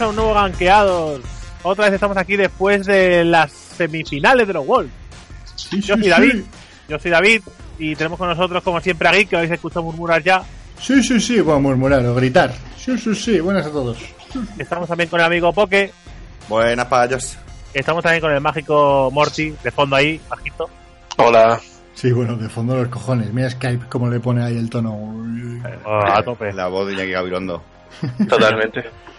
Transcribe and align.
bienvenidos 0.00 0.02
a 0.02 0.08
un 0.08 0.16
nuevo 0.16 0.34
Ganqueados. 0.34 1.20
Otra 1.62 1.84
vez 1.86 1.94
estamos 1.94 2.16
aquí 2.16 2.36
después 2.36 2.86
de 2.86 3.24
las 3.24 3.52
semifinales 3.52 4.46
de 4.46 4.54
los 4.54 4.66
Worlds. 4.66 4.92
yo 5.70 5.96
soy 5.96 6.08
David, 6.08 6.42
yo 6.88 6.98
soy 6.98 7.10
David 7.10 7.42
y 7.78 7.94
tenemos 7.96 8.18
con 8.18 8.28
nosotros 8.28 8.62
como 8.62 8.80
siempre 8.80 9.08
a 9.08 9.12
Geek, 9.12 9.28
que 9.28 9.36
habéis 9.36 9.52
escuchado 9.52 9.82
murmurar 9.82 10.22
ya. 10.22 10.42
Sí, 10.80 11.02
sí, 11.02 11.20
sí, 11.20 11.38
a 11.38 11.58
murmurar 11.58 12.04
o 12.06 12.14
gritar. 12.14 12.54
Sí, 12.78 12.96
sí, 12.96 13.14
sí, 13.14 13.40
buenas 13.40 13.66
a 13.66 13.70
todos. 13.70 13.98
Estamos 14.58 14.88
también 14.88 15.10
con 15.10 15.20
el 15.20 15.26
amigo 15.26 15.52
Poke. 15.52 15.92
Buenas 16.48 16.86
payas. 16.86 17.38
Estamos 17.74 18.02
también 18.02 18.22
con 18.22 18.32
el 18.32 18.40
mágico 18.40 19.10
Morty, 19.12 19.54
de 19.62 19.70
fondo 19.70 19.96
ahí, 19.96 20.18
bajito. 20.28 20.70
Hola. 21.18 21.60
Sí, 21.94 22.10
bueno, 22.12 22.36
de 22.36 22.48
fondo 22.48 22.74
los 22.74 22.88
cojones. 22.88 23.32
Mira 23.34 23.50
Skype 23.50 23.86
cómo 23.90 24.08
le 24.08 24.20
pone 24.20 24.42
ahí 24.42 24.56
el 24.56 24.70
tono. 24.70 24.94
Oh, 25.84 26.06
a 26.06 26.22
tope. 26.22 26.52
La 26.52 26.68
voz 26.68 26.86
de 26.86 26.94
Iñaki 26.94 27.10
Gabilondo. 27.10 27.62
Totalmente. 28.26 28.84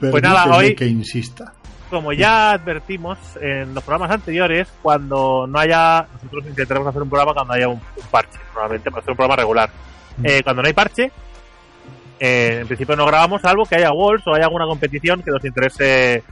pues 0.00 0.22
nada, 0.22 0.56
hoy 0.56 0.74
que 0.74 0.86
insista. 0.86 1.52
Como 1.88 2.12
ya 2.12 2.52
advertimos 2.52 3.18
en 3.40 3.74
los 3.74 3.82
programas 3.82 4.12
anteriores, 4.12 4.68
cuando 4.80 5.46
no 5.46 5.58
haya, 5.58 6.06
nosotros 6.14 6.46
intentaremos 6.46 6.88
hacer 6.88 7.02
un 7.02 7.10
programa 7.10 7.34
cuando 7.34 7.52
haya 7.54 7.68
un, 7.68 7.80
parche, 8.10 8.38
normalmente 8.54 8.90
para 8.90 9.00
hacer 9.00 9.10
un 9.10 9.16
programa 9.16 9.36
regular. 9.36 9.70
Mm. 10.18 10.26
Eh, 10.26 10.42
cuando 10.44 10.62
no 10.62 10.68
hay 10.68 10.74
parche, 10.74 11.10
eh, 12.20 12.58
en 12.60 12.66
principio 12.66 12.96
no 12.96 13.06
grabamos, 13.06 13.42
salvo 13.42 13.64
que 13.64 13.76
haya 13.76 13.92
Walls 13.92 14.22
o 14.26 14.34
haya 14.34 14.44
alguna 14.44 14.66
competición 14.66 15.22
que 15.22 15.30
nos 15.30 15.44
interese 15.44 16.22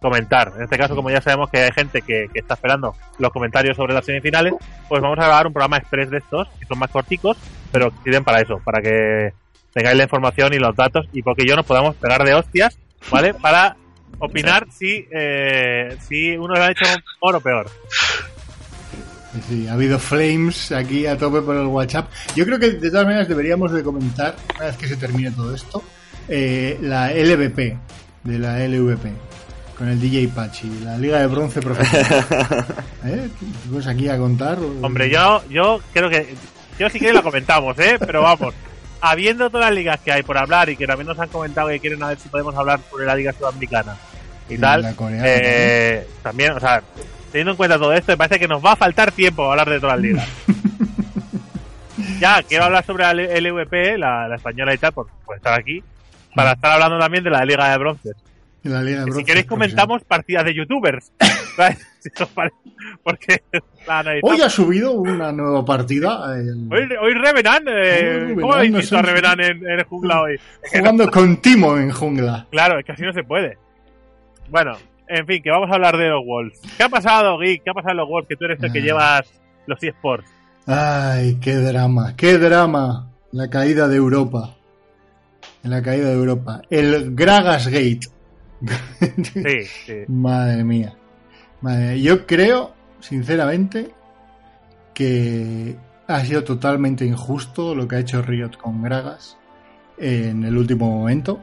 comentar. 0.00 0.52
En 0.56 0.64
este 0.64 0.78
caso, 0.78 0.96
como 0.96 1.10
ya 1.10 1.20
sabemos 1.20 1.50
que 1.50 1.58
hay 1.58 1.72
gente 1.72 2.02
que, 2.02 2.26
está 2.34 2.54
esperando 2.54 2.94
los 3.18 3.30
comentarios 3.30 3.76
sobre 3.76 3.94
las 3.94 4.04
semifinales, 4.04 4.54
pues 4.88 5.00
vamos 5.00 5.18
a 5.18 5.26
grabar 5.26 5.46
un 5.46 5.52
programa 5.52 5.76
express 5.76 6.10
de 6.10 6.18
estos, 6.18 6.48
que 6.58 6.66
son 6.66 6.78
más 6.78 6.90
corticos, 6.90 7.36
pero 7.70 7.92
sirven 8.02 8.24
para 8.24 8.40
eso, 8.40 8.60
para 8.64 8.82
que 8.82 9.32
tengáis 9.72 9.96
la 9.96 10.04
información 10.04 10.52
y 10.52 10.58
los 10.58 10.74
datos 10.74 11.06
y 11.12 11.22
porque 11.22 11.46
yo 11.46 11.54
nos 11.54 11.66
podamos 11.66 11.96
pegar 11.96 12.24
de 12.24 12.34
hostias, 12.34 12.78
¿vale? 13.10 13.34
Para 13.42 13.76
opinar 14.18 14.66
si, 14.70 15.06
eh, 15.10 15.96
si 16.06 16.36
uno 16.36 16.54
lo 16.54 16.62
ha 16.62 16.70
hecho 16.70 16.84
mejor 16.84 17.36
o 17.36 17.40
peor. 17.40 17.70
Sí, 19.48 19.68
ha 19.68 19.74
habido 19.74 19.98
flames 19.98 20.72
aquí 20.72 21.06
a 21.06 21.16
tope 21.16 21.40
por 21.40 21.56
el 21.56 21.66
WhatsApp. 21.66 22.10
Yo 22.34 22.44
creo 22.44 22.58
que 22.58 22.70
de 22.70 22.90
todas 22.90 23.06
maneras 23.06 23.28
deberíamos 23.28 23.72
de 23.72 23.82
comentar, 23.82 24.34
una 24.56 24.66
vez 24.66 24.76
que 24.76 24.88
se 24.88 24.96
termine 24.96 25.30
todo 25.30 25.54
esto, 25.54 25.82
eh, 26.28 26.78
la 26.82 27.12
LVP 27.12 27.78
de 28.24 28.38
la 28.38 28.58
LVP 28.66 29.12
con 29.80 29.88
el 29.88 29.98
DJ 29.98 30.28
Pachi, 30.28 30.80
la 30.84 30.98
Liga 30.98 31.20
de 31.20 31.26
Bronce 31.26 31.62
Profesional. 31.62 32.66
¿Eh? 33.06 33.28
¿Vas 33.70 33.86
aquí 33.86 34.08
a 34.08 34.18
contar? 34.18 34.58
Hombre, 34.82 35.08
yo, 35.08 35.42
yo 35.48 35.80
creo 35.94 36.10
que. 36.10 36.34
Yo 36.78 36.90
sí 36.90 36.98
que 36.98 37.12
la 37.12 37.22
comentamos, 37.22 37.78
¿eh? 37.78 37.96
Pero 37.98 38.22
vamos, 38.22 38.54
habiendo 39.00 39.50
todas 39.50 39.66
las 39.66 39.74
ligas 39.74 40.00
que 40.00 40.12
hay 40.12 40.22
por 40.22 40.38
hablar 40.38 40.68
y 40.68 40.76
que 40.76 40.86
también 40.86 41.06
nos 41.06 41.18
han 41.18 41.28
comentado 41.28 41.68
que 41.68 41.80
quieren 41.80 42.02
a 42.02 42.08
ver 42.08 42.18
si 42.18 42.28
podemos 42.28 42.54
hablar 42.54 42.80
sobre 42.90 43.06
la 43.06 43.14
Liga 43.14 43.32
Sudamericana 43.32 43.96
y 44.48 44.58
tal, 44.58 44.96
eh, 45.22 46.06
también, 46.22 46.52
o 46.52 46.60
sea, 46.60 46.82
teniendo 47.30 47.52
en 47.52 47.56
cuenta 47.56 47.78
todo 47.78 47.92
esto, 47.92 48.12
me 48.12 48.16
parece 48.18 48.38
que 48.38 48.48
nos 48.48 48.64
va 48.64 48.72
a 48.72 48.76
faltar 48.76 49.12
tiempo 49.12 49.44
a 49.44 49.52
hablar 49.52 49.70
de 49.70 49.80
todas 49.80 49.96
las 49.96 50.02
ligas. 50.02 50.28
ya, 52.20 52.42
quiero 52.42 52.64
hablar 52.64 52.84
sobre 52.84 53.04
la 53.04 53.12
LVP, 53.14 53.96
la, 53.96 54.34
española 54.34 54.74
y 54.74 54.78
tal, 54.78 54.92
por, 54.92 55.06
estar 55.36 55.58
aquí, 55.58 55.82
para 56.34 56.52
estar 56.52 56.72
hablando 56.72 56.98
también 56.98 57.22
de 57.22 57.30
la 57.30 57.44
Liga 57.44 57.70
de 57.70 57.78
Bronces. 57.78 58.16
Si 58.62 59.24
quereis 59.24 59.46
comentamos 59.46 60.04
partidas 60.04 60.44
de 60.44 60.54
youtubers. 60.54 61.12
Porque 63.02 63.42
hoy 64.22 64.40
ha 64.40 64.48
subido 64.48 64.92
una 64.92 65.32
nueva 65.32 65.64
partida. 65.64 66.30
Hoy, 66.30 66.88
hoy 67.00 67.14
Revenant, 67.14 67.66
eh, 67.70 68.34
¿cómo 68.40 68.54
habéis 68.54 68.74
visto 68.74 68.98
a 68.98 69.02
Revenant 69.02 69.40
en, 69.40 69.84
jungla 69.84 70.22
hoy? 70.22 70.40
Jugando 70.72 71.10
con 71.10 71.36
Timo 71.38 71.76
en 71.76 71.90
jungla. 71.90 72.46
Claro, 72.50 72.78
es 72.78 72.84
que 72.84 72.92
así 72.92 73.02
no 73.02 73.12
se 73.12 73.22
puede. 73.22 73.58
Bueno, 74.48 74.76
en 75.08 75.26
fin, 75.26 75.42
que 75.42 75.50
vamos 75.50 75.70
a 75.70 75.74
hablar 75.74 75.96
de 75.96 76.08
los 76.08 76.24
Wolves. 76.24 76.60
¿Qué 76.76 76.82
ha 76.82 76.88
pasado, 76.88 77.38
Geek? 77.38 77.62
¿Qué 77.64 77.70
ha 77.70 77.74
pasado 77.74 77.92
en 77.92 77.96
los 77.98 78.08
Wolves? 78.08 78.28
Que 78.28 78.36
tú 78.36 78.44
eres 78.44 78.62
el 78.62 78.72
que 78.72 78.78
ah. 78.78 78.82
llevas 78.82 79.40
los 79.66 79.82
eSports. 79.82 80.28
Ay, 80.66 81.38
qué 81.40 81.56
drama, 81.56 82.14
qué 82.16 82.38
drama. 82.38 83.10
La 83.32 83.48
caída 83.48 83.88
de 83.88 83.96
Europa. 83.96 84.56
En 85.62 85.70
la 85.70 85.82
caída 85.82 86.08
de 86.08 86.14
Europa. 86.14 86.62
El 86.70 87.14
Gragas 87.14 87.68
Gate. 87.68 88.19
Sí, 89.22 89.64
sí. 89.64 89.94
Madre 90.08 90.64
mía. 90.64 90.94
Yo 91.98 92.26
creo, 92.26 92.74
sinceramente, 93.00 93.90
que 94.94 95.76
ha 96.06 96.20
sido 96.20 96.44
totalmente 96.44 97.04
injusto 97.04 97.74
lo 97.74 97.86
que 97.86 97.96
ha 97.96 97.98
hecho 98.00 98.22
Riot 98.22 98.56
con 98.60 98.82
Gragas 98.82 99.38
en 99.98 100.44
el 100.44 100.56
último 100.56 100.90
momento. 100.90 101.40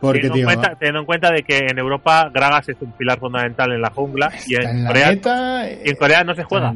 Porque, 0.00 0.22
teniendo, 0.22 0.50
en 0.50 0.58
cuenta, 0.58 0.74
teniendo 0.76 1.00
en 1.00 1.06
cuenta 1.06 1.30
de 1.30 1.42
que 1.44 1.58
en 1.58 1.78
Europa 1.78 2.28
Gragas 2.34 2.68
es 2.68 2.76
un 2.80 2.92
pilar 2.92 3.20
fundamental 3.20 3.72
en 3.72 3.80
la 3.80 3.90
jungla 3.90 4.32
y 4.48 4.56
en, 4.56 4.84
Corea, 4.84 5.12
y 5.12 5.88
en 5.90 5.96
Corea 5.96 6.24
no 6.24 6.34
se 6.34 6.42
juega. 6.42 6.74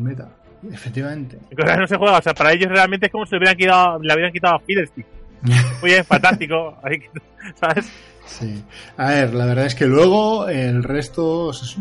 Efectivamente. 0.73 1.39
En 1.51 1.57
Corea 1.57 1.77
no 1.77 1.87
se 1.87 1.97
juega, 1.97 2.19
o 2.19 2.23
sea, 2.23 2.35
para 2.35 2.53
ellos 2.53 2.71
realmente 2.71 3.07
es 3.07 3.13
como 3.13 3.27
si 3.27 3.33
le 3.33 3.39
hubieran 3.39 3.57
quitado, 3.57 3.99
le 4.01 4.15
hubieran 4.15 4.33
quitado 4.33 4.55
a 4.55 4.61
Fiddlestick. 4.61 5.07
Muy 5.81 5.91
bien, 5.91 6.05
fantástico. 6.05 6.79
¿Sabes? 7.61 7.93
Sí. 8.27 8.63
A 8.97 9.09
ver, 9.09 9.35
la 9.35 9.47
verdad 9.47 9.67
es 9.67 9.75
que 9.75 9.87
luego 9.87 10.49
el 10.49 10.83
resto 10.83 11.53
se, 11.53 11.81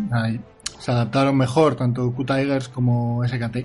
adaptaron 0.88 1.38
mejor, 1.38 1.75
tanto 1.75 2.11
Q-Tigers 2.13 2.69
como 2.69 3.25
SKT, 3.28 3.57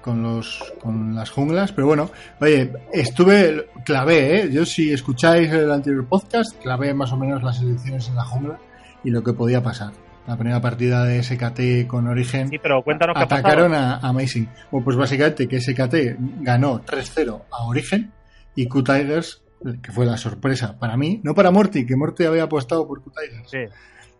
con, 0.00 0.22
los, 0.22 0.72
con 0.80 1.14
las 1.14 1.30
junglas. 1.30 1.72
Pero 1.72 1.88
bueno, 1.88 2.10
oye, 2.40 2.72
estuve, 2.92 3.66
clavé, 3.84 4.40
¿eh? 4.40 4.50
Yo 4.50 4.64
si 4.64 4.92
escucháis 4.92 5.50
el 5.50 5.70
anterior 5.70 6.06
podcast, 6.06 6.60
clavé 6.62 6.94
más 6.94 7.12
o 7.12 7.16
menos 7.16 7.42
las 7.42 7.60
elecciones 7.60 8.08
en 8.08 8.14
la 8.14 8.24
jungla 8.24 8.58
y 9.04 9.10
lo 9.10 9.22
que 9.22 9.32
podía 9.32 9.62
pasar. 9.62 9.92
La 10.26 10.36
primera 10.36 10.60
partida 10.60 11.04
de 11.04 11.20
SKT 11.20 11.88
con 11.88 12.06
Origen. 12.06 12.48
Sí, 12.48 12.58
pero 12.62 12.82
cuéntanos 12.84 13.16
Atacaron 13.18 13.74
a, 13.74 13.96
Amazing. 13.96 14.48
Bueno, 14.70 14.84
pues 14.84 14.96
básicamente 14.96 15.48
que 15.48 15.60
SKT 15.60 16.42
ganó 16.42 16.80
3-0 16.84 17.42
a 17.50 17.64
Origen 17.64 18.12
y 18.54 18.68
Q-Tigers 18.68 19.41
que 19.82 19.92
fue 19.92 20.06
la 20.06 20.16
sorpresa 20.16 20.78
para 20.78 20.96
mí, 20.96 21.20
no 21.22 21.34
para 21.34 21.50
Morty, 21.50 21.86
que 21.86 21.96
Morty 21.96 22.24
había 22.24 22.44
apostado 22.44 22.86
por 22.86 23.02
Q-Tigers. 23.02 23.50
Sí. 23.50 23.64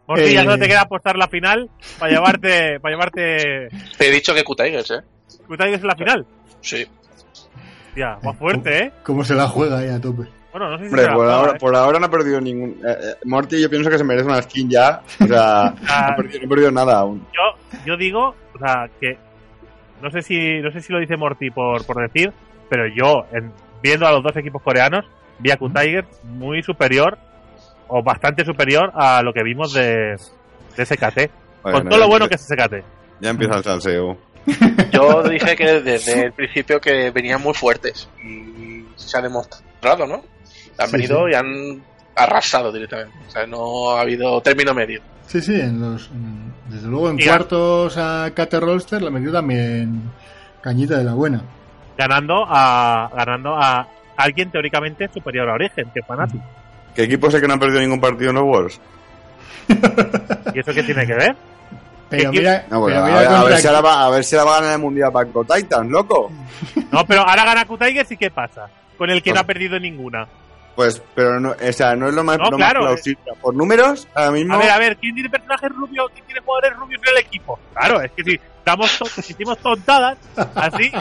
Morty 0.06 0.32
ya 0.32 0.44
no 0.44 0.58
te 0.58 0.64
eh, 0.64 0.68
queda 0.68 0.82
apostar 0.82 1.16
la 1.16 1.28
final 1.28 1.70
para 1.98 2.12
llevarte. 2.12 2.80
para 2.80 2.92
llevarte... 2.92 3.68
Te 3.98 4.08
he 4.08 4.10
dicho 4.10 4.34
que 4.34 4.44
Q-Tigers, 4.44 4.90
¿eh? 4.90 5.00
¿Q-Tigers 5.46 5.78
es 5.78 5.84
la 5.84 5.96
final? 5.96 6.26
Sí. 6.60 6.86
Ya, 7.96 8.18
más 8.22 8.36
fuerte, 8.36 8.84
¿eh? 8.84 8.92
¿Cómo 9.02 9.24
se 9.24 9.34
la 9.34 9.48
juega 9.48 9.78
ahí 9.78 9.88
a 9.88 10.00
tope? 10.00 10.24
Bueno, 10.52 10.70
no 10.70 10.78
sé 10.78 10.84
si 10.84 10.90
Hombre, 10.90 11.08
por, 11.14 11.28
ahora, 11.28 11.52
¿eh? 11.52 11.58
por 11.58 11.76
ahora 11.76 11.98
no 11.98 12.06
ha 12.06 12.10
perdido 12.10 12.40
ningún. 12.40 12.78
Eh, 12.86 13.14
Morty, 13.24 13.60
yo 13.60 13.70
pienso 13.70 13.88
que 13.88 13.98
se 13.98 14.04
merece 14.04 14.26
una 14.26 14.42
skin 14.42 14.68
ya. 14.68 15.02
O 15.20 15.26
sea, 15.26 15.74
no, 15.80 15.94
ha 15.94 16.16
perdido, 16.16 16.70
nada 16.70 16.98
aún. 16.98 17.26
Yo, 17.32 17.80
yo 17.86 17.96
digo, 17.96 18.34
o 18.54 18.58
sea, 18.58 18.88
que. 19.00 19.16
No 20.02 20.10
sé 20.10 20.20
si, 20.20 20.60
no 20.60 20.70
sé 20.72 20.80
si 20.80 20.92
lo 20.92 20.98
dice 20.98 21.16
Morty 21.16 21.50
por, 21.50 21.86
por 21.86 22.02
decir, 22.02 22.32
pero 22.68 22.86
yo, 22.88 23.24
en, 23.32 23.52
viendo 23.82 24.06
a 24.06 24.12
los 24.12 24.22
dos 24.22 24.36
equipos 24.36 24.62
coreanos, 24.62 25.04
a 25.50 25.56
Tiger 25.56 26.04
muy 26.24 26.62
superior 26.62 27.18
o 27.88 28.02
bastante 28.02 28.44
superior 28.44 28.92
a 28.94 29.22
lo 29.22 29.32
que 29.32 29.42
vimos 29.42 29.72
de, 29.72 30.16
de 30.76 30.86
SKT. 30.86 31.30
con 31.62 31.88
todo 31.88 31.98
lo 31.98 32.08
bueno 32.08 32.28
que 32.28 32.36
es 32.36 32.42
SKT. 32.42 32.74
Ya 33.20 33.30
empieza 33.30 33.56
el 33.56 33.64
salseo. 33.64 34.18
Yo 34.90 35.22
dije 35.22 35.54
que 35.54 35.80
desde 35.80 36.26
el 36.26 36.32
principio 36.32 36.80
que 36.80 37.10
venían 37.10 37.40
muy 37.40 37.54
fuertes 37.54 38.08
y 38.24 38.84
se 38.96 39.18
ha 39.18 39.20
demostrado, 39.20 40.06
¿no? 40.06 40.24
Han 40.78 40.90
venido 40.90 41.28
y 41.28 41.34
han 41.34 41.82
arrasado 42.16 42.72
directamente. 42.72 43.14
O 43.28 43.30
sea, 43.30 43.46
no 43.46 43.90
ha 43.90 44.00
habido 44.00 44.40
término 44.40 44.74
medio. 44.74 45.00
Sí, 45.26 45.40
sí, 45.40 45.54
en 45.54 45.80
los, 45.80 46.10
desde 46.68 46.88
luego 46.88 47.10
en 47.10 47.18
cuartos 47.18 47.96
a 47.96 48.32
Kate 48.34 48.60
Rolster 48.60 49.00
la 49.00 49.10
metió 49.10 49.32
también 49.32 50.10
Cañita 50.60 50.98
de 50.98 51.04
la 51.04 51.14
Buena. 51.14 51.42
Ganando 51.96 52.44
a 52.48 53.10
ganando 53.14 53.56
a 53.56 53.86
alguien 54.22 54.50
teóricamente 54.50 55.08
superior 55.08 55.48
a 55.48 55.54
Origen, 55.54 55.88
que 55.92 56.00
es 56.00 56.06
Fnatic. 56.06 56.40
¿Qué 56.94 57.04
equipo 57.04 57.28
es 57.28 57.34
el 57.34 57.40
que 57.40 57.48
no 57.48 57.54
ha 57.54 57.58
perdido 57.58 57.80
ningún 57.80 58.00
partido 58.00 58.30
en 58.30 58.36
los 58.36 58.44
Worlds? 58.44 58.80
¿Y 60.54 60.58
eso 60.60 60.72
qué 60.74 60.82
tiene 60.82 61.06
que 61.06 61.14
ver? 61.14 61.36
Pero 62.10 62.30
mira, 62.30 62.66
a, 62.70 63.44
ver 63.44 63.58
si 63.58 63.66
ahora 63.66 63.80
va, 63.80 64.04
a 64.04 64.10
ver 64.10 64.22
si 64.22 64.36
ahora 64.36 64.50
va 64.50 64.56
a 64.56 64.60
ganar 64.60 64.74
el 64.74 64.82
Mundial 64.82 65.10
Banco 65.10 65.44
Titans, 65.44 65.90
loco. 65.90 66.30
No, 66.90 67.06
pero 67.06 67.22
ahora 67.22 67.44
gana 67.44 67.64
Q-Tigers 67.64 68.12
y 68.12 68.16
¿qué 68.18 68.30
pasa? 68.30 68.68
Con 68.98 69.08
el 69.08 69.22
que 69.22 69.32
no 69.32 69.40
ha 69.40 69.44
perdido 69.44 69.80
ninguna. 69.80 70.28
Pues, 70.76 71.02
pero 71.14 71.40
no, 71.40 71.52
o 71.52 71.72
sea, 71.72 71.96
no 71.96 72.08
es 72.08 72.14
lo 72.14 72.22
más, 72.22 72.38
no, 72.38 72.56
plausible. 72.56 73.32
Por 73.40 73.54
números, 73.54 74.06
ahora 74.14 74.30
mismo. 74.30 74.54
A 74.54 74.58
ver, 74.58 74.70
a 74.70 74.78
ver, 74.78 74.96
¿quién 74.98 75.14
tiene 75.14 75.30
personajes 75.30 75.70
rubios? 75.70 76.10
¿Quién 76.12 76.26
tiene 76.26 76.40
jugadores 76.42 76.76
rubios 76.76 77.00
en 77.02 77.08
el 77.16 77.18
equipo? 77.18 77.58
Claro, 77.74 78.02
es 78.02 78.10
que 78.12 78.24
si 78.24 78.40
estamos 78.58 78.90
si 78.90 79.20
hicimos 79.32 79.58
tontadas, 79.58 80.18
así, 80.54 80.92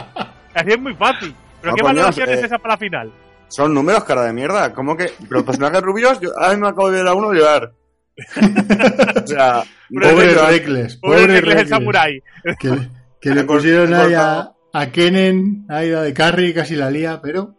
así 0.54 0.70
es 0.70 0.80
muy 0.80 0.94
fácil. 0.94 1.34
¿Pero 1.62 1.74
qué 1.74 1.82
valoración 1.82 2.28
es 2.28 2.38
eh, 2.42 2.46
esa 2.46 2.58
para 2.58 2.74
la 2.74 2.78
final? 2.78 3.12
Son 3.48 3.72
números, 3.74 4.04
cara 4.04 4.22
de 4.24 4.32
mierda. 4.32 4.72
¿Cómo 4.72 4.96
que? 4.96 5.10
Pero 5.28 5.44
personajes 5.44 5.80
rubios, 5.82 6.20
yo 6.20 6.30
ahora 6.36 6.50
mismo 6.50 6.66
acabo 6.68 6.90
de 6.90 6.98
ver 6.98 7.06
a 7.08 7.14
uno 7.14 7.32
llorar. 7.32 7.72
o 9.24 9.26
sea, 9.26 9.62
pobre 9.90 10.34
Reckless. 10.34 10.96
Pobre 10.96 11.26
Reckless 11.26 11.60
el 11.62 11.68
samurai. 11.68 12.22
Que, 12.58 12.88
que 13.20 13.30
le 13.30 13.44
pusieron 13.44 13.92
ahí 13.94 14.14
a, 14.14 14.50
a 14.72 14.86
Kenen, 14.90 15.66
ahí 15.68 15.88
de 15.90 16.12
carry, 16.14 16.52
casi 16.54 16.76
la 16.76 16.90
lía, 16.90 17.20
pero. 17.22 17.54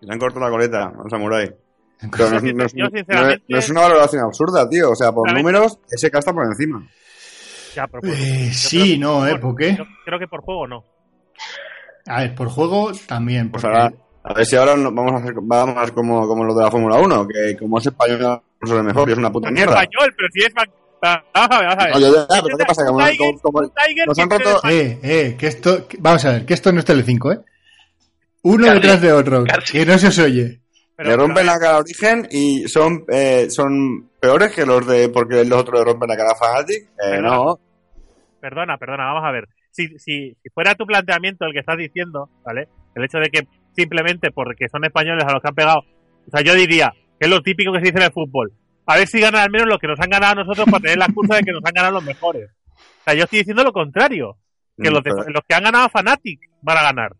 Le 0.00 0.12
han 0.12 0.18
cortado 0.18 0.44
la 0.46 0.50
coleta 0.50 0.84
al 1.04 1.10
samurai. 1.10 1.54
Pero 2.16 2.30
no, 2.30 2.36
es- 2.38 2.54
no 2.54 2.64
es- 2.64 2.72
Yo, 2.74 2.84
no 2.84 2.86
es- 2.86 2.92
sinceramente- 2.94 3.44
no 3.48 3.58
es 3.58 3.68
una 3.70 3.80
valoración 3.82 4.24
absurda, 4.24 4.68
tío. 4.68 4.90
O 4.90 4.94
sea, 4.96 5.12
por 5.12 5.30
números, 5.32 5.78
ese 5.90 6.06
está 6.06 6.32
por 6.32 6.46
encima. 6.46 6.82
Ya, 7.74 7.86
pero 7.86 8.00
por- 8.00 8.10
Eh, 8.10 8.50
sí, 8.52 8.96
no, 8.98 9.26
¿eh? 9.26 9.32
por- 9.32 9.40
¿Por 9.40 9.56
qué? 9.56 9.76
Yo 9.76 9.84
creo 10.04 10.18
que 10.18 10.26
por 10.26 10.40
juego 10.40 10.66
no. 10.66 10.84
A 12.06 12.20
ver, 12.22 12.34
por 12.34 12.48
juego 12.48 12.92
también. 13.06 13.50
Pues 13.50 13.62
porque- 13.62 13.76
ahora, 13.78 13.92
a 14.24 14.34
ver 14.34 14.46
si 14.46 14.56
ahora 14.56 14.76
no- 14.76 14.92
vamos 14.92 15.12
a 15.12 15.16
hacer 15.16 15.34
vamos 15.42 15.76
a 15.76 15.80
hacer 15.82 15.94
como, 15.94 16.26
como 16.26 16.44
los 16.44 16.56
de 16.56 16.62
la 16.64 16.70
Fórmula 16.70 16.96
1, 16.98 17.26
que 17.28 17.56
como 17.56 17.78
es 17.78 17.86
español 17.86 18.40
no 18.60 18.78
es 18.78 18.84
mejor 18.84 19.08
y 19.08 19.12
es 19.12 19.18
una 19.18 19.30
puta 19.32 19.50
mierda. 19.50 19.72
Español, 19.82 20.14
pero 20.16 20.28
si 20.32 20.40
es. 20.42 20.52
va- 20.56 20.64
va- 21.04 21.24
Vamos 21.32 21.50
a 21.50 21.58
ver, 21.60 21.68
vamos 21.68 21.82
a 21.82 21.86
ver. 21.86 21.96
Oye, 21.96 22.10
ya, 22.28 22.42
pero 22.42 22.58
¿qué 22.58 22.64
pasa? 22.66 22.84
Como- 22.86 22.98
como- 23.18 23.38
como- 23.40 23.72
nos 24.06 24.18
han 24.18 24.30
roto-. 24.30 24.60
Eh, 24.68 24.98
eh, 25.02 25.36
que 25.38 25.46
esto. 25.46 25.88
que- 25.88 25.96
vamos 26.00 26.24
a 26.26 26.32
ver, 26.32 26.44
que 26.46 26.54
esto 26.54 26.72
no 26.72 26.78
es 26.80 26.84
Telecinco, 26.84 27.32
¿eh? 27.32 27.40
Uno 28.42 28.72
detrás 28.72 29.00
de 29.02 29.12
otro, 29.12 29.44
casi. 29.44 29.72
que 29.72 29.86
no 29.86 29.98
se 29.98 30.08
os 30.08 30.18
oye. 30.18 30.60
Pero- 30.96 31.10
le 31.10 31.16
rompen 31.16 31.34
pero- 31.36 31.46
la 31.46 31.58
cara 31.58 31.76
a 31.76 31.78
Origen 31.78 32.28
y 32.30 32.68
son, 32.68 33.04
eh, 33.10 33.48
son 33.50 34.10
peores 34.20 34.52
que 34.52 34.66
los 34.66 34.86
de. 34.86 35.08
porque 35.08 35.44
los 35.44 35.60
otros 35.60 35.78
le 35.80 35.84
rompen 35.86 36.08
la 36.08 36.16
cara 36.16 36.32
a 36.32 36.34
Fanatic. 36.36 36.82
Eh, 36.84 36.88
Perdona. 36.98 37.28
no. 37.30 37.58
Perdona, 38.40 38.76
perdona, 38.78 39.04
vamos 39.06 39.24
a 39.26 39.32
ver. 39.32 39.48
Si, 39.72 39.86
si, 39.98 40.34
si 40.42 40.48
fuera 40.52 40.74
tu 40.74 40.84
planteamiento 40.86 41.44
el 41.46 41.52
que 41.52 41.60
estás 41.60 41.76
diciendo, 41.78 42.28
¿vale? 42.44 42.68
El 42.94 43.04
hecho 43.04 43.18
de 43.18 43.30
que 43.30 43.46
simplemente 43.76 44.30
porque 44.32 44.68
son 44.68 44.84
españoles 44.84 45.24
a 45.26 45.32
los 45.32 45.40
que 45.42 45.48
han 45.48 45.54
pegado. 45.54 45.80
O 45.80 46.30
sea, 46.30 46.40
yo 46.42 46.54
diría 46.54 46.92
que 47.18 47.26
es 47.26 47.30
lo 47.30 47.40
típico 47.40 47.72
que 47.72 47.78
se 47.78 47.86
dice 47.86 47.98
en 47.98 48.04
el 48.04 48.12
fútbol. 48.12 48.52
A 48.86 48.96
ver 48.96 49.06
si 49.06 49.20
ganan 49.20 49.42
al 49.42 49.50
menos 49.50 49.68
lo 49.68 49.78
que 49.78 49.86
nos 49.86 50.00
han 50.00 50.10
ganado 50.10 50.32
a 50.40 50.44
nosotros 50.44 50.66
para 50.70 50.80
tener 50.80 50.98
la 50.98 51.04
excusa 51.06 51.36
de 51.36 51.42
que 51.42 51.52
nos 51.52 51.64
han 51.64 51.72
ganado 51.72 51.94
los 51.94 52.04
mejores. 52.04 52.50
O 52.76 53.02
sea, 53.04 53.14
yo 53.14 53.24
estoy 53.24 53.38
diciendo 53.40 53.62
lo 53.62 53.72
contrario. 53.72 54.36
Que 54.76 54.90
Mm, 54.90 54.94
los, 54.94 55.02
de- 55.04 55.10
pero, 55.10 55.24
los 55.30 55.42
que 55.48 55.54
han 55.54 55.62
ganado 55.64 55.84
a 55.84 55.88
Fanatic 55.90 56.40
van 56.62 56.78
a 56.78 56.82
ganar. 56.82 57.12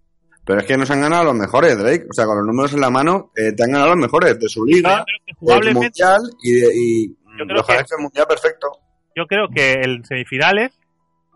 pero 0.44 0.60
es 0.60 0.66
que 0.66 0.76
nos 0.76 0.90
han 0.90 1.00
ganado 1.02 1.24
los 1.24 1.34
mejores, 1.34 1.78
Drake. 1.78 2.06
O 2.10 2.12
sea, 2.14 2.24
con 2.24 2.38
los 2.38 2.46
números 2.46 2.72
en 2.74 2.80
la 2.80 2.90
mano, 2.90 3.30
eh, 3.36 3.52
te 3.52 3.62
han 3.62 3.70
ganado 3.70 3.90
los 3.90 3.98
mejores 3.98 4.38
de 4.40 4.48
su 4.48 4.64
liga, 4.64 5.04
del 5.40 5.74
mundial 5.74 6.20
y, 6.42 6.52
de, 6.52 6.68
y 6.74 7.08
Yo 7.38 7.44
creo 7.44 7.56
los 7.58 7.66
que- 7.66 7.96
mundial 7.98 8.26
perfecto. 8.26 8.68
yo 9.14 9.26
creo 9.26 9.48
que 9.54 9.72
en 9.74 10.04
semifinales, 10.04 10.72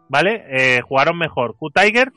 ¿vale? 0.08 0.44
Eh, 0.48 0.80
jugaron 0.82 1.18
mejor 1.18 1.56
Q-Tiger 1.56 2.12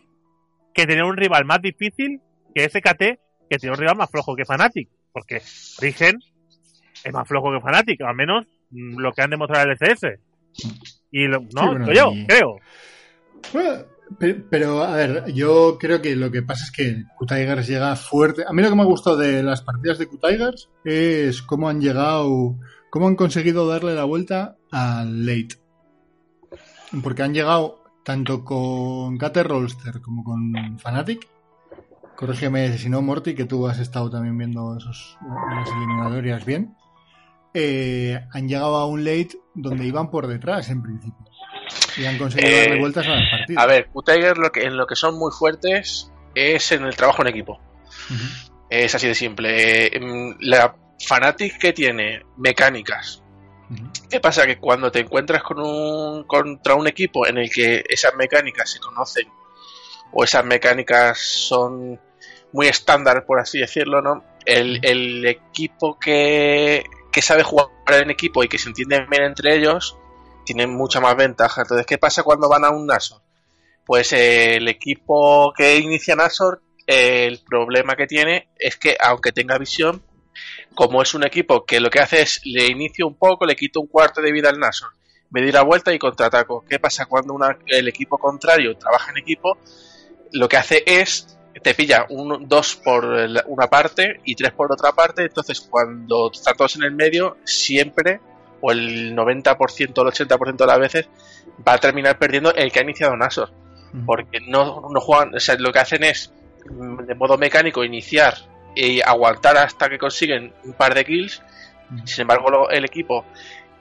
que 0.73 0.85
tener 0.85 1.03
un 1.03 1.17
rival 1.17 1.45
más 1.45 1.61
difícil 1.61 2.21
que 2.53 2.69
SKT, 2.69 3.19
que 3.49 3.57
tiene 3.57 3.73
un 3.73 3.79
rival 3.79 3.97
más 3.97 4.09
flojo 4.09 4.35
que 4.35 4.45
Fnatic. 4.45 4.89
Porque 5.11 5.41
Origen 5.79 6.19
es 7.03 7.13
más 7.13 7.27
flojo 7.27 7.51
que 7.51 7.61
Fnatic, 7.61 8.01
al 8.01 8.15
menos 8.15 8.45
mm, 8.69 8.99
lo 8.99 9.11
que 9.11 9.21
han 9.21 9.29
demostrado 9.31 9.65
el 9.65 9.71
SS. 9.71 10.19
Y 11.11 11.27
lo, 11.27 11.41
no, 11.53 11.67
bueno, 11.71 11.93
yo, 11.93 12.11
y- 12.13 12.27
creo. 12.27 12.59
Bueno, 13.53 13.85
pero, 14.49 14.83
a 14.83 14.95
ver, 14.95 15.33
yo 15.33 15.77
creo 15.79 16.01
que 16.01 16.15
lo 16.15 16.31
que 16.31 16.41
pasa 16.41 16.63
es 16.63 16.71
que 16.71 17.03
Q-Tigers 17.17 17.67
llega 17.67 17.95
fuerte. 17.95 18.43
A 18.47 18.53
mí 18.53 18.61
lo 18.61 18.69
que 18.69 18.75
me 18.75 18.81
ha 18.81 18.85
gustado 18.85 19.17
de 19.17 19.43
las 19.43 19.61
partidas 19.61 19.97
de 19.97 20.07
Q-Tigers 20.07 20.69
es 20.85 21.41
cómo 21.41 21.69
han 21.69 21.81
llegado, 21.81 22.55
cómo 22.89 23.07
han 23.07 23.15
conseguido 23.15 23.67
darle 23.67 23.95
la 23.95 24.05
vuelta 24.05 24.57
al 24.71 25.25
late. 25.25 25.55
Porque 27.03 27.23
han 27.23 27.33
llegado 27.33 27.83
tanto 28.03 28.45
con 28.45 29.17
Cater 29.17 29.47
Rolster 29.47 30.01
como 30.01 30.23
con 30.23 30.79
Fnatic. 30.79 31.27
Corrígeme 32.15 32.77
si 32.77 32.89
no, 32.89 33.01
Morty, 33.01 33.35
que 33.35 33.45
tú 33.45 33.67
has 33.67 33.79
estado 33.79 34.09
también 34.09 34.37
viendo 34.37 34.75
esos, 34.75 35.17
las 35.53 35.69
eliminatorias 35.69 36.45
bien. 36.45 36.75
Eh, 37.53 38.19
han 38.33 38.47
llegado 38.47 38.75
a 38.77 38.87
un 38.87 39.03
late 39.03 39.37
donde 39.53 39.85
iban 39.85 40.09
por 40.09 40.27
detrás 40.27 40.69
en 40.69 40.81
principio. 40.81 41.25
Y 41.97 42.05
han 42.05 42.17
conseguido 42.17 42.49
Eh, 42.49 42.61
darle 42.61 42.79
vueltas 42.79 43.05
a 43.07 43.15
las 43.15 43.29
partidas. 43.29 43.63
A 43.63 43.67
ver, 43.67 43.87
Q-Tiger 43.87 44.37
lo 44.37 44.51
que, 44.51 44.63
en 44.63 44.77
lo 44.77 44.87
que 44.87 44.95
son 44.95 45.17
muy 45.17 45.31
fuertes 45.31 46.11
es 46.33 46.71
en 46.71 46.85
el 46.85 46.95
trabajo 46.95 47.21
en 47.21 47.27
equipo. 47.27 47.59
Es 48.69 48.95
así 48.95 49.07
de 49.07 49.15
simple. 49.15 49.87
Eh, 49.87 50.35
La 50.39 50.75
Fanatic 51.05 51.57
que 51.59 51.73
tiene 51.73 52.21
mecánicas. 52.37 53.23
¿Qué 54.09 54.19
pasa? 54.19 54.45
Que 54.45 54.57
cuando 54.57 54.91
te 54.91 54.99
encuentras 54.99 55.43
con 55.43 55.59
un, 55.59 56.23
contra 56.23 56.75
un 56.75 56.87
equipo 56.87 57.27
en 57.27 57.37
el 57.37 57.49
que 57.49 57.83
esas 57.89 58.15
mecánicas 58.15 58.69
se 58.71 58.79
conocen 58.79 59.27
o 60.13 60.23
esas 60.23 60.45
mecánicas 60.45 61.19
son 61.19 61.99
muy 62.53 62.67
estándar, 62.67 63.25
por 63.25 63.39
así 63.39 63.59
decirlo, 63.59 64.01
¿no? 64.01 64.23
El, 64.45 64.79
el 64.83 65.25
equipo 65.25 65.99
que, 65.99 66.85
que 67.11 67.21
sabe 67.21 67.43
jugar 67.43 67.69
en 67.89 68.09
equipo 68.09 68.43
y 68.43 68.47
que 68.47 68.57
se 68.57 68.69
entiende 68.69 69.05
bien 69.09 69.23
entre 69.23 69.55
ellos 69.55 69.97
tiene 70.45 70.65
mucha 70.65 71.01
más 71.01 71.15
ventaja. 71.17 71.61
Entonces, 71.61 71.85
¿qué 71.85 71.97
pasa 71.97 72.23
cuando 72.23 72.47
van 72.47 72.63
a 72.63 72.69
un 72.69 72.87
Nasor? 72.87 73.21
Pues 73.85 74.13
eh, 74.13 74.55
el 74.55 74.67
equipo 74.69 75.53
que 75.55 75.77
inicia 75.77 76.15
Nasor, 76.15 76.61
eh, 76.87 77.25
el 77.25 77.39
problema 77.43 77.95
que 77.95 78.07
tiene 78.07 78.47
es 78.57 78.77
que 78.77 78.95
aunque 78.99 79.33
tenga 79.33 79.57
visión, 79.57 80.01
como 80.77 81.01
es 81.01 81.15
un 81.15 81.25
equipo 81.25 81.65
que 81.65 81.79
lo 81.79 81.89
que 81.89 81.99
hace 81.99 82.21
es 82.21 82.39
le 82.45 82.67
inicio 82.67 83.07
un 83.07 83.15
poco, 83.15 83.47
le 83.47 83.55
quito 83.55 83.81
un 83.81 83.87
cuarto 83.87 84.21
de 84.21 84.31
vida 84.31 84.49
al 84.49 84.59
Nasor, 84.59 84.91
me 85.31 85.41
doy 85.41 85.51
la 85.51 85.63
vuelta 85.63 85.91
y 85.91 85.97
contraataco. 85.97 86.63
¿Qué 86.69 86.77
pasa 86.77 87.07
cuando 87.07 87.33
una- 87.33 87.57
el 87.65 87.87
equipo 87.87 88.19
contrario 88.19 88.77
trabaja 88.77 89.09
en 89.11 89.17
equipo? 89.17 89.57
Lo 90.33 90.47
que 90.47 90.57
hace 90.57 90.83
es 90.85 91.35
te 91.63 91.73
pilla 91.73 92.05
un, 92.09 92.47
dos 92.47 92.75
por 92.75 93.03
una 93.47 93.67
parte 93.67 94.21
y 94.23 94.35
tres 94.35 94.51
por 94.51 94.71
otra 94.71 94.91
parte, 94.91 95.23
entonces 95.23 95.59
cuando 95.61 96.29
están 96.31 96.55
todos 96.55 96.75
en 96.75 96.83
el 96.83 96.91
medio, 96.91 97.37
siempre, 97.43 98.19
o 98.61 98.71
el 98.71 99.15
90% 99.15 99.97
o 99.97 100.01
el 100.03 100.13
80% 100.13 100.57
de 100.57 100.67
las 100.67 100.79
veces, 100.79 101.09
va 101.67 101.73
a 101.73 101.77
terminar 101.79 102.19
perdiendo 102.19 102.53
el 102.53 102.71
que 102.71 102.79
ha 102.79 102.83
iniciado 102.83 103.17
Nasor 103.17 103.51
porque 104.05 104.39
no, 104.47 104.87
no 104.93 105.01
juegan, 105.01 105.33
o 105.33 105.39
sea, 105.39 105.55
lo 105.57 105.71
que 105.71 105.79
hacen 105.79 106.03
es 106.03 106.31
de 106.65 107.15
modo 107.15 107.35
mecánico 107.39 107.83
iniciar 107.83 108.35
y 108.77 109.01
aguantar 109.01 109.57
hasta 109.57 109.89
que 109.89 109.97
consiguen 109.97 110.53
un 110.63 110.73
par 110.73 110.93
de 110.93 111.03
kills. 111.05 111.41
Sin 112.05 112.21
embargo, 112.21 112.49
lo- 112.49 112.69
el 112.69 112.83
equipo 112.85 113.25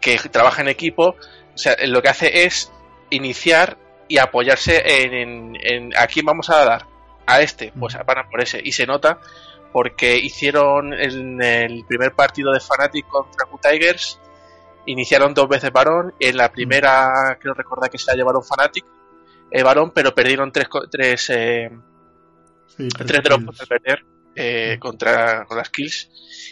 que 0.00 0.16
trabaja 0.30 0.62
en 0.62 0.68
equipo, 0.68 1.16
o 1.54 1.58
sea, 1.58 1.74
lo 1.86 2.00
que 2.02 2.08
hace 2.08 2.44
es 2.44 2.70
iniciar 3.10 3.76
y 4.08 4.18
apoyarse 4.18 4.82
en, 5.04 5.12
en- 5.14 5.56
en 5.60 5.96
a 5.96 6.06
quién 6.06 6.24
vamos 6.26 6.48
a 6.50 6.64
dar. 6.64 6.86
A 7.26 7.40
este, 7.40 7.72
pues 7.76 7.94
van 8.06 8.18
a 8.18 8.28
por 8.30 8.40
ese. 8.40 8.60
Y 8.62 8.70
se 8.72 8.86
nota 8.86 9.18
porque 9.72 10.16
hicieron 10.16 10.94
en 10.94 11.42
el 11.42 11.84
primer 11.86 12.12
partido 12.12 12.52
de 12.52 12.60
Fnatic 12.60 13.06
contra 13.08 13.46
Q-Tigers, 13.46 14.20
iniciaron 14.86 15.34
dos 15.34 15.48
veces 15.48 15.72
varón. 15.72 16.14
En 16.20 16.36
la 16.36 16.50
primera, 16.52 17.36
creo 17.40 17.52
recordar 17.54 17.90
que 17.90 17.98
se 17.98 18.10
la 18.12 18.16
llevaron 18.16 18.42
Fnatic, 18.44 18.84
eh, 19.50 19.62
varón, 19.64 19.90
pero 19.92 20.14
perdieron 20.14 20.52
tres, 20.52 20.68
tres, 20.90 21.30
eh, 21.30 21.70
Sí, 22.68 22.88
tres 22.88 23.22
de 23.22 23.30
los 23.30 23.38
puntos 23.38 23.58
de 23.58 23.66
perder 23.66 24.04
eh, 24.36 24.76
contra 24.78 25.44
con 25.46 25.56
las 25.56 25.70
kills. 25.70 26.10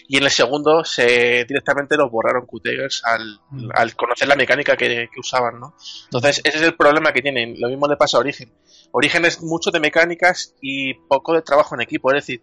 Y 0.08 0.16
en 0.18 0.24
el 0.24 0.30
segundo 0.30 0.84
se 0.84 1.44
directamente 1.46 1.96
los 1.96 2.10
borraron 2.10 2.44
Q-Tigers 2.46 3.02
al, 3.04 3.38
Mm. 3.50 3.68
al 3.74 3.94
conocer 3.94 4.26
la 4.28 4.36
mecánica 4.36 4.76
que, 4.76 5.08
que 5.12 5.20
usaban, 5.20 5.60
¿no? 5.60 5.74
Entonces, 6.06 6.40
ese 6.44 6.58
es 6.58 6.62
el 6.64 6.74
problema 6.74 7.12
que 7.12 7.22
tienen. 7.22 7.54
Lo 7.60 7.68
mismo 7.68 7.86
le 7.88 7.96
pasa 7.96 8.16
a 8.16 8.20
Origen. 8.20 8.52
Origen 8.92 9.24
es 9.24 9.42
mucho 9.42 9.70
de 9.70 9.80
mecánicas 9.80 10.54
y 10.60 10.94
poco 10.94 11.34
de 11.34 11.42
trabajo 11.42 11.74
en 11.74 11.80
equipo. 11.82 12.10
Es 12.12 12.26
decir, 12.26 12.42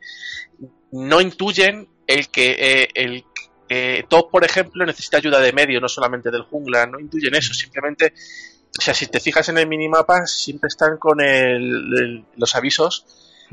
no 0.91 1.21
intuyen 1.21 1.87
el 2.07 2.29
que 2.29 2.55
eh, 2.59 2.87
el 2.95 3.23
que 3.67 4.05
Top, 4.09 4.29
por 4.31 4.43
ejemplo, 4.43 4.85
necesita 4.85 5.17
ayuda 5.17 5.39
de 5.39 5.53
medio, 5.53 5.79
no 5.79 5.87
solamente 5.87 6.29
del 6.29 6.41
jungla. 6.41 6.85
No 6.87 6.99
intuyen 6.99 7.35
eso. 7.35 7.53
Simplemente, 7.53 8.13
o 8.77 8.81
sea, 8.81 8.93
si 8.93 9.07
te 9.07 9.19
fijas 9.21 9.47
en 9.49 9.57
el 9.59 9.67
minimapa, 9.67 10.25
siempre 10.25 10.67
están 10.67 10.97
con 10.97 11.21
el- 11.21 11.93
el- 11.97 12.25
los 12.35 12.53
avisos 12.55 13.05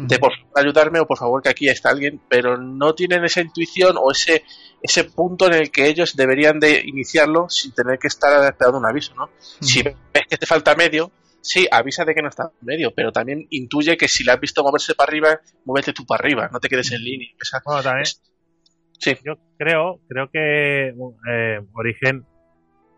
de 0.06 0.18
por 0.18 0.32
favor 0.32 0.48
ayudarme 0.54 1.00
o 1.00 1.06
por 1.06 1.18
favor 1.18 1.42
que 1.42 1.48
aquí 1.48 1.68
está 1.68 1.90
alguien, 1.90 2.20
pero 2.28 2.56
no 2.56 2.94
tienen 2.94 3.24
esa 3.24 3.40
intuición 3.40 3.96
o 3.98 4.10
ese 4.12 4.44
ese 4.80 5.04
punto 5.04 5.46
en 5.48 5.54
el 5.54 5.70
que 5.72 5.88
ellos 5.88 6.14
deberían 6.14 6.60
de 6.60 6.80
iniciarlo 6.84 7.48
sin 7.48 7.72
tener 7.72 7.98
que 7.98 8.06
estar 8.06 8.44
esperando 8.44 8.78
un 8.78 8.86
aviso, 8.86 9.12
¿no? 9.16 9.28
Si 9.60 9.82
ves 9.82 9.96
que 10.30 10.36
te 10.36 10.46
falta 10.46 10.76
medio, 10.76 11.10
sí, 11.40 11.66
avisa 11.70 12.04
de 12.04 12.14
que 12.14 12.22
no 12.22 12.28
está 12.28 12.50
medio, 12.60 12.92
pero 12.94 13.10
también 13.10 13.46
intuye 13.50 13.96
que 13.96 14.06
si 14.06 14.22
le 14.22 14.30
has 14.32 14.40
visto 14.40 14.62
moverse 14.62 14.94
para 14.94 15.08
arriba, 15.10 15.40
muévete 15.64 15.92
tú 15.92 16.06
para 16.06 16.20
arriba, 16.22 16.48
no 16.52 16.60
te 16.60 16.68
quedes 16.68 16.92
en 16.92 17.02
línea. 17.02 17.28
Esa- 17.40 17.60
Bueno, 17.64 17.82
también, 17.82 18.02
es- 18.02 18.22
sí, 19.00 19.16
yo 19.24 19.34
creo, 19.58 19.98
creo 20.08 20.30
que 20.30 20.94
eh, 21.28 21.60
Origen, 21.74 22.24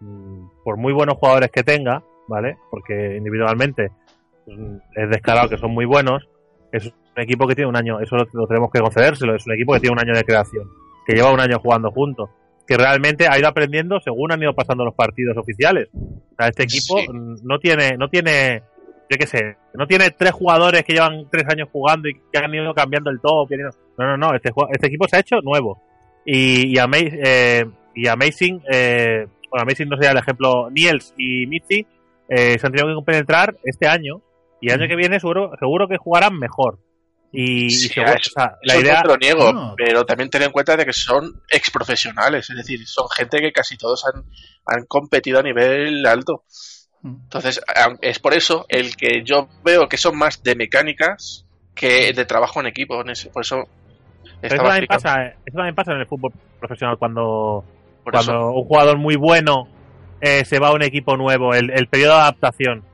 mm, 0.00 0.48
por 0.64 0.76
muy 0.76 0.92
buenos 0.92 1.16
jugadores 1.16 1.50
que 1.50 1.62
tenga, 1.62 2.02
¿vale? 2.28 2.58
Porque 2.70 3.16
individualmente 3.16 3.90
mm, 4.46 4.76
es 4.96 5.10
descarado 5.10 5.48
que 5.48 5.56
son 5.58 5.70
muy 5.70 5.84
buenos, 5.86 6.28
es 6.72 6.86
un 6.86 7.22
equipo 7.22 7.46
que 7.46 7.54
tiene 7.54 7.68
un 7.68 7.76
año, 7.76 8.00
eso 8.00 8.16
lo, 8.16 8.46
tenemos 8.46 8.70
que 8.72 8.80
concedérselo, 8.80 9.34
es 9.34 9.46
un 9.46 9.54
equipo 9.54 9.72
que 9.74 9.80
tiene 9.80 9.92
un 9.94 10.00
año 10.00 10.14
de 10.14 10.24
creación, 10.24 10.68
que 11.06 11.14
lleva 11.14 11.32
un 11.32 11.40
año 11.40 11.58
jugando 11.58 11.90
juntos, 11.90 12.30
que 12.66 12.76
realmente 12.76 13.26
ha 13.28 13.38
ido 13.38 13.48
aprendiendo 13.48 13.98
según 14.00 14.32
han 14.32 14.42
ido 14.42 14.54
pasando 14.54 14.84
los 14.84 14.94
partidos 14.94 15.36
oficiales. 15.36 15.88
O 15.94 16.34
sea, 16.38 16.48
este 16.48 16.62
equipo 16.64 16.98
Sí. 16.98 17.06
no 17.42 17.58
tiene, 17.58 17.96
no 17.98 18.08
tiene, 18.08 18.62
yo 19.10 19.18
qué 19.18 19.26
sé, 19.26 19.56
no 19.74 19.86
tiene 19.86 20.10
tres 20.10 20.30
jugadores 20.32 20.84
que 20.84 20.92
llevan 20.92 21.26
tres 21.30 21.44
años 21.48 21.68
jugando 21.72 22.08
y 22.08 22.14
que 22.14 22.38
han 22.38 22.54
ido 22.54 22.72
cambiando 22.74 23.10
el 23.10 23.20
top. 23.20 23.50
ido- 23.50 23.70
No, 23.98 24.06
no, 24.06 24.16
no, 24.16 24.34
este, 24.34 24.50
este 24.72 24.86
equipo 24.86 25.08
se 25.08 25.16
ha 25.16 25.20
hecho 25.20 25.40
nuevo. 25.42 25.82
Y, 26.24 26.74
y, 26.74 26.78
Ama- 26.78 26.98
eh, 27.00 27.64
y 27.94 28.06
Amazing, 28.06 28.62
eh, 28.70 29.26
bueno, 29.50 29.62
Amazing 29.62 29.88
no 29.88 29.96
sería 29.96 30.12
el 30.12 30.18
ejemplo, 30.18 30.70
Niels 30.70 31.12
y 31.18 31.46
Mitzi 31.48 31.84
eh, 32.28 32.56
se 32.58 32.64
han 32.66 32.72
tenido 32.72 33.00
que 33.00 33.04
penetrar 33.04 33.56
este 33.64 33.88
año 33.88 34.20
y 34.60 34.68
el 34.70 34.80
año 34.80 34.88
que 34.88 34.96
viene 34.96 35.20
seguro, 35.20 35.50
seguro 35.58 35.88
que 35.88 35.96
jugarán 35.96 36.38
mejor. 36.38 36.78
Y, 37.32 37.66
y 37.66 37.70
Sí, 37.70 37.88
seguro- 37.88 38.12
eso- 38.12 38.30
o 38.36 38.40
sea, 38.40 38.56
la 38.62 38.74
Eso 38.74 38.82
no 38.82 38.88
idea. 38.88 39.02
te 39.02 39.08
lo 39.08 39.16
niego, 39.16 39.52
No. 39.52 39.74
pero 39.76 40.04
también 40.04 40.30
ten 40.30 40.42
en 40.42 40.50
cuenta 40.50 40.76
de 40.76 40.84
que 40.84 40.92
son 40.92 41.42
ex 41.48 41.70
profesionales, 41.70 42.50
es 42.50 42.56
decir, 42.56 42.84
son 42.86 43.06
gente 43.08 43.38
que 43.38 43.52
casi 43.52 43.76
todos 43.76 44.04
han, 44.06 44.24
han 44.66 44.84
competido 44.86 45.38
a 45.38 45.42
nivel 45.42 46.04
alto. 46.06 46.42
Mm. 47.02 47.14
Entonces, 47.22 47.60
es 48.02 48.18
por 48.18 48.34
eso 48.34 48.66
el 48.68 48.96
que 48.96 49.22
yo 49.24 49.48
veo 49.64 49.88
que 49.88 49.96
son 49.96 50.18
más 50.18 50.42
de 50.42 50.54
mecánicas 50.56 51.46
que 51.74 52.12
de 52.12 52.24
trabajo 52.24 52.60
en 52.60 52.66
equipo. 52.66 53.00
En 53.00 53.10
ese, 53.10 53.30
por 53.30 53.42
eso 53.44 53.62
Pero 54.40 54.54
eso 54.56 54.64
también, 54.64 54.86
pasa, 54.86 55.26
eso 55.28 55.56
también 55.56 55.74
pasa 55.74 55.92
en 55.92 56.00
el 56.00 56.06
fútbol 56.06 56.32
profesional 56.58 56.98
cuando, 56.98 57.64
Por 58.04 58.12
cuando 58.12 58.32
eso. 58.32 58.50
un 58.50 58.64
jugador 58.64 58.98
muy 58.98 59.14
bueno 59.16 59.68
eh, 60.20 60.44
se 60.44 60.58
va 60.58 60.68
a 60.68 60.72
un 60.74 60.82
equipo 60.82 61.16
nuevo, 61.16 61.54
el, 61.54 61.70
el 61.70 61.86
periodo 61.86 62.14
de 62.16 62.20
adaptación. 62.22 62.84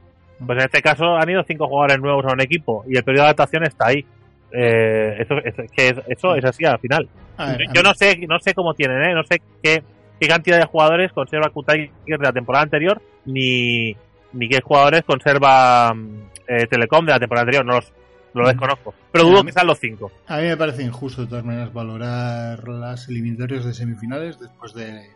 Pues 0.45 0.59
en 0.59 0.64
este 0.64 0.83
caso 0.83 1.16
han 1.16 1.28
ido 1.31 1.43
cinco 1.45 1.66
jugadores 1.69 1.99
nuevos 2.00 2.25
a 2.26 2.33
un 2.33 2.40
equipo 2.40 2.85
y 2.88 2.97
el 2.97 3.05
periodo 3.05 3.25
de 3.25 3.28
adaptación 3.28 3.64
está 3.64 3.87
ahí. 3.88 4.05
Eh, 4.52 5.16
eso, 5.21 5.35
eso, 5.45 5.62
que 5.75 5.88
es, 5.88 5.95
eso 6.09 6.35
es 6.37 6.45
así 6.45 6.64
al 6.64 6.78
final. 6.78 7.09
Ver, 7.38 7.66
Yo 7.75 7.83
no 7.83 7.93
sé, 7.95 8.16
no 8.28 8.38
sé 8.38 8.55
cómo 8.55 8.75
tienen, 8.75 9.02
¿eh? 9.02 9.14
no 9.14 9.23
sé 9.25 9.40
qué, 9.62 9.83
qué 10.21 10.28
cantidad 10.28 10.59
de 10.59 10.64
jugadores 10.66 11.12
conserva 11.12 11.50
Kutai 11.50 11.90
de 12.07 12.19
la 12.19 12.33
temporada 12.33 12.62
anterior, 12.64 13.00
ni, 13.26 13.95
ni 14.33 14.49
qué 14.49 14.61
jugadores 14.62 15.02
conserva 15.05 15.93
mm, 15.95 16.21
eh, 16.49 16.66
Telecom 16.66 17.05
de 17.05 17.12
la 17.12 17.19
temporada 17.19 17.43
anterior, 17.43 17.64
no, 17.66 17.75
los, 17.75 17.93
lo 18.35 18.45
Mm. 18.45 18.47
desconozco. 18.49 18.95
Pero 19.12 19.25
dudo 19.25 19.45
que 19.45 19.52
sean 19.52 19.66
los 19.66 19.78
cinco. 19.78 20.11
A 20.28 20.37
mí 20.38 20.45
me 20.45 20.57
parece 20.57 20.83
injusto 20.83 21.23
de 21.23 21.28
todas 21.28 21.45
maneras 21.45 21.73
valorar 21.73 22.66
las 22.69 23.09
eliminatorias 23.09 23.64
de 23.64 23.75
semifinales 23.75 24.38
después 24.38 24.73
de, 24.75 25.09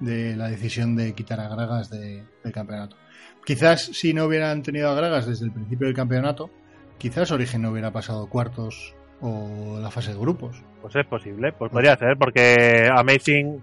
de 0.00 0.34
la 0.36 0.48
decisión 0.48 0.96
de 0.96 1.12
quitar 1.14 1.40
a 1.40 1.48
Gragas 1.48 1.90
de- 1.90 2.22
del 2.42 2.52
campeonato. 2.52 2.96
Quizás 3.48 3.80
si 3.80 4.12
no 4.12 4.26
hubieran 4.26 4.62
tenido 4.62 4.90
a 4.90 4.94
Gragas 4.94 5.26
desde 5.26 5.46
el 5.46 5.52
principio 5.52 5.86
del 5.86 5.96
campeonato, 5.96 6.50
quizás 6.98 7.30
Origen 7.30 7.62
no 7.62 7.70
hubiera 7.70 7.90
pasado 7.90 8.26
cuartos 8.28 8.94
o 9.22 9.78
la 9.80 9.90
fase 9.90 10.12
de 10.12 10.18
grupos. 10.18 10.62
Pues 10.82 10.94
es 10.96 11.06
posible, 11.06 11.52
pues 11.52 11.72
podría 11.72 11.96
ser, 11.96 12.18
porque 12.18 12.90
Amazing 12.94 13.58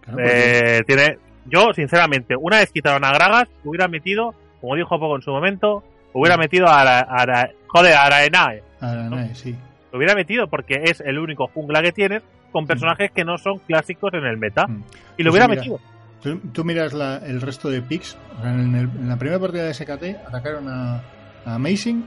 Claro, 0.00 0.18
porque- 0.18 0.78
eh, 0.78 0.82
tiene. 0.84 1.18
Yo, 1.46 1.72
sinceramente, 1.72 2.34
una 2.36 2.58
vez 2.58 2.72
quitaron 2.72 3.04
a 3.04 3.12
Gragas, 3.12 3.48
hubiera 3.62 3.86
metido, 3.86 4.34
como 4.60 4.74
dijo 4.74 4.98
Poco 4.98 5.14
en 5.14 5.22
su 5.22 5.30
momento, 5.30 5.84
hubiera 6.12 6.36
metido 6.36 6.66
a, 6.66 6.80
Ara- 6.80 7.06
Ara- 7.08 7.52
joder, 7.68 7.94
a 7.94 8.06
Araenae. 8.06 8.64
Aranae, 8.80 9.32
sí. 9.36 9.54
Lo 9.92 9.98
hubiera 9.98 10.16
metido 10.16 10.48
porque 10.48 10.80
es 10.86 11.00
el 11.00 11.20
único 11.20 11.46
jungla 11.54 11.82
que 11.82 11.92
tienes 11.92 12.24
con 12.50 12.66
personajes 12.66 13.12
que 13.12 13.24
no 13.24 13.38
son 13.38 13.60
clásicos 13.60 14.12
en 14.14 14.24
el 14.24 14.38
meta. 14.38 14.66
Mm. 14.66 14.82
Y 15.18 15.22
lo 15.22 15.30
Pues 15.30 15.34
hubiera 15.34 15.46
mira, 15.46 15.60
metido. 15.60 15.78
Tú, 16.24 16.38
tú 16.52 16.64
miras 16.64 16.92
la- 16.92 17.18
el 17.18 17.40
resto 17.40 17.68
de 17.70 17.82
picks. 17.82 18.16
en, 18.42 18.74
el- 18.74 18.88
en 18.98 19.08
la 19.08 19.16
primera 19.16 19.38
partida 19.38 19.64
de 19.64 19.74
SKT 19.74 20.26
atacaron 20.26 20.66
a, 20.68 20.96
a 21.44 21.54
Amazing. 21.54 22.04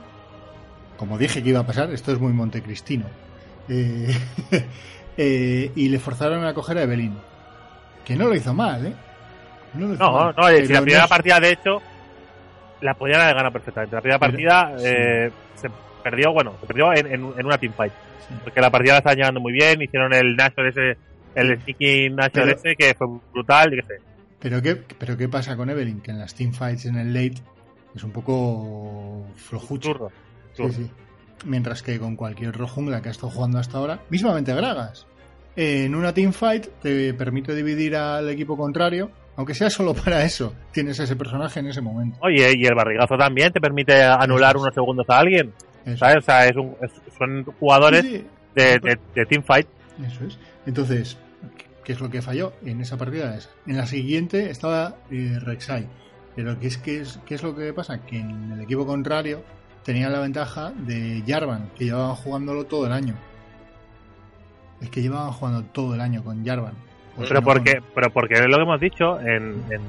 Como 0.97 1.17
dije 1.17 1.41
que 1.43 1.49
iba 1.49 1.59
a 1.61 1.65
pasar, 1.65 1.89
esto 1.91 2.11
es 2.11 2.19
muy 2.19 2.33
montecristino. 2.33 3.05
Eh, 3.69 4.13
eh, 5.17 5.71
y 5.75 5.89
le 5.89 5.99
forzaron 5.99 6.43
a 6.45 6.53
coger 6.53 6.79
a 6.79 6.83
Evelyn. 6.83 7.15
Que 8.03 8.15
no 8.15 8.27
lo 8.27 8.35
hizo 8.35 8.53
mal, 8.53 8.85
¿eh? 8.87 8.93
No, 9.75 9.87
lo 9.87 9.93
hizo 9.93 10.03
No, 10.03 10.11
mal. 10.11 10.35
no, 10.35 10.47
si 10.47 10.53
Pero 10.61 10.73
la 10.73 10.81
primera 10.81 11.01
no 11.03 11.07
partida, 11.09 11.39
de 11.39 11.49
hecho, 11.51 11.81
la 12.81 12.93
podían 12.95 13.21
haber 13.21 13.35
ganado 13.35 13.53
perfectamente. 13.53 13.95
La 13.95 14.01
primera 14.01 14.19
Pero- 14.19 14.31
partida 14.31 14.73
sí. 14.77 14.85
eh, 14.87 15.31
se 15.55 15.69
perdió, 16.03 16.31
bueno, 16.33 16.55
se 16.59 16.65
perdió 16.67 16.91
en, 16.93 17.05
en- 17.07 17.33
en 17.37 17.45
una 17.45 17.57
teamfight. 17.57 17.93
sí. 18.27 18.33
Porque 18.43 18.61
la 18.61 18.71
partida 18.71 18.93
la 18.93 18.97
estaban 18.99 19.17
llevando 19.17 19.39
muy 19.41 19.53
bien, 19.53 19.81
hicieron 19.81 20.13
el 20.13 20.35
National 20.35 20.69
ese, 20.71 20.97
el 21.39 21.61
Sneaking 21.61 22.15
National 22.15 22.49
ese, 22.49 22.75
que 22.75 22.93
fue 22.95 23.07
brutal, 23.33 23.73
y 23.73 23.77
qué 23.77 23.87
sé. 23.87 23.93
Pero 24.39 24.61
qué, 24.61 24.75
pero 24.75 25.17
qué 25.17 25.27
pasa 25.29 25.55
con 25.55 25.69
Evelyn, 25.69 26.01
que 26.01 26.11
en 26.11 26.19
las 26.19 26.35
teamfights 26.35 26.85
en 26.85 26.95
el 26.97 27.13
late 27.13 27.41
es 27.95 28.03
un 28.03 28.11
poco 28.11 29.25
flojucho. 29.35 29.91
Churro. 29.93 30.11
Sí, 30.53 30.63
sí. 30.71 30.91
Mientras 31.45 31.83
que 31.83 31.99
con 31.99 32.15
cualquier 32.15 32.49
otro 32.49 32.67
jungla 32.67 33.01
que 33.01 33.09
ha 33.09 33.11
estado 33.11 33.29
jugando 33.31 33.59
hasta 33.59 33.77
ahora, 33.77 33.99
mismamente 34.09 34.53
Gragas, 34.53 35.05
en 35.55 35.95
una 35.95 36.13
teamfight 36.13 36.67
te 36.81 37.13
permite 37.13 37.53
dividir 37.55 37.95
al 37.95 38.29
equipo 38.29 38.55
contrario, 38.57 39.11
aunque 39.35 39.53
sea 39.53 39.69
solo 39.69 39.93
para 40.05 40.23
eso, 40.23 40.53
tienes 40.71 40.99
ese 40.99 41.15
personaje 41.15 41.59
en 41.59 41.67
ese 41.67 41.81
momento. 41.81 42.17
Oye, 42.21 42.53
y 42.55 42.65
el 42.65 42.75
barrigazo 42.75 43.15
también 43.17 43.51
te 43.51 43.59
permite 43.61 44.03
anular 44.03 44.55
Eso 44.55 44.63
unos 44.63 44.73
segundos 44.73 45.05
a 45.09 45.19
alguien, 45.19 45.51
Eso. 45.85 45.97
¿sabes? 45.97 46.17
O 46.17 46.21
sea, 46.21 46.45
es 46.47 46.55
un, 46.55 46.75
es- 46.81 47.15
son 47.17 47.43
jugadores 47.59 48.01
Sí, 48.03 48.17
sí, 48.17 48.25
de, 48.55 48.79
de, 48.79 48.99
de 49.15 49.25
teamfight. 49.25 49.67
Eso 50.05 50.25
es. 50.25 50.37
Entonces, 50.67 51.17
¿qué 51.87 51.93
es 51.93 52.01
lo 52.01 52.09
que 52.09 52.21
falló 52.21 52.51
en 52.65 52.81
esa 52.81 52.97
partida? 52.97 53.33
esa? 53.37 53.49
En 53.65 53.77
la 53.77 53.85
siguiente 53.85 54.49
estaba 54.49 54.97
eh, 55.09 55.39
Rek'Sai. 55.41 55.87
Pero 56.35 56.59
¿qué 56.59 56.67
es, 56.67 56.77
qué, 56.77 56.99
es, 56.99 57.17
¿qué 57.25 57.35
es 57.35 57.43
lo 57.43 57.55
que 57.55 57.71
pasa? 57.71 58.05
Que 58.05 58.19
en 58.19 58.51
el 58.51 58.59
equipo 58.59 58.85
contrario 58.85 59.41
tenían 59.85 60.11
la 60.11 60.19
ventaja 60.19 60.73
de 60.75 61.23
Jarvan, 61.25 61.69
que 61.77 61.85
llevaban 61.85 62.15
jugándolo 62.15 62.65
todo 62.65 62.87
el 62.87 62.91
año. 62.91 63.15
Es 64.81 64.89
que 64.89 65.01
llevaban 65.01 65.31
jugando 65.31 65.63
todo 65.63 65.95
el 65.95 66.01
año 66.01 66.25
con 66.25 66.45
Jarvan. 66.45 66.73
Pues 67.15 67.29
Pero 67.29 67.39
no 67.39 67.45
porque, 67.45 67.81
pero 67.95 68.09
porque 68.11 68.33
es 68.33 68.47
lo 68.47 68.57
que 68.57 68.63
hemos 68.63 68.81
dicho, 68.81 69.21
en, 69.21 69.63
en, 69.69 69.81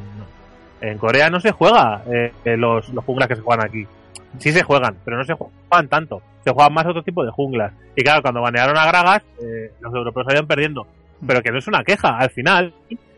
en 0.81 0.99
Corea 0.99 1.29
no 1.31 1.41
se 1.41 1.51
juega 1.51 2.05
eh, 2.07 2.33
eh, 2.45 2.57
los, 2.57 2.91
los 2.91 3.05
junglas 3.05 3.27
que 3.27 3.35
se 3.35 3.43
juegan 3.43 3.67
aquí. 3.67 3.89
Sí 4.39 4.53
se 4.53 4.63
juegan, 4.63 4.97
pero 5.05 5.17
no 5.17 5.25
se 5.25 5.35
juegan 5.35 5.89
tanto. 5.89 6.23
Se 6.45 6.53
juegan 6.53 6.73
más 6.73 6.87
otro 6.87 7.03
tipo 7.03 7.25
de 7.25 7.33
junglas. 7.33 7.73
Y 7.97 8.05
claro, 8.05 8.23
cuando 8.23 8.41
banearon 8.41 8.77
a 8.77 8.87
Gragas, 8.87 9.25
eh, 9.43 9.73
los 9.81 9.93
europeos 9.93 10.27
salieron 10.27 10.47
perdiendo. 10.47 10.87
Pero 11.27 11.43
que 11.43 11.51
no 11.51 11.59
es 11.59 11.67
una 11.67 11.83
queja, 11.83 12.17
al 12.19 12.31
final. 12.31 12.73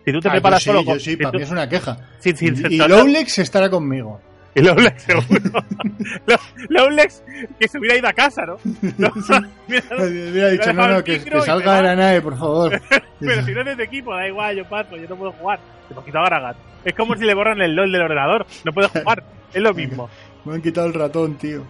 Si 0.05 0.13
tú 0.13 0.21
te 0.21 0.29
Ah, 0.29 0.33
preparas 0.33 0.61
yo 0.65 0.65
sí, 0.65 0.71
solo 0.71 0.81
yo 0.81 0.87
con- 0.87 1.01
sí, 1.01 1.11
si 1.11 1.17
para 1.19 1.31
tú- 1.33 1.37
mí 1.39 1.43
es 1.45 1.51
una 1.51 1.69
queja. 1.69 1.97
y 2.25 2.75
y 2.75 2.79
Lowlex 2.79 3.39
estará 3.39 3.69
conmigo. 3.69 4.21
y 4.55 4.63
Lowlex, 4.63 5.03
seguro. 5.03 5.27
Lo- 6.27 6.37
Lowlex, 6.69 7.23
que 7.59 7.69
se 7.69 7.79
hubiera 7.79 7.97
ido 7.99 8.09
a 8.09 8.13
casa, 8.13 8.43
¿no? 8.47 8.57
No, 8.99 9.09
Hubiera 9.69 10.49
dicho, 10.49 10.73
no, 10.73 10.89
no, 10.89 11.05
que, 11.05 11.21
salga 11.21 11.73
te 11.73 11.77
de 11.77 11.83
la 11.83 11.97
nave, 11.97 12.21
por 12.23 12.37
favor. 12.39 12.81
Pero 13.21 13.43
si 13.45 13.53
no 13.53 13.61
eres 13.61 13.77
de 13.77 13.85
equipo, 13.85 14.15
da 14.15 14.27
igual, 14.27 14.57
yo 14.57 14.65
paso, 14.65 14.97
yo 14.97 15.07
no 15.09 15.17
puedo 15.17 15.33
jugar. 15.33 15.61
Me 15.95 16.01
ha 16.01 16.05
quitado 16.05 16.25
a 16.25 16.29
Gragas. 16.29 16.57
Es 16.85 16.95
como 16.95 17.15
si 17.17 17.25
le 17.25 17.35
borran 17.35 17.61
el 17.61 17.75
LOL 17.75 17.93
del 17.93 18.03
ordenador. 18.03 18.47
No 18.65 18.73
puedo 18.73 18.89
jugar. 18.89 19.23
Es 19.53 19.61
lo 19.61 19.75
mismo. 19.75 20.09
Me 20.45 20.55
han 20.55 20.63
quitado 20.63 20.87
el 20.87 20.95
ratón, 20.95 21.35
tío. 21.37 21.65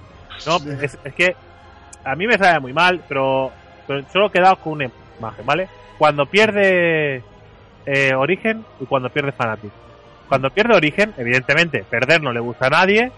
No, 0.47 0.57
es, 0.81 0.97
es 1.05 1.15
que 1.15 1.35
a 2.05 2.15
mí 2.15 2.27
me 2.27 2.39
sabe 2.39 2.61
muy 2.61 2.73
mal, 2.73 3.03
pero, 3.09 3.51
pero 3.87 4.05
solo 4.13 4.29
he 4.29 4.31
quedado 4.31 4.57
con 4.57 4.75
una 4.75 4.91
imagen, 5.19 5.45
¿vale? 5.45 5.69
Cuando 6.01 6.25
pierde 6.25 7.23
eh, 7.85 8.15
Origen 8.17 8.65
y 8.81 8.87
cuando 8.87 9.11
pierde 9.11 9.33
Fnatic. 9.33 9.71
Cuando 10.31 10.49
pierde 10.49 10.75
Origen, 10.75 11.13
evidentemente, 11.19 11.85
perder 11.91 12.23
no 12.23 12.33
le 12.33 12.41
gusta 12.41 12.69
a 12.69 12.71
nadie, 12.71 13.13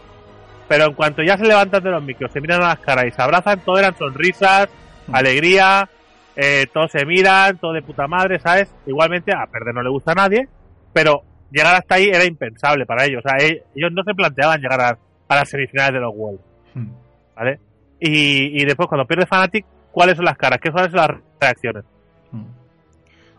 pero 0.67 0.87
en 0.87 0.95
cuanto 0.95 1.23
ya 1.23 1.39
se 1.39 1.45
levantan 1.45 1.85
de 1.85 1.93
los 1.93 2.03
micros, 2.03 2.33
se 2.33 2.41
miran 2.41 2.61
a 2.61 2.69
las 2.71 2.81
caras 2.81 3.05
y 3.07 3.13
se 3.13 3.23
abrazan, 3.23 3.61
todo 3.61 3.79
eran 3.79 3.97
sonrisas, 3.97 4.69
Mm. 5.07 5.15
alegría, 5.15 5.89
eh, 6.35 6.67
todos 6.73 6.91
se 6.91 7.07
miran, 7.07 7.59
todo 7.59 7.73
de 7.73 7.83
puta 7.83 8.09
madre, 8.09 8.41
¿sabes? 8.41 8.75
Igualmente, 8.85 9.33
a 9.33 9.47
perder 9.47 9.75
no 9.75 9.83
le 9.85 9.89
gusta 9.91 10.11
a 10.11 10.15
nadie, 10.17 10.49
pero 10.93 11.23
llegar 11.53 11.77
hasta 11.77 11.95
ahí 11.95 12.09
era 12.09 12.25
impensable 12.25 12.85
para 12.85 13.05
ellos. 13.05 13.23
O 13.25 13.29
sea, 13.29 13.39
e- 13.47 13.63
ellos 13.77 13.93
no 13.93 14.03
se 14.03 14.13
planteaban 14.15 14.61
llegar 14.61 14.81
a, 14.81 14.99
a 15.29 15.35
las 15.37 15.49
semifinales 15.49 15.95
de 15.95 16.01
los 16.01 16.13
World. 16.17 16.41
Hmm. 16.75 16.89
¿vale? 17.37 17.61
Y, 18.01 18.61
y 18.61 18.65
después 18.65 18.89
cuando 18.89 19.07
pierde 19.07 19.27
Fnatic, 19.27 19.65
¿cuáles 19.93 20.17
son 20.17 20.25
las 20.25 20.37
caras? 20.37 20.59
¿Qué 20.61 20.73
son 20.73 20.91
las 20.93 21.11
reacciones? 21.41 21.85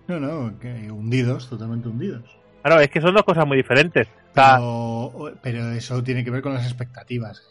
No, 0.07 0.19
no, 0.19 0.60
que 0.60 0.91
hundidos, 0.91 1.50
totalmente 1.50 1.88
hundidos. 1.88 2.24
Claro, 2.62 2.81
es 2.81 2.89
que 2.89 3.01
son 3.01 3.13
dos 3.13 3.24
cosas 3.24 3.45
muy 3.48 3.57
diferentes. 3.57 4.07
O 4.31 4.33
sea, 4.33 4.55
Pero, 4.57 5.33
pero 5.41 5.72
eso 5.72 6.03
tiene 6.03 6.24
que 6.24 6.31
ver 6.31 6.41
con 6.41 6.53
las 6.53 6.65
expectativas. 6.65 7.41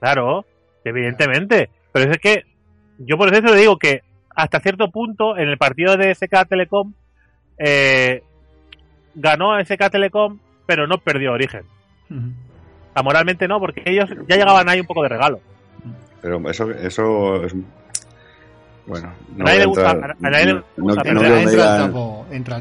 claro, 0.00 0.44
evidentemente. 0.84 1.70
Pero 1.92 2.10
es 2.10 2.18
que 2.18 2.44
yo 2.98 3.16
por 3.16 3.32
eso 3.32 3.42
te 3.42 3.56
digo 3.56 3.78
que 3.78 4.02
hasta 4.34 4.60
cierto 4.60 4.90
punto 4.90 5.36
en 5.36 5.48
el 5.48 5.58
partido 5.58 5.96
de 5.96 6.14
SK 6.14 6.48
Telecom 6.48 6.92
eh, 7.58 8.22
ganó 9.14 9.58
SK 9.64 9.90
Telecom, 9.90 10.38
pero 10.66 10.86
no 10.86 10.98
perdió 10.98 11.32
Origen. 11.32 11.62
O 12.10 12.92
sea, 12.94 13.02
moralmente 13.02 13.46
no, 13.48 13.58
porque 13.60 13.82
ellos 13.86 14.08
ya 14.28 14.36
llegaban 14.36 14.68
ahí 14.68 14.80
un 14.80 14.86
poco 14.86 15.02
de 15.02 15.08
regalo. 15.08 15.40
Pero 16.20 16.48
eso, 16.48 16.70
eso 16.70 17.44
es. 17.44 17.54
Bueno, 18.86 19.12
no 19.36 19.44
A 19.44 19.44
nadie 19.44 19.58
le 19.60 19.66
gusta- 19.66 19.92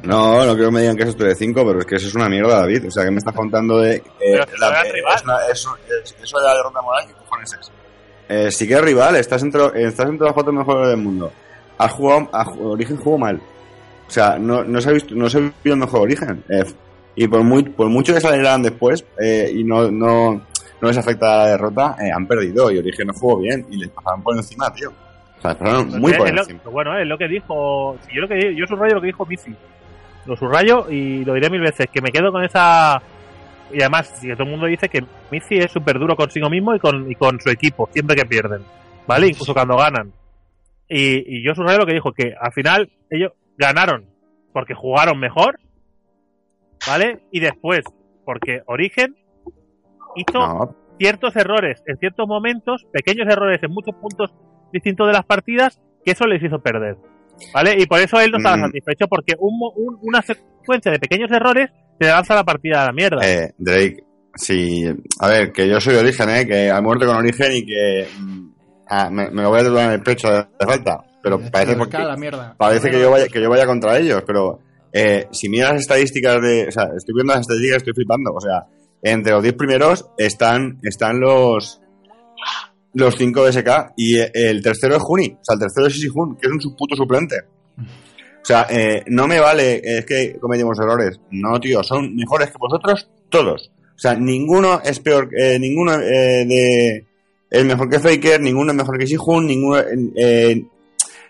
no- 0.07 0.45
no- 0.45 0.53
quiero 0.55 0.65
que 0.65 0.71
me 0.71 0.81
digan- 0.81 0.95
que 0.95 1.03
es 1.03 1.09
esto 1.09 1.23
de 1.25 1.35
5, 1.35 1.65
pero 1.65 1.79
es 1.79 1.85
que 1.85 1.95
eso 1.95 2.07
es 2.07 2.15
una 2.15 2.29
mierda, 2.29 2.59
David. 2.61 2.87
O 2.87 2.91
sea, 2.91 3.03
que 3.03 3.11
me 3.11 3.17
estás 3.17 3.33
contando 3.35 3.79
de. 3.79 4.01
si 4.47 4.59
la- 4.59 4.67
eh, 4.87 4.91
rival. 4.93 5.15
es 5.15 5.23
una- 5.25 5.37
eso, 5.51 5.77
es- 6.03 6.15
eso 6.23 6.39
de 6.39 6.45
la 6.45 6.55
derrota 6.55 6.81
moral, 6.81 7.05
¿qué 7.07 7.13
cojones 7.13 7.53
es? 7.59 7.71
Eh, 8.29 8.51
sí 8.51 8.67
que 8.67 8.75
es 8.75 8.81
rival, 8.81 9.15
estás 9.17 9.43
entre, 9.43 9.61
estás 9.85 10.07
entre 10.07 10.25
los 10.25 10.33
cuatro 10.33 10.53
mejores 10.53 10.87
del 10.87 10.97
mundo. 10.97 11.31
Has 11.77 11.91
jugado, 11.91 12.29
Origen 12.61 12.95
jugó 12.97 13.17
mal. 13.17 13.41
O 14.07 14.11
sea, 14.11 14.37
no, 14.39 14.63
no 14.63 14.79
se 14.79 14.89
ha 14.89 14.93
visto, 14.93 15.13
no 15.15 15.29
se 15.29 15.39
vio 15.63 15.73
el 15.73 15.79
mejor 15.79 16.01
Origen. 16.01 16.43
Eh, 16.49 16.63
y 17.15 17.27
por, 17.27 17.43
muy, 17.43 17.63
por 17.63 17.89
mucho 17.89 18.13
que 18.13 18.21
salieran 18.21 18.61
después 18.63 19.03
eh, 19.21 19.51
y 19.53 19.63
no, 19.65 19.91
no, 19.91 20.33
no 20.81 20.87
les 20.87 20.97
afecta 20.97 21.37
la 21.37 21.47
derrota, 21.47 21.95
eh, 21.99 22.11
han 22.15 22.25
perdido 22.27 22.71
y 22.71 22.77
Origen 22.77 23.07
no 23.07 23.13
jugó 23.13 23.39
bien 23.39 23.65
y 23.69 23.77
les 23.77 23.89
pasaron 23.89 24.23
por 24.23 24.35
encima, 24.37 24.71
tío. 24.73 24.91
Muy 25.99 26.11
Es- 26.11 26.17
por 26.17 26.27
es 26.27 26.33
lo- 26.33 26.41
encima. 26.41 26.61
bueno, 26.71 26.97
es 26.97 27.07
lo 27.07 27.17
que 27.17 27.27
dijo. 27.27 27.97
yo 28.13 28.21
lo 28.21 28.27
que 28.27 28.55
yo 28.55 28.65
subrayo 28.67 28.95
lo 28.95 29.01
que 29.01 29.07
dijo 29.07 29.25
Miffy. 29.25 29.55
Lo 30.25 30.35
subrayo 30.37 30.89
y 30.89 31.25
lo 31.25 31.33
diré 31.33 31.49
mil 31.49 31.61
veces. 31.61 31.87
Que 31.91 32.01
me 32.01 32.11
quedo 32.11 32.31
con 32.31 32.43
esa. 32.43 33.01
Y 33.71 33.81
además, 33.81 34.07
si 34.19 34.31
todo 34.33 34.43
el 34.43 34.49
mundo 34.51 34.67
dice 34.67 34.87
que 34.87 35.03
Miffy 35.31 35.57
es 35.57 35.71
súper 35.71 35.99
duro 35.99 36.15
consigo 36.15 36.49
mismo 36.49 36.73
y 36.75 36.79
con, 36.79 37.11
y 37.11 37.15
con 37.15 37.39
su 37.41 37.49
equipo, 37.49 37.89
siempre 37.91 38.15
que 38.15 38.25
pierden. 38.25 38.61
¿Vale? 39.07 39.27
Incluso 39.27 39.53
cuando 39.53 39.75
ganan. 39.75 40.13
Y, 40.87 41.37
y 41.39 41.43
yo 41.45 41.53
subrayo 41.55 41.79
lo 41.79 41.85
que 41.85 41.93
dijo, 41.95 42.11
que 42.13 42.33
al 42.39 42.51
final 42.53 42.89
ellos 43.09 43.31
ganaron 43.57 44.05
porque 44.53 44.75
jugaron 44.75 45.19
mejor, 45.19 45.59
¿vale? 46.87 47.21
Y 47.31 47.39
después, 47.39 47.83
porque 48.25 48.61
Origen 48.67 49.15
hizo 50.15 50.39
No, 50.39 50.75
ciertos 50.99 51.35
errores 51.35 51.81
en 51.87 51.97
ciertos 51.97 52.27
momentos, 52.27 52.85
pequeños 52.91 53.27
errores 53.27 53.61
en 53.63 53.71
muchos 53.71 53.95
puntos 53.95 54.31
distintos 54.73 55.07
de 55.07 55.13
las 55.13 55.25
partidas, 55.25 55.79
que 56.03 56.11
eso 56.11 56.25
les 56.27 56.43
hizo 56.43 56.59
perder. 56.59 56.97
¿Vale? 57.53 57.75
Y 57.79 57.85
por 57.85 57.99
eso 57.99 58.19
él 58.19 58.31
no 58.31 58.37
estaba 58.37 58.57
Mm. 58.57 58.65
satisfecho, 58.65 59.07
porque 59.07 59.33
un 59.39 59.57
mo- 59.57 59.71
un- 59.75 59.97
una 60.01 60.21
secuencia 60.21 60.91
de 60.91 60.99
pequeños 60.99 61.31
errores 61.31 61.69
te 61.99 62.07
lanza 62.07 62.35
la 62.35 62.43
partida 62.43 62.83
a 62.83 62.85
la 62.87 62.91
mierda. 62.91 63.19
eh, 63.25 63.53
Drake, 63.57 64.03
sí. 64.35 64.83
A 65.19 65.27
ver, 65.29 65.51
que 65.51 65.67
yo 65.67 65.79
soy 65.79 65.93
de 65.95 65.99
origen, 66.01 66.29
¿eh? 66.29 66.45
Que 66.47 66.69
hay 66.71 66.81
muerte 66.81 67.05
con 67.05 67.15
origen 67.15 67.53
y 67.53 67.65
que. 67.65 68.07
mm, 68.19 68.49
ah, 68.89 69.09
me, 69.09 69.29
me 69.31 69.41
lo 69.41 69.49
voy 69.49 69.61
a 69.61 69.63
tatuar 69.63 69.85
en 69.85 69.91
el 69.93 70.01
pecho 70.03 70.29
de, 70.29 70.37
de 70.59 70.65
falta. 70.65 70.97
Pero 71.23 71.39
Es 71.39 71.49
parece 71.51 71.71
que 71.71 71.77
porque, 71.77 71.97
la 71.97 72.17
mierda. 72.17 72.53
parece 72.57 72.91
que 72.91 72.99
yo 72.99 73.09
vaya 73.09 73.27
que 73.27 73.41
yo 73.41 73.49
vaya 73.49 73.65
contra 73.65 73.97
ellos, 73.97 74.23
pero 74.27 74.59
eh, 74.91 75.27
si 75.31 75.47
miras 75.49 75.71
las 75.71 75.81
estadísticas 75.81 76.41
de, 76.41 76.67
o 76.67 76.71
sea, 76.71 76.83
estoy 76.95 77.15
viendo 77.15 77.33
las 77.33 77.41
estadísticas, 77.41 77.77
estoy 77.77 77.93
flipando, 77.93 78.31
o 78.33 78.41
sea, 78.41 78.65
entre 79.01 79.31
los 79.31 79.41
10 79.41 79.55
primeros 79.55 80.05
están 80.17 80.77
están 80.83 81.19
los 81.21 81.81
los 82.93 83.15
5 83.15 83.45
de 83.45 83.53
SK 83.53 83.93
y 83.97 84.17
el 84.17 84.61
tercero 84.61 84.95
es 84.95 85.01
Juni, 85.01 85.27
o 85.27 85.43
sea, 85.43 85.55
el 85.55 85.59
tercero 85.59 85.87
es 85.87 85.95
Isi 85.95 86.07
Jun, 86.07 86.37
que 86.37 86.47
es 86.47 86.65
un 86.65 86.75
puto 86.75 86.95
suplente. 86.95 87.35
O 87.77 88.45
sea, 88.45 88.67
eh, 88.69 89.03
no 89.07 89.27
me 89.27 89.39
vale, 89.39 89.81
es 89.83 90.05
que 90.05 90.37
cometimos 90.39 90.77
errores. 90.77 91.19
No, 91.31 91.59
tío, 91.59 91.81
son 91.81 92.13
mejores 92.13 92.49
que 92.51 92.57
vosotros 92.59 93.09
todos. 93.29 93.71
O 93.95 93.99
sea, 93.99 94.15
ninguno 94.15 94.81
es 94.83 94.99
peor, 94.99 95.29
eh, 95.37 95.57
ninguno 95.57 95.93
eh, 95.93 96.45
de 96.45 97.05
es 97.53 97.63
mejor 97.63 97.87
que 97.87 97.99
Faker, 97.99 98.41
ninguno 98.41 98.71
es 98.71 98.77
mejor 98.77 98.97
que 98.97 99.05
Sihun, 99.05 99.45
ninguno 99.45 99.79
eh, 100.15 100.59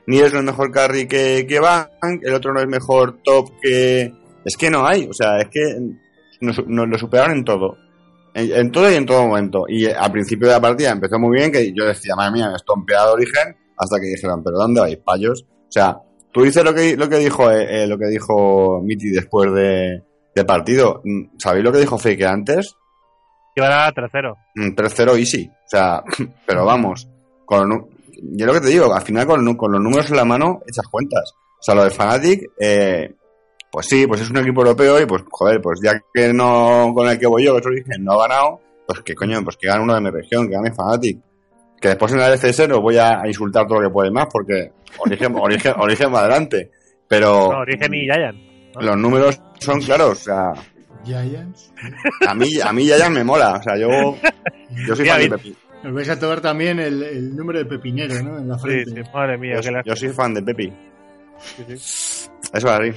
ni 0.08 0.20
es 0.20 0.34
mejor 0.34 0.72
carry 0.72 1.06
que, 1.06 1.46
que 1.46 1.60
Bank, 1.60 2.22
el 2.22 2.34
otro 2.34 2.54
no 2.54 2.62
es 2.62 2.68
mejor 2.68 3.22
top 3.22 3.50
que... 3.62 4.14
Es 4.46 4.56
que 4.56 4.70
no 4.70 4.88
hay, 4.88 5.06
o 5.06 5.14
sea, 5.14 5.40
es 5.40 5.50
que 5.50 5.62
nos, 6.40 6.66
nos 6.66 6.88
lo 6.88 6.98
superaron 6.98 7.38
en 7.38 7.44
todo. 7.44 7.78
En, 8.34 8.52
en 8.52 8.72
todo 8.72 8.92
y 8.92 8.96
en 8.96 9.06
todo 9.06 9.28
momento. 9.28 9.66
Y 9.68 9.86
eh, 9.86 9.94
al 9.94 10.12
principio 10.12 10.48
de 10.48 10.54
la 10.54 10.62
partida 10.62 10.92
empezó 10.92 11.20
muy 11.20 11.38
bien, 11.38 11.52
que 11.52 11.74
yo 11.74 11.86
decía, 11.86 12.16
madre 12.16 12.34
mía, 12.34 12.48
me 12.48 12.54
he 12.54 12.56
estompeado 12.56 13.14
origen, 13.14 13.56
hasta 13.78 14.00
que 14.00 14.08
dijeron, 14.08 14.44
pero 14.44 14.58
¿dónde 14.58 14.82
vais, 14.82 14.98
payos? 14.98 15.44
O 15.44 15.72
sea, 15.72 15.98
tú 16.32 16.44
dices 16.44 16.64
lo 16.64 16.74
que, 16.74 16.96
lo 16.98 17.10
que 17.10 17.18
dijo 17.18 17.50
eh, 17.52 17.84
eh, 17.84 17.88
lo 17.88 17.98
que 17.98 18.08
dijo 18.08 18.82
Miti 18.82 19.10
después 19.10 19.54
de, 19.54 20.04
de 20.36 20.46
partido. 20.46 21.02
Mm, 21.04 21.38
¿Sabéis 21.38 21.64
lo 21.64 21.72
que 21.72 21.80
dijo 21.80 21.98
Fake 21.98 22.24
antes? 22.24 22.76
Que 23.56 23.62
iban 23.62 23.72
a 23.72 23.92
tercero. 23.92 24.38
Mm, 24.56 24.70
3-0 24.70 25.20
easy. 25.20 25.48
O 25.48 25.70
sea, 25.70 26.04
pero 26.46 26.66
vamos. 26.66 27.08
Con 27.46 27.90
yo 28.36 28.46
lo 28.46 28.54
que 28.54 28.62
te 28.62 28.70
digo, 28.70 28.94
al 28.94 29.02
final 29.02 29.28
con, 29.28 29.56
con 29.56 29.72
los 29.72 29.82
números 29.82 30.10
en 30.10 30.18
la 30.18 30.26
mano 30.26 30.62
echas 30.68 30.88
cuentas. 30.88 31.34
O 31.60 31.64
sea, 31.64 31.76
lo 31.76 31.84
de 31.84 31.90
Fnatic, 31.92 32.52
eh, 32.60 33.16
pues 33.74 33.88
sí, 33.88 34.08
pues 34.08 34.22
es 34.22 34.30
un 34.30 34.38
equipo 34.38 34.62
europeo 34.62 35.02
y 35.02 35.06
pues, 35.08 35.24
joder, 35.30 35.60
pues 35.62 35.80
ya 35.84 36.00
que 36.14 36.32
no 36.32 36.92
con 36.96 37.10
el 37.10 37.18
que 37.20 37.28
voy 37.28 37.44
yo, 37.44 37.54
que 37.56 37.60
es 37.60 37.66
Origen, 37.66 38.04
no 38.04 38.14
ha 38.14 38.28
ganado, 38.28 38.62
pues 38.88 39.02
que 39.02 39.16
coño, 39.16 39.44
pues 39.44 39.58
que 39.58 39.68
gane 39.68 39.82
uno 39.84 39.96
de 39.96 40.02
mi 40.02 40.10
región, 40.12 40.48
que 40.48 40.54
gane 40.54 40.72
Fnatic. 40.72 41.20
Que 41.82 41.88
después 41.90 42.14
en 42.14 42.20
la 42.20 42.30
LCS 42.34 42.70
no 42.70 42.80
voy 42.82 42.98
a 42.98 43.22
insultar 43.26 43.68
todo 43.68 43.82
lo 43.82 43.90
que 43.90 43.94
puede 43.94 44.10
más 44.12 44.28
porque 44.32 44.72
Origen, 45.00 45.36
Origen, 45.42 45.74
Origen 45.78 46.14
va 46.14 46.20
adelante. 46.22 46.72
Pero 47.10 47.52
No, 47.52 47.58
Origen 47.60 47.94
y 47.94 48.02
Giant. 48.06 48.38
los 48.80 48.98
números 48.98 49.42
son 49.60 49.82
claros, 49.82 50.12
o 50.12 50.24
sea, 50.24 50.54
Giants. 51.04 51.74
a 52.28 52.34
mí, 52.36 52.48
a 52.64 52.72
mí 52.72 52.86
ya 52.86 53.10
me 53.10 53.24
mola, 53.26 53.56
o 53.60 53.64
sea, 53.64 53.76
yo, 53.78 53.90
yo 54.88 54.96
soy 54.96 55.06
fan 55.08 55.20
de 55.22 55.30
Pepi. 55.32 55.58
Os 55.86 55.94
vais 55.94 56.10
a 56.10 56.18
tomar 56.18 56.40
también 56.40 56.80
el, 56.80 57.04
el 57.04 57.36
número 57.36 57.60
de 57.60 57.66
pepinero, 57.66 58.14
¿no? 58.24 58.38
En 58.38 58.48
la 58.48 58.56
Sí, 58.58 58.62
frente. 58.68 59.04
sí, 59.04 59.10
madre 59.14 59.38
mía. 59.38 59.56
Yo, 59.56 59.62
que 59.62 59.72
la- 59.72 59.84
yo 59.84 59.96
soy 59.98 60.10
fan 60.10 60.34
de 60.34 60.42
Pepi. 60.44 60.74
sí, 61.40 61.64
sí. 61.68 61.74
Eso 61.74 62.30
es 62.54 62.66
así. 62.66 62.92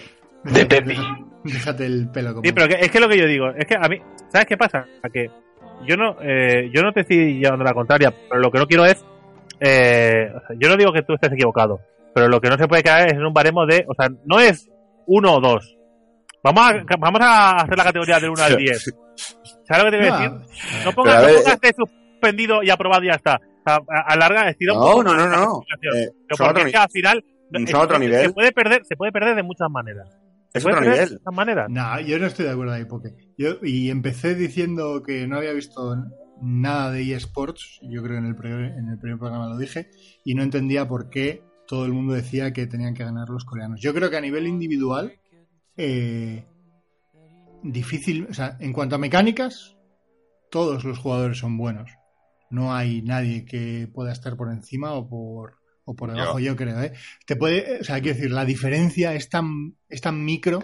De 0.52 0.66
Pepi. 0.66 0.96
Déjate 1.44 1.86
el 1.86 2.08
pelo 2.10 2.30
como. 2.34 2.42
Sí, 2.44 2.52
pero 2.52 2.66
que- 2.68 2.74
es 2.84 2.90
que 2.90 3.00
lo 3.00 3.08
que 3.08 3.18
yo 3.18 3.26
digo, 3.26 3.50
es 3.50 3.64
que 3.66 3.76
a 3.76 3.88
mí, 3.88 4.00
¿sabes 4.32 4.46
qué 4.46 4.56
pasa? 4.56 4.86
A 5.02 5.08
que 5.08 5.30
yo 5.86 5.96
no, 5.96 6.16
eh, 6.20 6.70
yo 6.74 6.82
no 6.82 6.92
te 6.92 7.00
estoy 7.02 7.38
llevando 7.38 7.64
la 7.64 7.72
contraria, 7.74 8.12
pero 8.28 8.40
lo 8.40 8.50
que 8.50 8.58
no 8.58 8.66
quiero 8.66 8.84
es, 8.84 9.04
eh, 9.60 10.28
o 10.34 10.40
sea, 10.40 10.56
yo 10.58 10.68
no 10.68 10.76
digo 10.76 10.92
que 10.92 11.02
tú 11.02 11.14
estés 11.14 11.32
equivocado, 11.32 11.80
pero 12.14 12.28
lo 12.28 12.40
que 12.40 12.48
no 12.48 12.56
se 12.58 12.66
puede 12.66 12.82
caer 12.82 13.08
es 13.08 13.12
en 13.14 13.24
un 13.24 13.32
baremo 13.32 13.64
de, 13.66 13.84
o 13.88 13.94
sea, 13.94 14.08
no 14.24 14.40
es 14.40 14.68
uno 15.06 15.34
o 15.34 15.40
dos. 15.40 15.76
Vamos 16.42 16.64
a, 16.68 16.96
vamos 16.98 17.20
a 17.22 17.50
hacer 17.56 17.76
la 17.78 17.84
categoría 17.84 18.18
del 18.20 18.30
1 18.30 18.42
al 18.42 18.56
10. 18.56 18.94
¿Sabes 19.68 19.84
lo 19.84 19.90
que 19.90 19.96
te 19.96 19.98
voy 19.98 20.06
a 20.08 20.18
decir? 20.18 20.30
No, 20.84 20.92
pongas, 20.92 21.22
no 21.22 21.28
pongas 21.28 21.46
este 21.54 21.72
suspendido 21.76 22.62
y 22.62 22.70
aprobado 22.70 23.02
y 23.04 23.08
ya 23.08 23.14
está. 23.14 23.36
O 23.36 23.62
sea, 23.68 23.78
a- 23.88 24.12
alarga, 24.12 24.48
estira 24.48 24.74
un 24.74 24.78
No, 24.80 24.84
poco 24.86 25.02
no, 25.04 25.14
no, 25.14 25.26
no. 25.28 25.60
Eh, 25.94 26.10
Pero 26.28 26.36
porque 26.38 26.62
es 26.62 26.70
que 26.70 26.76
al 26.76 26.90
final 26.90 27.24
es- 27.52 27.74
otro 27.74 27.96
se- 27.96 28.00
nivel. 28.00 28.26
Se 28.26 28.32
puede 28.32 28.52
perder, 28.52 28.84
se 28.84 28.96
puede 28.96 29.10
perder 29.12 29.34
de 29.34 29.42
muchas 29.42 29.68
maneras. 29.70 30.08
Es 30.52 30.64
otro 30.64 30.80
de 30.80 31.18
maneras. 31.32 31.68
No, 31.70 32.00
yo 32.00 32.18
no 32.18 32.26
estoy 32.26 32.46
de 32.46 32.52
acuerdo 32.52 32.72
ahí, 32.72 32.84
porque 32.84 33.14
yo 33.36 33.58
y 33.62 33.90
empecé 33.90 34.34
diciendo 34.34 35.02
que 35.02 35.26
no 35.26 35.36
había 35.36 35.52
visto 35.52 35.96
nada 36.40 36.90
de 36.90 37.14
eSports, 37.14 37.80
yo 37.82 38.02
creo 38.02 38.14
que 38.14 38.18
en 38.18 38.26
el, 38.26 38.36
primer, 38.36 38.72
en 38.72 38.88
el 38.88 38.98
primer 38.98 39.18
programa 39.18 39.48
lo 39.48 39.58
dije, 39.58 39.90
y 40.24 40.34
no 40.34 40.42
entendía 40.42 40.88
por 40.88 41.10
qué 41.10 41.42
todo 41.66 41.84
el 41.84 41.92
mundo 41.92 42.14
decía 42.14 42.52
que 42.52 42.66
tenían 42.66 42.94
que 42.94 43.04
ganar 43.04 43.28
los 43.28 43.44
coreanos. 43.44 43.80
Yo 43.80 43.92
creo 43.94 44.10
que 44.10 44.16
a 44.16 44.20
nivel 44.20 44.46
individual, 44.46 45.18
eh, 45.76 46.46
difícil, 47.62 48.26
o 48.30 48.34
sea, 48.34 48.56
en 48.60 48.72
cuanto 48.72 48.96
a 48.96 48.98
mecánicas, 48.98 49.76
todos 50.50 50.84
los 50.84 50.98
jugadores 50.98 51.38
son 51.38 51.56
buenos. 51.56 51.90
No 52.50 52.74
hay 52.74 53.02
nadie 53.02 53.44
que 53.44 53.88
pueda 53.92 54.12
estar 54.12 54.36
por 54.36 54.52
encima 54.52 54.92
o 54.92 55.08
por, 55.08 55.56
o 55.88 55.94
por 55.94 56.12
debajo, 56.12 56.38
yo, 56.40 56.54
creo, 56.56 56.80
¿eh? 56.82 56.92
Te 57.26 57.36
puede, 57.36 57.80
o 57.80 57.84
sea, 57.84 58.00
quiero 58.00 58.16
decir, 58.16 58.30
la 58.32 58.44
diferencia 58.44 59.14
es 59.14 59.28
tan, 59.30 59.76
es 59.88 60.00
tan 60.00 60.22
micro 60.24 60.62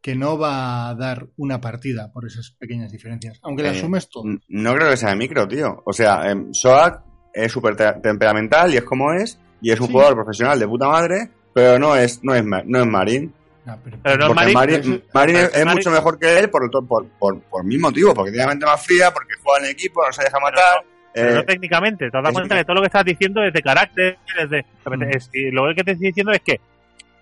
que 0.00 0.14
no 0.14 0.38
va 0.38 0.90
a 0.90 0.94
dar 0.94 1.26
una 1.38 1.60
partida 1.60 2.12
por 2.12 2.26
esas 2.26 2.50
pequeñas 2.52 2.92
diferencias. 2.92 3.40
Aunque 3.42 3.62
le 3.64 3.70
Eh, 3.70 3.72
asumes 3.78 4.08
todo. 4.08 4.24
No 4.48 4.74
creo 4.74 4.90
que 4.90 4.96
sea 4.96 5.08
de 5.10 5.16
micro, 5.16 5.48
tío. 5.48 5.82
O 5.84 5.92
sea, 5.92 6.30
em, 6.30 6.52
Soak 6.52 7.02
es 7.32 7.50
súper 7.50 7.74
te- 7.76 7.94
temperamental 7.94 8.72
y 8.72 8.76
es 8.76 8.84
como 8.84 9.12
es, 9.12 9.40
y 9.60 9.70
es 9.72 9.80
un 9.80 9.86
Sí. 9.86 9.92
jugador 9.92 10.14
profesional 10.14 10.58
de 10.58 10.68
puta 10.68 10.86
madre, 10.86 11.30
pero 11.52 11.78
no 11.78 11.96
es, 11.96 12.22
no 12.22 12.34
es, 12.34 12.44
no 12.44 12.78
es 12.80 12.86
Marín. 12.86 13.34
No, 13.64 13.78
pero- 13.82 13.98
Pero 14.02 14.16
no 14.18 14.24
es 14.24 14.28
porque 14.28 14.52
Marín, 14.52 14.54
Marín, 14.54 14.80
eso- 14.94 15.02
Marín 15.14 15.36
es, 15.36 15.54
es 15.56 15.66
mucho 15.66 15.90
mejor 15.90 16.18
que 16.18 16.38
él 16.38 16.48
por, 16.50 16.70
por, 16.86 17.06
por, 17.18 17.40
por 17.42 17.64
mil 17.64 17.80
motivos, 17.80 18.14
porque 18.14 18.30
tiene 18.30 18.44
la 18.44 18.50
mente 18.52 18.66
más 18.66 18.84
fría, 18.84 19.10
porque 19.12 19.32
juega 19.42 19.64
en 19.66 19.72
equipo, 19.72 20.00
no 20.06 20.12
se 20.12 20.22
deja 20.24 20.38
matar. 20.40 20.84
Pero 21.20 21.30
eh, 21.30 21.34
no 21.36 21.44
técnicamente, 21.44 22.10
te 22.10 22.22
das 22.22 22.32
cuenta 22.32 22.54
que- 22.54 22.60
que 22.60 22.64
todo 22.64 22.74
lo 22.76 22.80
que 22.82 22.86
estás 22.86 23.04
diciendo 23.04 23.42
es 23.42 23.52
de 23.52 23.62
carácter, 23.62 24.18
es 24.38 24.50
de, 24.50 24.64
Mm. 24.84 25.02
es- 25.10 25.30
y 25.32 25.50
lo 25.50 25.74
que 25.74 25.84
te 25.84 25.92
estoy 25.92 26.06
diciendo 26.08 26.32
es 26.32 26.40
que, 26.40 26.60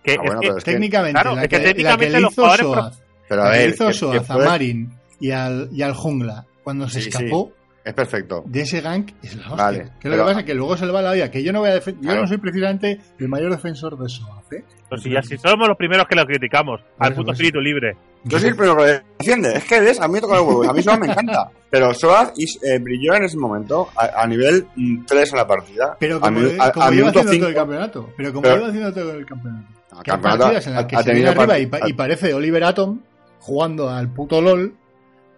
que, 0.02 0.12
ah, 0.12 0.14
es 0.14 0.18
bueno, 0.18 0.40
que- 0.40 0.46
pero 0.48 0.59
es 0.59 0.64
que, 0.64 0.72
técnicamente, 0.72 1.12
claro, 1.20 1.35
la, 1.35 1.42
es 1.42 1.48
que 1.48 1.59
la 1.59 2.20
los 2.20 2.35
jugadores 2.35 2.66
Soaz, 2.66 3.02
pero 3.28 3.42
a 3.42 3.50
ver, 3.50 3.70
hizo 3.70 3.87
que- 3.88 3.92
Soaz 3.94 4.26
que 4.26 4.32
a 4.32 4.37
Marin 4.37 4.90
y 5.20 5.30
al, 5.30 5.68
y 5.72 5.82
al 5.82 5.94
jungla 5.94 6.44
cuando 6.62 6.88
se 6.88 7.00
Sí, 7.00 7.11
sí. 7.11 7.16
escapó 7.24 7.52
es 7.87 7.94
perfecto. 7.94 8.42
de 8.46 8.61
ese 8.62 8.81
gank 8.81 9.12
es 9.22 9.37
la 9.37 9.46
hostia. 9.46 9.57
Vale, 9.64 9.92
que 10.01 10.09
lo 10.09 10.16
que 10.16 10.22
pasa 10.22 10.40
es 10.40 10.46
que 10.46 10.55
luego 10.55 10.77
se 10.77 10.85
le 10.87 10.92
va 10.92 11.01
la 11.03 11.12
vida, 11.12 11.31
que 11.31 11.42
yo 11.42 11.53
no 11.53 11.61
voy 11.61 11.70
a 11.70 11.79
yo 11.79 11.94
Claro. 12.01 12.22
no 12.22 12.27
soy 12.27 12.38
precisamente 12.38 13.01
el 13.18 13.29
mayor 13.29 13.51
defensor 13.53 13.96
de 13.99 14.09
Soaz, 14.09 14.53
¿eh? 14.53 14.64
pues 14.88 15.03
si 15.03 15.11
ya 15.11 15.22
si 15.22 15.37
somos 15.38 15.66
los 15.68 15.77
primeros 15.77 16.07
que 16.07 16.14
lo 16.16 16.25
criticamos, 16.27 16.81
al 16.99 17.12
Eso, 17.12 17.20
puto 17.20 17.33
eso. 17.33 17.40
espíritu 17.42 17.61
libre. 17.61 17.96
Yo 18.25 18.38
soy 18.40 18.49
el 18.51 18.57
primero 18.57 18.77
que 18.77 18.83
lo 18.83 19.03
defiende. 19.18 19.53
Es 19.57 19.64
que 19.64 19.81
ves, 19.81 20.01
a 20.01 20.09
mí 20.09 20.14
me 20.14 20.20
toca 20.20 20.35
los 20.37 20.46
huevos. 20.46 20.68
A 20.68 20.72
mí 20.72 20.83
Soaz 20.83 20.99
me 20.99 21.07
encanta. 21.07 21.49
Pero 21.70 21.94
Soaz 21.94 22.33
is- 22.37 22.59
eh, 22.62 22.79
brilló 22.81 23.14
en 23.14 23.25
ese 23.25 23.37
momento 23.37 23.88
a, 23.96 24.22
a 24.22 24.27
nivel 24.27 24.66
3 25.07 25.31
en 25.33 25.37
la 25.38 25.46
partida. 25.46 25.96
Pero 26.01 26.16
a, 26.16 26.20
como, 26.20 26.40
mi- 26.40 26.57
a- 26.59 26.72
como 26.72 26.87
a 26.87 26.92
iba 26.94 27.09
haciendo 27.09 27.12
todo 27.12 27.22
el 27.33 27.38
5. 27.38 27.55
campeonato. 27.55 28.11
Pero 28.16 28.31
como 28.33 28.42
Pero- 28.42 28.57
iba 28.59 28.66
haciendo 28.68 28.92
todo 28.92 29.12
el 29.12 29.27
campeonato. 29.27 29.66
No, 29.92 30.03
Que 30.03 30.11
hay 30.11 30.14
campeonato 30.14 30.42
partidas 30.42 30.66
en 30.66 30.75
las 30.75 30.85
que 30.87 30.96
ha 30.96 31.03
se 31.05 31.14
viene 31.14 31.29
arriba 31.31 31.59
y 31.88 31.92
parece 31.92 32.35
Oliver 32.35 32.64
Atom 32.64 33.01
jugando 33.38 33.88
al 33.88 34.09
puto 34.12 34.40
LOL, 34.40 34.75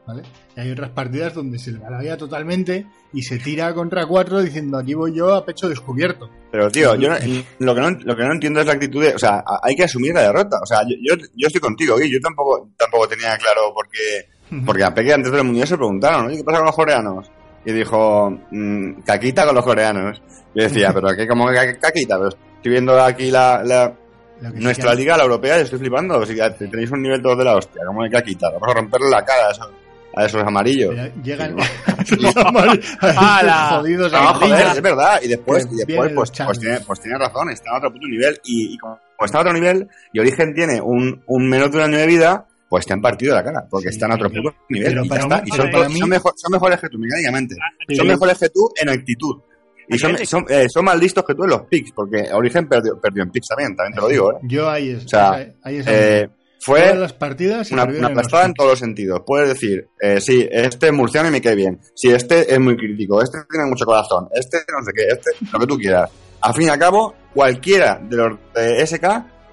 ¿vale? 0.07 0.23
Y 0.59 0.61
hay 0.61 0.73
otras 0.73 0.90
partidas 0.90 1.35
donde 1.35 1.57
se 1.57 1.71
le 1.71 1.79
va 1.79 1.88
la 1.88 2.01
vida 2.01 2.16
totalmente 2.16 2.85
y 3.12 3.23
se 3.23 3.38
tira 3.38 3.73
contra 3.75 4.07
cuatro 4.07 4.42
diciendo 4.42 4.77
aquí 4.77 4.92
voy 4.92 5.14
yo 5.14 5.33
a 5.33 5.44
pecho 5.44 5.68
descubierto. 5.68 6.29
Pero, 6.51 6.68
tío, 6.68 6.97
yo 6.97 7.11
no- 7.11 7.16
lo, 7.61 7.75
que 7.77 7.81
no, 7.81 7.90
lo 7.90 8.16
que 8.16 8.25
no 8.25 8.33
entiendo 8.33 8.61
es 8.61 8.66
la 8.66 8.73
actitud 8.73 9.01
de... 9.05 9.14
O 9.14 9.18
sea, 9.21 9.44
hay 9.62 9.77
que 9.77 9.85
asumir 9.85 10.14
la 10.14 10.23
derrota. 10.23 10.59
O 10.61 10.66
sea, 10.66 10.81
yo, 10.83 11.14
yo, 11.37 11.47
estoy 11.47 11.61
contigo, 11.61 11.97
Gui. 11.97 12.11
Yo 12.11 12.18
tampoco, 12.21 12.71
tampoco 12.77 13.07
tenía 13.07 13.37
claro 13.38 13.73
por 13.73 13.88
qué... 13.88 14.27
Porque 14.66 14.83
a 14.83 14.92
Peque 14.92 15.12
antes 15.14 15.31
del 15.31 15.44
mundial 15.44 15.68
se 15.68 15.77
preguntaron. 15.77 16.29
¿qué 16.35 16.42
pasa 16.42 16.59
con 16.59 16.66
los 16.66 16.75
coreanos? 16.75 17.31
Y 17.64 17.73
dijo, 17.73 18.31
mm, 18.51 19.03
caquita 19.03 19.47
con 19.47 19.55
los 19.55 19.64
coreanos. 19.64 20.21
Yo 20.57 20.62
decía, 20.64 20.90
pero 20.94 21.09
¿qué, 21.16 21.29
¿cómo 21.29 21.47
que 21.49 21.55
ca- 21.55 21.79
caquita? 21.79 22.16
Pero 22.16 22.31
estoy 22.31 22.73
viendo 22.73 23.01
aquí 23.01 23.31
la, 23.31 23.62
nuestra 24.55 24.94
liga, 24.94 25.16
la 25.16 25.25
europea, 25.25 25.59
y 25.59 25.62
estoy 25.62 25.79
flipando. 25.79 26.18
O 26.18 26.27
sea, 26.27 26.55
tenéis 26.57 26.90
un 26.90 27.03
nivel 27.03 27.23
todos 27.23 27.38
de 27.38 27.44
la 27.44 27.57
hostia. 27.57 27.83
¿Cómo 27.87 28.03
que 28.03 28.11
caquita? 28.11 28.51
Vamos 28.51 28.68
a 28.71 28.75
romperle 28.75 29.11
la 29.11 29.25
cara 29.25 29.49
a 29.49 29.51
esos, 29.53 29.68
a 30.19 30.27
esos 30.27 30.43
amarillos. 30.43 30.95
Llegan 31.23 31.57
jodidos 32.09 32.35
No, 32.35 34.19
amarillos. 34.19 34.39
joder, 34.39 34.67
es 34.77 34.83
verdad. 34.83 35.21
Y 35.23 35.29
después, 35.29 35.69
y 35.71 35.77
después 35.77 36.13
pues, 36.15 36.31
los 36.39 36.47
pues, 36.47 36.59
tiene, 36.61 36.81
pues 36.81 37.01
tiene 37.01 37.19
razón, 37.19 37.51
está 37.51 37.71
a 37.73 37.79
otro 37.79 37.93
puto 37.93 38.07
nivel. 38.07 38.39
Y, 38.45 38.75
y 38.75 38.79
como 38.79 38.99
está 39.25 39.39
a 39.39 39.41
otro 39.43 39.53
nivel, 39.53 39.89
y 40.13 40.21
Origen 40.21 40.55
tiene 40.55 40.81
un, 40.81 41.23
un 41.27 41.49
menos 41.49 41.71
de 41.71 41.79
un 41.79 41.85
año 41.85 41.99
de 41.99 42.07
vida, 42.07 42.47
pues 42.69 42.85
te 42.87 42.93
han 42.93 43.01
partido 43.01 43.35
la 43.35 43.43
cara, 43.45 43.65
porque 43.71 43.89
Sí, 43.89 43.95
están 43.95 44.13
a 44.13 44.15
otro 44.17 44.29
puto 44.31 44.55
nivel. 44.69 44.89
pero 44.93 45.05
y 45.05 45.09
ya 45.09 45.09
para 45.09 45.23
está. 45.23 45.37
mí- 45.37 45.43
Y 45.47 45.57
son, 45.57 45.71
para 45.71 45.85
to- 45.85 45.91
mí- 45.91 45.99
son 46.01 46.09
mejor- 46.09 46.33
son 46.37 46.53
mejores 46.53 46.81
que 46.81 46.89
tú, 46.89 46.99
mecánicamente. 46.99 47.55
Pero- 47.87 47.97
Son 47.99 48.07
mejores 48.07 48.39
que 48.39 48.49
tú 48.51 48.71
en 48.81 48.89
actitud. 48.91 49.37
Y 49.91 49.99
son, 49.99 50.19
son, 50.27 50.45
eh, 50.51 50.67
son 50.69 50.85
más 50.85 50.99
listos 51.01 51.25
que 51.25 51.35
tú 51.35 51.45
en 51.45 51.51
los 51.51 51.63
picks, 51.63 51.93
porque 51.93 52.29
Origen 52.35 52.69
perdió, 52.69 53.01
perdió 53.01 53.23
en 53.23 53.31
picks 53.31 53.49
también, 53.49 53.75
también 53.75 53.95
te 53.95 54.01
lo 54.03 54.09
digo, 54.09 54.33
¿eh? 54.33 54.37
Yo 54.43 54.69
ahí 54.69 54.91
es. 54.91 55.07
O 55.07 55.09
sea, 55.09 55.31
ahí 55.63 55.77
es 55.77 55.87
Eh, 55.89 56.29
Todas 56.64 56.83
fue 56.90 56.94
las 56.97 57.12
partidas 57.12 57.68
se 57.68 57.75
una, 57.75 57.85
una 57.85 58.09
aplastada 58.09 58.44
en 58.47 58.55
todos 58.55 58.71
los 58.71 58.79
sentidos. 58.81 59.23
Puedes 59.27 59.49
decir, 59.49 59.88
eh, 60.01 60.21
sí, 60.21 60.47
este 60.51 60.87
es 60.88 60.92
murciano 60.92 61.29
y 61.29 61.33
me 61.33 61.40
cae 61.40 61.55
bien. 61.55 61.79
Sí, 61.94 62.11
este 62.11 62.53
es 62.53 62.59
muy 62.61 62.77
crítico. 62.77 63.23
Este 63.23 63.38
tiene 63.51 63.66
mucho 63.66 63.85
corazón. 63.85 64.29
Este 64.35 64.59
no 64.73 64.85
sé 64.85 64.90
qué. 64.94 65.03
Este, 65.09 65.31
lo 65.53 65.59
que 65.61 65.66
tú 65.66 65.77
quieras. 65.79 66.11
Al 66.40 66.55
fin 66.55 66.66
y 66.66 66.68
al 66.71 66.79
cabo, 66.79 67.14
cualquiera 67.35 67.99
de 68.03 68.16
los 68.16 68.38
de 68.55 68.87
SK 68.87 69.05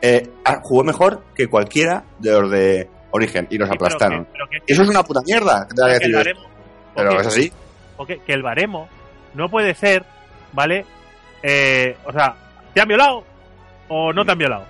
eh, 0.02 0.30
jugó 0.64 0.84
mejor 0.84 1.24
que 1.36 1.48
cualquiera 1.48 2.04
de 2.20 2.32
los 2.32 2.52
de 2.52 2.90
Origen 3.12 3.48
y 3.50 3.58
los 3.58 3.70
Sí, 3.70 3.76
pero 3.78 3.86
aplastaron. 3.88 4.26
que- 4.26 4.32
pero 4.34 4.46
que- 4.50 4.74
eso 4.74 4.82
es 4.84 4.90
una 4.90 5.04
puta 5.04 5.22
mierda. 5.26 5.68
que 5.68 5.76
te 5.76 5.82
voy 5.82 5.92
a 5.92 6.00
que 6.00 6.06
el 6.06 6.12
decir 6.12 6.16
baremo, 6.16 6.42
Pero 6.96 7.22
es 7.22 7.28
así. 7.28 7.52
que 8.26 8.34
el 8.34 8.44
baremo 8.44 8.90
no 9.36 9.50
puede 9.50 9.74
ser, 9.76 10.04
¿vale? 10.54 10.86
Eh, 11.44 11.96
o 12.06 12.12
sea, 12.12 12.36
¿te 12.74 12.82
han 12.82 12.88
violado 12.88 13.24
o 13.88 14.12
no 14.12 14.26
te 14.26 14.32
han 14.32 14.38
violado? 14.38 14.66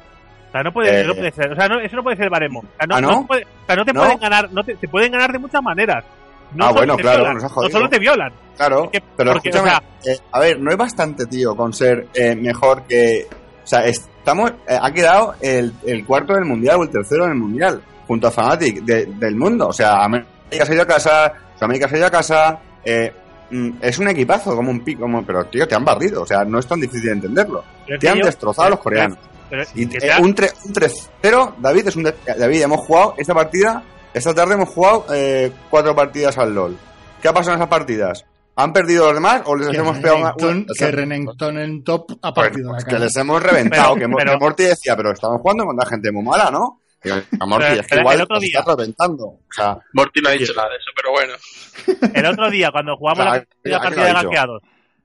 Sea, 0.56 0.63
no 0.63 0.72
puede, 0.72 1.02
Eh, 1.02 1.04
no 1.06 1.15
puede 1.15 1.32
ser. 1.34 1.52
O 1.52 1.56
sea, 1.56 1.68
no, 1.68 1.80
eso 1.82 1.96
no 1.98 2.04
puede 2.04 2.15
ser 2.15 2.26
el 2.26 2.30
baremo. 2.30 2.60
O 2.60 2.78
sea, 2.78 2.88
no, 2.88 2.96
¿Ah, 2.96 3.02
no? 3.02 3.12
no 3.12 3.28
puede- 3.28 3.44
o 3.44 3.65
sea, 3.65 3.76
no 3.76 3.84
te 3.86 3.94
pueden 3.94 4.20
ganar, 4.20 4.50
no 4.54 4.63
te, 4.63 4.76
te 4.76 4.88
pueden 4.88 5.12
ganar 5.12 5.32
de 5.34 5.39
muchas 5.39 5.62
maneras. 5.62 6.06
No 6.54 6.65
Ah, 6.68 6.72
bueno, 6.72 6.96
claro, 6.96 7.18
violan, 7.24 7.34
nos 7.36 7.44
ha 7.44 7.62
no 7.62 7.70
solo 7.70 7.89
te 7.89 8.00
violan. 8.00 8.32
Claro, 8.56 8.84
Es 8.86 8.89
que- 8.91 9.04
pero 9.18 9.34
porque, 9.34 9.50
escúchame, 9.50 9.70
o 9.76 10.04
sea- 10.04 10.13
eh, 10.13 10.20
a 10.32 10.39
ver, 10.39 10.60
no 10.62 10.72
es 10.72 10.78
bastante, 10.78 11.26
tío, 11.26 11.56
con 11.58 11.74
ser 11.74 12.08
eh, 12.13 12.36
mejor 12.36 12.84
que... 12.84 13.28
O 13.63 13.68
sea, 13.68 13.84
estamos, 13.86 14.54
ha 14.70 14.91
quedado 14.91 15.34
el, 15.41 15.74
el 15.86 16.06
cuarto 16.06 16.34
del 16.36 16.46
Mundial 16.46 16.78
o 16.80 16.84
el 16.84 16.89
tercero 16.89 17.26
del 17.26 17.36
Mundial, 17.36 17.82
junto 18.08 18.28
a 18.28 18.32
Fnatic 18.32 18.82
de- 18.84 19.08
del 19.08 19.36
mundo. 19.36 19.68
O 19.68 19.74
sea, 19.74 20.04
América 20.06 20.65
se 20.65 20.72
ha 20.72 20.76
ido 20.76 20.84
a 20.84 20.88
casa, 20.88 21.34
América 21.60 21.89
se 21.89 21.96
ha 21.96 21.98
ido 21.98 22.08
a 22.08 22.12
casa, 22.12 22.60
eh, 22.86 23.12
mm, 23.50 23.70
es 23.82 23.98
un 24.00 24.08
equipazo, 24.08 24.56
como 24.56 24.70
un 24.72 24.82
pico, 24.82 25.02
como, 25.02 25.26
pero 25.26 25.44
tío, 25.46 25.68
te 25.68 25.76
han 25.76 25.84
barrido, 25.84 26.22
o 26.22 26.26
sea, 26.26 26.46
no 26.46 26.60
es 26.60 26.68
tan 26.68 26.80
difícil 26.80 27.08
de 27.08 27.12
entenderlo. 27.13 27.63
Pero 27.88 28.00
Te 28.00 28.08
han 28.08 28.20
yo- 28.20 28.26
destrozado 28.28 28.68
a 28.68 28.70
los 28.70 28.80
coreanos. 28.80 29.18
Pero- 29.56 29.70
Y 29.76 29.88
que 29.88 29.98
eh, 29.98 30.02
sea- 30.02 30.20
un, 30.20 30.36
tre- 30.36 30.54
un 30.65 30.74
3-0, 30.74 31.56
David, 31.60 31.88
es 31.88 31.96
un 31.96 32.04
David, 32.04 32.62
hemos 32.62 32.80
jugado 32.82 33.15
esta 33.18 33.34
partida, 33.34 33.84
esta 34.13 34.34
tarde 34.34 34.54
hemos 34.56 34.70
jugado 34.70 35.06
eh, 35.13 35.52
cuatro 35.70 35.96
partidas 35.96 36.38
al 36.38 36.54
LOL. 36.54 36.78
¿Qué 37.22 37.28
ha 37.28 37.34
pasado 37.34 37.54
en 37.56 37.60
esas 37.62 37.70
partidas? 37.70 38.26
¿Han 38.58 38.72
perdido 38.72 39.06
los 39.08 39.15
demás 39.15 39.41
o 39.46 39.56
les 39.56 39.68
Que 39.68 39.78
hemos 39.78 39.98
pegado 39.98 40.18
una, 40.20 40.34
una- 40.38 40.65
que 40.78 40.91
Renekton 40.91 41.58
en 41.60 41.84
top 41.84 42.12
ha 42.22 42.34
partido 42.34 42.70
pues 42.72 42.84
la 42.86 42.89
que 42.89 43.00
les 43.00 43.15
hemos 43.18 43.44
reventado, 43.44 43.96
Pero- 43.96 44.00
que, 44.00 44.08
Mo- 44.08 44.18
pero- 44.18 44.32
que 44.32 44.38
Morty 44.38 44.63
decía, 44.63 44.96
pero 44.96 45.12
estamos 45.12 45.41
jugando 45.41 45.65
contra 45.65 45.89
gente 45.89 46.12
muy 46.12 46.24
mala, 46.24 46.50
¿no? 46.52 46.80
A 47.39 47.46
Morty, 47.46 47.65
Pero- 47.68 47.82
es 47.82 47.88
que 47.88 48.00
igual 48.00 48.15
el 48.15 48.22
otro 48.24 48.36
nos 48.36 48.44
día- 48.44 48.60
está 48.60 48.76
reventando. 48.76 49.26
O 49.26 49.39
sea, 49.52 49.78
Morty 49.94 50.22
no 50.22 50.30
ha 50.30 50.32
dicho 50.32 50.54
nada 50.56 50.70
de 50.70 50.76
eso, 50.78 50.91
pero 50.96 51.12
bueno. 51.12 51.34
El 52.15 52.26
otro 52.26 52.50
día, 52.50 52.72
cuando 52.72 52.96
jugamos 52.96 53.26
la 53.26 53.32
primera 53.62 53.78
aquí 53.78 53.84
partida 53.86 54.06
de 54.06 54.13
gankeados, 54.13 54.62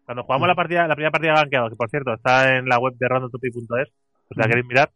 cuando 0.07 0.23
jugamos 0.23 0.49
la 0.49 0.55
partida, 0.55 0.87
la 0.89 0.95
primera 0.95 1.11
partida 1.11 1.33
de 1.33 1.39
gankeados, 1.41 1.71
que 1.71 1.77
por 1.77 1.91
cierto 1.91 2.15
está 2.15 2.57
en 2.57 2.67
la 2.67 2.79
web 2.79 2.95
de 2.99 3.09
randomtopic.es, 3.09 3.89
pues 4.31 4.39
la 4.39 4.47
queréis 4.47 4.67
mirar, 4.67 4.91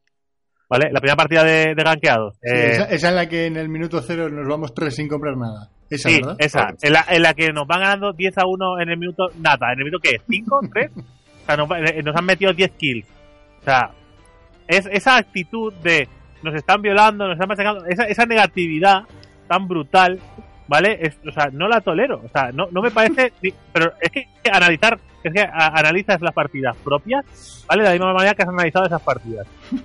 ¿vale? 0.70 0.90
La 0.92 1.01
primera 1.01 1.16
partida 1.16 1.42
de, 1.42 1.75
de 1.75 1.83
gankeados. 1.83 2.35
Sí, 2.35 2.51
eh, 2.55 2.70
esa, 2.70 2.85
esa 2.85 3.09
en 3.09 3.16
la 3.16 3.29
que 3.29 3.47
en 3.47 3.57
el 3.57 3.68
minuto 3.68 4.01
cero 4.01 4.29
nos 4.31 4.47
vamos 4.47 4.73
tres 4.73 4.94
sin 4.94 5.09
comprar 5.09 5.37
nada. 5.37 5.70
Esa, 5.90 6.09
sí, 6.09 6.20
¿verdad? 6.20 6.37
esa, 6.38 6.68
en 6.81 6.92
la, 6.92 7.05
en 7.09 7.23
la 7.23 7.35
que 7.35 7.53
nos 7.53 7.66
van 7.66 7.81
ganando 7.81 8.12
10 8.12 8.38
a 8.38 8.47
1 8.47 8.81
en 8.81 8.88
el 8.88 8.97
minuto, 8.97 9.25
nada, 9.40 9.73
¿en 9.73 9.81
el 9.81 9.85
minuto 9.85 9.99
qué? 10.03 10.20
¿5? 10.27 10.70
¿3? 10.70 10.90
O 11.44 11.47
sea, 11.47 11.57
nos, 11.59 11.68
eh, 11.73 12.03
nos 12.03 12.16
han 12.16 12.25
metido 12.25 12.55
10 12.55 12.70
kills. 12.70 13.07
O 13.61 13.64
sea, 13.64 13.90
es 14.66 14.88
esa 14.90 15.18
actitud 15.18 15.75
de 15.83 16.09
nos 16.42 16.55
están 16.55 16.81
violando, 16.81 17.27
nos 17.27 17.35
están 17.35 17.49
machacando, 17.49 17.85
esa, 17.85 18.05
esa 18.05 18.25
negatividad 18.25 19.03
tan 19.47 19.68
brutal, 19.68 20.18
¿vale? 20.68 20.98
Es- 21.00 21.18
o 21.27 21.33
sea, 21.33 21.48
no 21.53 21.68
la 21.68 21.81
tolero. 21.81 22.22
O 22.24 22.29
sea, 22.29 22.50
no, 22.53 22.66
no 22.70 22.83
me 22.83 22.90
parece. 22.90 23.33
ni- 23.42 23.53
pero 23.72 23.92
es 24.00 24.11
que 24.11 24.27
analizar, 24.50 24.98
es 25.22 25.33
que 25.33 25.40
a- 25.40 25.68
analizas 25.79 26.20
las 26.20 26.33
partidas 26.35 26.77
propias, 26.85 27.24
¿vale? 27.68 27.83
De 27.83 27.88
la 27.88 27.94
misma 27.94 28.12
manera 28.12 28.35
que 28.35 28.42
has 28.42 28.48
analizado 28.48 28.87
esas 28.87 29.03
partidas. 29.03 29.46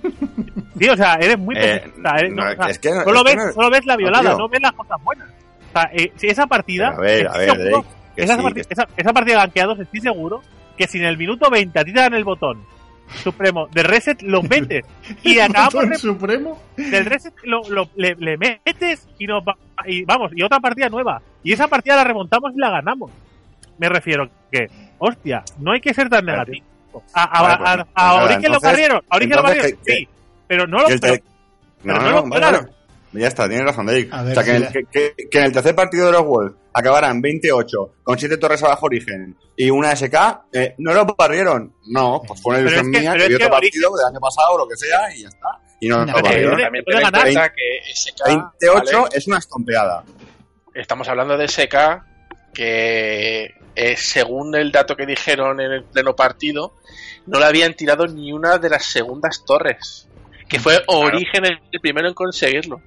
Sí, 0.78 0.88
o 0.88 0.96
sea, 0.96 1.14
eres 1.14 1.38
muy. 1.38 1.54
Eh, 1.58 1.80
pesimista, 1.84 2.14
eres- 2.16 2.32
no, 2.32 2.44
no, 2.44 2.50
o 2.50 2.54
sea, 2.54 2.66
es 2.70 2.78
que 2.78 2.90
no- 2.90 3.04
solo, 3.04 3.18
es 3.26 3.36
ves, 3.36 3.54
solo 3.54 3.70
ves 3.70 3.84
la 3.86 3.96
violada, 3.96 4.34
no 4.38 4.48
ves 4.48 4.62
las 4.62 4.72
cosas 4.72 4.96
buenas. 5.04 5.28
O 5.28 5.72
sea, 5.78 5.90
eh, 5.92 6.12
si 6.16 6.26
esa 6.28 6.46
partida. 6.46 6.94
Pero 6.96 7.00
a 7.00 7.02
ver, 7.02 7.26
a 7.28 7.32
ver, 7.38 7.50
seguro- 7.50 7.70
Drake, 7.82 7.88
que 8.16 8.22
esa, 8.22 8.36
sí, 8.36 8.42
partida, 8.42 8.64
que- 8.64 8.72
esa, 8.74 8.88
esa 8.96 9.12
partida 9.12 9.34
de 9.34 9.40
gankeados, 9.40 9.78
estoy 9.80 10.00
seguro 10.00 10.42
que 10.78 10.86
si 10.86 10.98
en 10.98 11.04
el 11.04 11.18
minuto 11.18 11.50
20 11.50 11.78
a 11.78 11.84
ti 11.84 11.92
te 11.92 12.00
dan 12.00 12.14
el 12.14 12.24
botón 12.24 12.64
supremo 13.22 13.66
de 13.68 13.82
reset, 13.82 14.22
lo 14.22 14.42
metes 14.42 14.84
y 15.22 15.38
acabamos 15.40 15.74
¿Botón 15.74 15.90
de- 15.90 15.98
supremo? 15.98 16.62
del 16.76 17.04
reset, 17.06 17.34
lo, 17.44 17.62
lo- 17.68 17.88
le, 17.96 18.14
le 18.16 18.36
metes 18.38 19.08
y, 19.18 19.26
nos 19.26 19.42
va- 19.42 19.56
y 19.86 20.04
vamos, 20.04 20.32
y 20.34 20.42
otra 20.42 20.60
partida 20.60 20.88
nueva. 20.88 21.20
Y 21.42 21.52
esa 21.52 21.68
partida 21.68 21.96
la 21.96 22.04
remontamos 22.04 22.52
y 22.54 22.58
la 22.58 22.70
ganamos. 22.70 23.10
Me 23.78 23.88
refiero 23.88 24.28
que, 24.52 24.68
hostia, 24.98 25.42
no 25.58 25.72
hay 25.72 25.80
que 25.80 25.94
ser 25.94 26.08
tan 26.08 26.24
negativo. 26.24 26.64
A, 27.14 27.22
a, 27.24 27.42
Vale, 27.42 27.56
pues, 27.56 27.68
a- 27.70 27.74
pues 27.76 27.86
a 27.94 28.04
nada, 28.06 28.24
Origen 28.24 28.52
lo 28.52 28.60
barrieron, 28.60 29.02
a 29.08 29.16
Origen 29.16 29.36
lo 29.36 29.42
barrieron, 29.42 29.70
sí, 29.86 30.08
pero 30.46 30.66
no 30.66 30.78
lo 30.82 30.88
pero- 31.00 31.22
No, 31.84 31.94
no 31.94 32.22
no, 32.26 32.50
lo. 32.50 32.68
Ya 33.12 33.26
está, 33.28 33.48
tienes 33.48 33.66
razón, 33.66 33.86
ver 33.86 34.08
o 34.12 34.34
sea, 34.34 34.44
que, 34.44 34.50
si 34.50 34.56
en 34.56 34.60
la- 34.62 34.66
el, 34.68 34.72
que, 34.72 34.84
que- 35.16 35.28
que 35.28 35.38
en 35.38 35.44
el 35.44 35.52
tercer 35.52 35.74
partido 35.74 36.06
de 36.06 36.12
los 36.12 36.22
Wolves 36.24 36.54
acabaran 36.72 37.20
28 37.20 37.94
con 38.04 38.16
7 38.18 38.36
torres 38.36 38.62
abajo 38.62 38.86
Origen 38.86 39.36
y 39.56 39.68
una 39.70 39.90
SK, 39.96 40.14
eh, 40.52 40.74
¿no 40.78 40.92
lo 40.94 41.04
barrieron? 41.06 41.74
No, 41.88 42.22
pues 42.26 42.40
fue 42.40 42.52
una 42.54 42.60
ilusión 42.60 42.88
mía 42.88 43.12
que 43.14 43.26
vi 43.28 43.34
otro 43.34 43.46
que 43.46 43.50
partido 43.50 43.96
del 43.96 44.06
año 44.06 44.20
pasado 44.20 44.52
o 44.54 44.58
lo 44.58 44.68
que 44.68 44.76
sea 44.76 45.12
y 45.14 45.22
ya 45.22 45.28
está. 45.28 45.48
Y 45.80 45.88
no, 45.88 45.98
No, 45.98 46.06
lo 46.06 46.12
pero 46.12 46.24
barrieron. 46.24 46.52
puede- 46.52 46.64
También 46.64 46.84
puede 46.84 46.96
ten 46.98 47.06
en 47.06 47.12
ganar. 47.12 47.22
cuenta 47.22 47.52
que 47.54 47.80
SK, 47.94 48.24
28 48.26 49.02
¿vale? 49.02 49.16
es 49.16 49.26
una 49.26 49.38
estompeada. 49.38 50.04
estamos 50.74 51.08
hablando 51.08 51.36
de 51.36 51.48
SK, 51.48 52.04
que 52.54 53.54
eh, 53.74 53.96
según 53.96 54.54
el 54.54 54.70
dato 54.70 54.94
que 54.96 55.06
dijeron 55.06 55.60
en 55.60 55.72
el 55.72 55.84
pleno 55.84 56.14
partido, 56.14 56.74
no 57.26 57.38
le 57.40 57.46
habían 57.46 57.74
tirado 57.74 58.06
ni 58.06 58.32
una 58.32 58.58
de 58.58 58.70
las 58.70 58.84
segundas 58.84 59.42
torres. 59.46 60.06
Que 60.48 60.58
fue 60.58 60.82
Origen 60.88 61.44
el 61.44 61.58
el 61.70 61.80
primero 61.80 62.08
en 62.08 62.14
conseguirlo. 62.14 62.80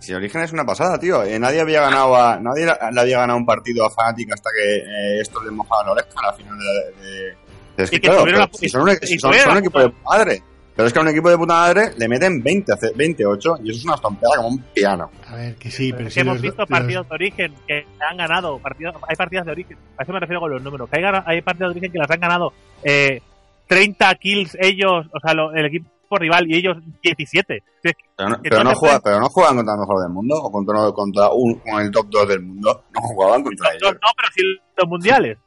Si 0.00 0.12
Origen 0.14 0.42
es 0.42 0.52
una 0.52 0.64
pasada, 0.64 0.98
tío. 0.98 1.22
Eh, 1.24 1.38
nadie 1.38 1.60
había 1.60 1.80
ganado 1.82 2.14
a, 2.16 2.38
nadie 2.40 2.66
le 2.66 3.00
había 3.00 3.18
ganado 3.18 3.38
un 3.38 3.46
partido 3.46 3.84
a 3.84 3.90
Fnatic 3.90 4.32
hasta 4.32 4.50
que 4.50 4.76
eh, 4.76 5.20
esto 5.20 5.42
les 5.42 5.52
mojaba 5.52 5.84
la 5.84 5.92
oreja 5.92 6.08
a 6.16 6.26
la 6.26 6.32
final 6.34 6.58
de 6.58 6.64
la- 6.64 7.02
de, 7.02 7.10
de- 7.10 7.36
es 7.78 7.90
que, 7.90 7.96
Y 7.96 8.00
que 8.00 8.06
claro, 8.08 8.20
tuvieron 8.20 8.40
pero 8.40 8.52
la- 8.52 8.58
si 8.58 8.68
son 8.68 8.82
un, 8.82 8.90
y 8.90 9.06
si 9.06 9.18
son- 9.18 9.30
tuvieron 9.30 9.44
son 9.44 9.50
un 9.50 9.54
la 9.54 9.60
equipo 9.60 9.78
de 9.80 9.88
puta 9.88 10.08
madre. 10.18 10.42
Pero 10.74 10.86
es 10.86 10.92
que 10.94 10.98
a 10.98 11.02
un 11.02 11.08
equipo 11.08 11.28
de 11.30 11.36
puta 11.38 11.52
madre 11.54 11.90
le 11.98 12.08
meten 12.08 12.42
20, 12.42 12.72
hace- 12.72 12.92
28 12.94 13.56
y 13.62 13.70
eso 13.70 13.78
es 13.78 13.84
una 13.84 13.94
estompeada 13.94 14.36
como 14.36 14.48
un 14.48 14.58
piano. 14.74 15.10
A 15.28 15.36
ver, 15.36 15.54
que 15.56 15.70
sí, 15.70 15.92
pero 15.92 16.08
Es 16.08 16.14
sí 16.14 16.20
hemos 16.20 16.34
los- 16.34 16.42
visto 16.42 16.62
los- 16.62 16.68
partidos 16.70 17.08
de 17.08 17.14
origen 17.14 17.54
que 17.66 17.86
han 18.10 18.16
ganado, 18.16 18.58
partidos, 18.58 18.94
hay 19.08 19.16
partidas 19.16 19.46
de 19.46 19.52
origen, 19.52 19.76
a 19.98 20.02
eso 20.02 20.12
me 20.12 20.20
refiero 20.20 20.40
con 20.40 20.50
los 20.50 20.62
números, 20.62 20.88
que 20.90 20.98
hay, 20.98 21.04
hay 21.26 21.42
partidas 21.42 21.68
de 21.68 21.72
origen 21.78 21.92
que 21.92 21.98
las 21.98 22.10
han 22.10 22.20
ganado 22.20 22.52
eh, 22.84 23.20
30 23.68 24.14
kills 24.16 24.56
ellos, 24.60 25.06
o 25.12 25.20
sea, 25.20 25.34
lo- 25.34 25.52
el 25.54 25.66
equipo 25.66 25.88
rival 26.18 26.50
y 26.50 26.56
ellos 26.56 26.76
17. 27.02 27.62
Si 27.82 27.88
es 27.88 27.94
que- 27.96 28.04
Pero 28.16 28.28
no, 28.28 28.34
Entonces, 28.36 28.50
pero 28.50 28.64
no, 28.64 28.74
juega- 28.74 29.00
pero 29.00 29.20
no 29.20 29.28
juegan 29.28 29.56
contra 29.56 29.74
el 29.74 29.80
mejor 29.80 30.02
del 30.02 30.10
mundo 30.12 30.34
o 30.36 30.52
contra, 30.52 30.92
contra 30.92 31.30
un, 31.30 31.54
con 31.60 31.80
el 31.82 31.90
top 31.90 32.06
2 32.10 32.28
del 32.28 32.40
mundo. 32.42 32.84
No 32.94 33.00
jugaban 33.00 33.42
contra 33.42 33.70
ellos. 33.70 33.92
no, 33.94 34.08
pero 34.16 34.28
si 34.34 34.42
los 34.76 34.88
mundiales, 34.88 35.38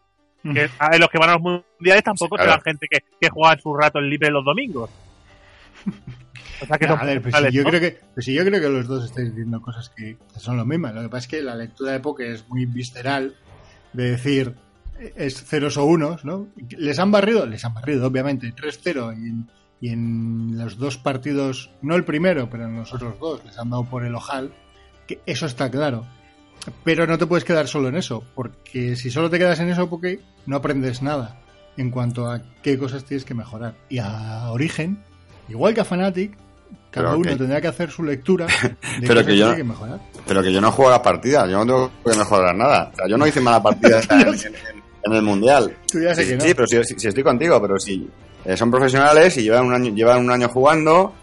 que 0.43 0.69
a- 0.80 0.95
en 0.95 0.99
los 1.01 1.10
que 1.10 1.17
van 1.17 1.30
a 1.30 1.34
los 1.34 1.41
mundiales 1.41 2.04
tampoco 2.04 2.36
Sí, 2.38 2.41
se 2.41 2.45
claro. 2.45 2.51
van 2.51 2.62
gente 2.73 2.88
que, 2.89 2.99
que 3.19 3.30
juega 3.30 3.58
su 3.60 3.73
rato 3.75 3.99
en 3.99 4.10
libre 4.10 4.30
los 4.30 4.45
domingos. 4.45 4.89
O 6.62 6.65
sea 6.65 6.78
que 6.78 6.88
son 6.88 6.99
a 6.99 7.04
ver, 7.04 7.21
pues 7.21 7.36
sí, 7.36 7.43
yo 7.51 7.63
¿no? 7.63 7.69
creo 7.69 7.82
que, 7.82 7.99
pues 8.13 8.25
sí, 8.25 8.34
yo 8.34 8.45
creo 8.45 8.62
que 8.62 8.69
los 8.69 8.88
dos 8.88 9.04
estáis 9.06 9.30
diciendo 9.30 9.62
cosas 9.62 9.89
que, 9.89 10.17
son 10.38 10.56
lo 10.58 10.65
mismas. 10.65 10.93
Lo 10.95 11.01
que 11.01 11.10
pasa 11.10 11.19
es 11.19 11.28
que 11.28 11.41
la 11.41 11.56
lectura 11.56 11.91
de 11.91 11.99
Poké 11.99 12.32
es 12.32 12.47
muy 12.47 12.65
visceral 12.65 13.36
de 13.93 14.12
decir 14.12 14.56
es 15.17 15.43
ceros 15.43 15.75
o 15.75 15.84
unos, 15.84 16.23
¿no? 16.23 16.47
¿Les 16.78 16.97
han 16.99 17.12
barrido? 17.12 17.45
Les 17.45 17.63
han 17.65 17.73
barrido, 17.73 18.08
obviamente. 18.08 18.54
3-0 18.56 19.13
y 19.17 19.30
en, 19.30 19.49
y 19.86 19.89
en 19.89 20.58
los 20.58 20.78
dos 20.78 20.98
partidos, 20.98 21.69
no 21.82 21.95
el 21.95 22.04
primero, 22.06 22.50
pero 22.50 22.65
en 22.65 22.76
los 22.78 22.93
otros 22.93 23.19
dos, 23.19 23.43
les 23.45 23.58
han 23.60 23.69
dado 23.69 23.84
por 23.86 24.06
el 24.06 24.15
ojal. 24.15 24.52
Que 25.08 25.19
eso 25.26 25.45
está 25.45 25.69
claro. 25.69 26.06
Pero 26.84 27.06
no 27.06 27.17
te 27.17 27.28
puedes 27.28 27.43
quedar 27.43 27.67
solo 27.67 27.89
en 27.89 27.95
eso, 27.95 28.24
porque 28.34 28.95
si 28.95 29.12
solo 29.12 29.30
te 29.30 29.38
quedas 29.38 29.60
en 29.60 29.69
eso, 29.69 29.88
Poké, 29.89 30.19
no 30.48 30.56
aprendes 30.56 31.02
nada 31.04 31.39
en 31.78 31.91
cuanto 31.91 32.30
a 32.32 32.41
qué 32.63 32.78
cosas 32.78 33.04
tienes 33.06 33.26
que 33.26 33.34
mejorar. 33.36 33.76
Y 33.89 34.00
a 34.00 34.50
Origen, 34.52 35.04
igual 35.50 35.74
que 35.76 35.82
a 35.82 35.86
Fnatic, 35.86 36.36
cada 36.89 37.10
Pero 37.10 37.19
uno 37.19 37.30
que- 37.30 37.36
tendrá 37.36 37.62
que 37.62 37.67
hacer 37.67 37.91
su 37.91 38.04
lectura 38.04 38.48
de 38.48 38.52
Pero 39.02 39.08
cosas 39.15 39.26
que 39.28 39.38
yo- 39.38 39.45
tiene 39.48 39.58
que 39.58 39.63
mejorar. 39.63 40.00
Pero 40.26 40.41
que 40.41 40.52
yo 40.54 40.62
no 40.62 40.71
juego 40.71 40.89
las 40.91 41.02
partidas, 41.02 41.48
yo 41.50 41.63
no 41.63 41.65
tengo 41.65 41.91
que 42.13 42.17
mejorar 42.17 42.56
nada. 42.56 42.89
O 42.91 42.95
sea, 42.95 43.08
yo 43.08 43.17
no 43.17 43.28
hice 43.28 43.41
mala 43.41 43.62
partida 43.62 44.02
en, 44.10 44.21
en- 44.21 44.34
en- 44.34 44.84
en 45.04 45.13
el 45.13 45.21
mundial. 45.21 45.78
Tú 45.91 46.00
ya 46.02 46.15
sé 46.15 46.24
Sí, 46.24 46.30
que 46.32 46.38
no. 46.38 46.43
sí, 46.45 46.54
pero 46.56 46.67
si, 46.67 46.84
si- 46.84 47.00
si 47.00 47.08
estoy 47.10 47.24
contigo, 47.24 47.62
pero 47.62 47.78
si 47.78 48.10
eh, 48.45 48.55
son 48.58 48.71
profesionales 48.71 49.36
y 49.38 49.43
llevan 49.43 49.65
un 49.65 49.73
año, 49.73 49.93
llevan 49.93 50.19
un 50.19 50.31
año 50.31 50.47
jugando, 50.49 51.13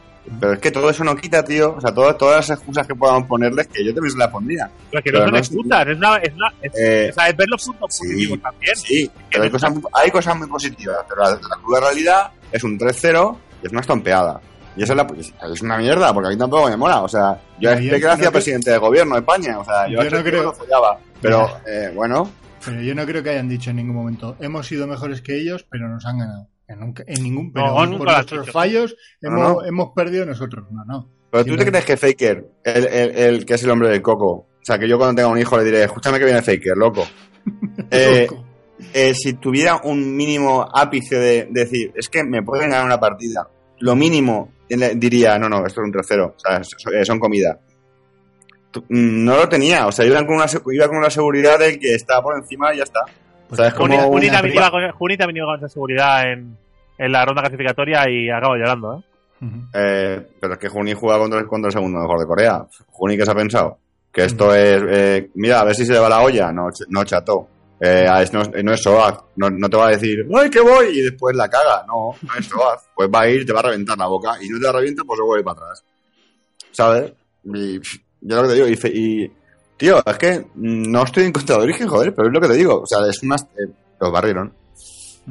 pero 0.40 0.52
es 0.52 0.58
que 0.60 0.70
todo 0.70 0.90
eso 0.90 1.02
no 1.04 1.16
quita, 1.16 1.42
tío. 1.44 1.74
O 1.76 1.80
sea, 1.80 1.92
todo- 1.92 2.14
todas 2.16 2.48
las 2.48 2.58
excusas 2.58 2.86
que 2.86 2.94
podamos 2.94 3.26
ponerles, 3.28 3.66
que 3.68 3.84
yo 3.84 3.92
también 3.94 4.12
se 4.12 4.18
las 4.18 4.28
pondría. 4.28 4.70
Pero 4.90 5.02
que 5.02 5.10
pero 5.10 5.18
no 5.20 5.24
son 5.26 5.32
no 5.32 5.38
es- 5.38 5.46
excusas, 5.48 5.86
es 5.88 5.96
una, 5.98 6.16
es 6.18 6.34
una, 6.34 6.48
es, 6.62 6.72
Eh, 6.76 7.08
o 7.10 7.14
sea, 7.14 7.28
es 7.28 7.36
ver 7.36 7.48
los 7.48 7.64
puntos 7.64 7.94
sí, 7.94 7.98
positivos 8.06 8.42
también. 8.42 8.76
Sí, 8.76 9.10
pero 9.30 9.44
hay 9.44 9.50
cosas, 9.50 9.72
muy- 9.72 9.82
hay 9.92 10.10
cosas 10.10 10.36
muy 10.36 10.46
positivas, 10.48 10.98
pero 11.08 11.22
la, 11.22 11.30
la 11.30 11.56
cruda 11.62 11.80
realidad 11.80 12.30
es 12.52 12.62
un 12.64 12.78
3-0 12.78 13.36
y 13.62 13.66
es 13.66 13.72
una 13.72 13.80
estompeada. 13.80 14.40
Y 14.74 14.82
eso 14.84 14.94
es, 14.94 14.96
la, 14.96 15.06
es 15.52 15.60
una 15.60 15.76
mierda, 15.76 16.14
porque 16.14 16.28
a 16.28 16.30
mí 16.30 16.38
tampoco 16.38 16.68
me 16.70 16.76
mola. 16.78 17.02
O 17.02 17.08
sea, 17.08 17.38
yo 17.60 17.70
yo 17.70 17.76
este 17.76 17.98
gracias 17.98 18.24
no 18.26 18.32
presidente 18.32 18.70
del 18.70 18.80
gobierno 18.80 19.14
de 19.16 19.20
España. 19.20 19.58
O 19.58 19.64
sea, 19.64 19.86
yo, 19.86 19.98
este 20.00 20.16
no 20.16 20.22
tío 20.22 20.30
creo- 20.30 20.42
lo 20.44 20.52
follaba. 20.54 20.98
Pero, 21.20 21.46
eh, 21.66 21.92
bueno, 21.94 22.30
Pero 22.64 22.80
yo 22.80 22.94
no 22.94 23.04
creo 23.04 23.22
que 23.22 23.30
hayan 23.30 23.48
dicho 23.48 23.70
en 23.70 23.76
ningún 23.76 23.96
momento, 23.96 24.36
hemos 24.40 24.66
sido 24.66 24.86
mejores 24.86 25.20
que 25.20 25.36
ellos, 25.38 25.66
pero 25.68 25.88
nos 25.88 26.06
han 26.06 26.18
ganado. 26.18 26.46
En, 26.72 26.80
nunca- 26.80 27.04
en 27.06 27.22
ningún 27.22 27.52
pero 27.52 27.66
No, 27.86 27.98
por 27.98 28.06
nuestros 28.08 28.50
fallos 28.50 28.96
hemos, 29.20 29.40
no. 29.40 29.64
hemos 29.64 29.90
perdido 29.94 30.24
nosotros. 30.26 30.66
No, 30.70 30.84
no. 30.84 31.08
Pero 31.30 31.44
tú 31.44 31.56
te 31.56 31.64
crees 31.66 31.84
que 31.84 31.96
Faker, 31.96 32.46
el, 32.64 32.86
el, 32.86 33.10
el 33.16 33.46
que 33.46 33.54
es 33.54 33.62
el 33.64 33.70
hombre 33.70 33.88
del 33.88 34.02
coco, 34.02 34.30
o 34.32 34.46
sea, 34.64 34.78
que 34.78 34.86
yo 34.88 34.98
cuando 34.98 35.14
tenga 35.16 35.28
un 35.28 35.38
hijo 35.38 35.56
le 35.56 35.64
diré, 35.64 35.82
escúchame 35.84 36.18
que 36.18 36.24
viene 36.26 36.42
Faker, 36.42 36.76
loco. 36.76 37.04
Eh, 37.90 38.26
Loco. 38.30 38.44
eh, 38.94 39.14
si 39.14 39.32
tuviera 39.34 39.80
un 39.84 40.14
mínimo 40.16 40.66
ápice 40.72 41.16
de, 41.18 41.44
de 41.50 41.64
decir, 41.64 41.92
es 41.96 42.08
que 42.08 42.22
me 42.22 42.42
pueden 42.42 42.70
ganar 42.70 42.84
una 42.86 43.00
partida, 43.00 43.48
lo 43.80 43.96
mínimo 43.96 44.52
diría, 44.68 45.38
no, 45.38 45.48
no, 45.48 45.66
esto 45.66 45.80
es 45.82 45.86
un 45.86 45.92
tercero, 45.92 46.34
o 46.36 46.38
sea, 46.38 46.60
eh, 46.60 47.04
son 47.04 47.18
comida. 47.18 47.58
Mm, 48.88 49.24
No 49.24 49.36
lo 49.36 49.48
tenía, 49.48 49.86
o 49.86 49.92
sea, 49.92 50.04
iban 50.06 50.24
con 50.26 50.36
una, 50.36 50.46
iba 50.72 50.88
con 50.88 51.02
la 51.02 51.10
seguridad 51.10 51.58
de 51.58 51.78
que 51.78 51.94
estaba 51.94 52.22
por 52.22 52.36
encima 52.38 52.72
y 52.72 52.78
ya 52.78 52.84
está. 52.84 53.00
O 53.50 53.54
sea, 53.56 53.68
es 53.68 53.74
como 53.74 53.88
Juni, 53.94 53.98
un- 54.06 54.12
Juni 54.12 54.30
también 54.30 54.56
una- 54.56 54.66
iba 54.66 54.70
con, 54.70 54.90
Juni 54.92 55.16
también 55.18 55.36
iba 55.38 55.46
con 55.46 55.56
esa 55.58 55.68
seguridad 55.68 56.32
en, 56.32 56.56
en 56.98 57.12
la 57.12 57.24
ronda 57.24 57.42
clasificatoria 57.42 58.08
y 58.08 58.30
acabo 58.30 58.54
llorando, 58.56 58.98
¿eh? 58.98 59.02
Eh, 59.74 60.28
pero 60.40 60.52
es 60.54 60.58
que 60.60 60.68
Juni 60.68 60.92
juega 60.94 61.18
contra 61.18 61.40
el, 61.40 61.46
contra 61.46 61.66
el 61.68 61.72
segundo 61.72 61.98
mejor 61.98 62.20
de 62.20 62.26
Corea. 62.26 62.64
Juni, 62.88 63.16
¿qué 63.16 63.24
se 63.24 63.30
ha 63.30 63.34
pensado? 63.34 63.78
Que 64.12 64.24
esto 64.24 64.54
es, 64.54 64.82
eh, 64.88 65.30
mira, 65.34 65.60
a 65.60 65.64
ver 65.64 65.74
si 65.74 65.84
se 65.84 65.92
le 65.94 65.98
va 65.98 66.08
la 66.08 66.20
olla. 66.22 66.52
No, 66.52 66.66
ch- 66.68 66.86
no 66.88 67.02
chato. 67.04 67.48
Eh, 67.80 68.06
es- 68.20 68.32
no, 68.32 68.42
no 68.62 68.72
es 68.72 68.80
Soaz. 68.82 69.18
No, 69.34 69.50
no 69.50 69.68
te 69.68 69.76
va 69.76 69.88
a 69.88 69.90
decir, 69.90 70.24
¡ay, 70.38 70.48
que 70.48 70.60
voy! 70.60 70.96
Y 70.96 71.02
después 71.02 71.34
la 71.34 71.48
caga. 71.48 71.84
No, 71.88 72.14
no 72.22 72.34
es 72.38 72.46
Soaz. 72.46 72.88
Pues 72.94 73.08
va 73.12 73.22
a 73.22 73.28
ir, 73.28 73.44
te 73.44 73.52
va 73.52 73.58
a 73.60 73.64
reventar 73.64 73.98
la 73.98 74.06
boca. 74.06 74.34
Y 74.40 74.48
no 74.48 74.58
te 74.60 74.66
la 74.66 74.72
revienta, 74.72 75.02
pues 75.04 75.18
se 75.18 75.24
vuelve 75.24 75.42
para 75.42 75.60
atrás. 75.62 75.84
¿Sabes? 76.70 77.12
Y 77.44 77.80
yo 78.20 78.36
lo 78.36 78.42
que 78.42 78.48
te 78.48 78.54
digo, 78.54 78.68
y, 78.68 78.76
fe- 78.76 78.92
y, 78.94 79.32
tío, 79.76 80.00
es 80.06 80.18
que 80.18 80.46
no 80.54 81.02
estoy 81.02 81.24
en 81.24 81.32
contra 81.32 81.56
de 81.56 81.62
origen, 81.64 81.88
joder, 81.88 82.14
pero 82.14 82.28
es 82.28 82.34
lo 82.34 82.40
que 82.40 82.46
te 82.48 82.54
digo. 82.54 82.82
O 82.82 82.86
sea, 82.86 82.98
es 83.10 83.20
unas, 83.24 83.42
eh, 83.42 83.68
los 84.00 84.12
barrieron. 84.12 84.52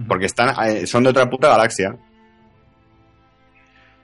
Porque 0.08 0.26
están, 0.26 0.50
eh, 0.68 0.88
son 0.88 1.04
de 1.04 1.10
otra 1.10 1.30
puta 1.30 1.50
galaxia. 1.50 1.96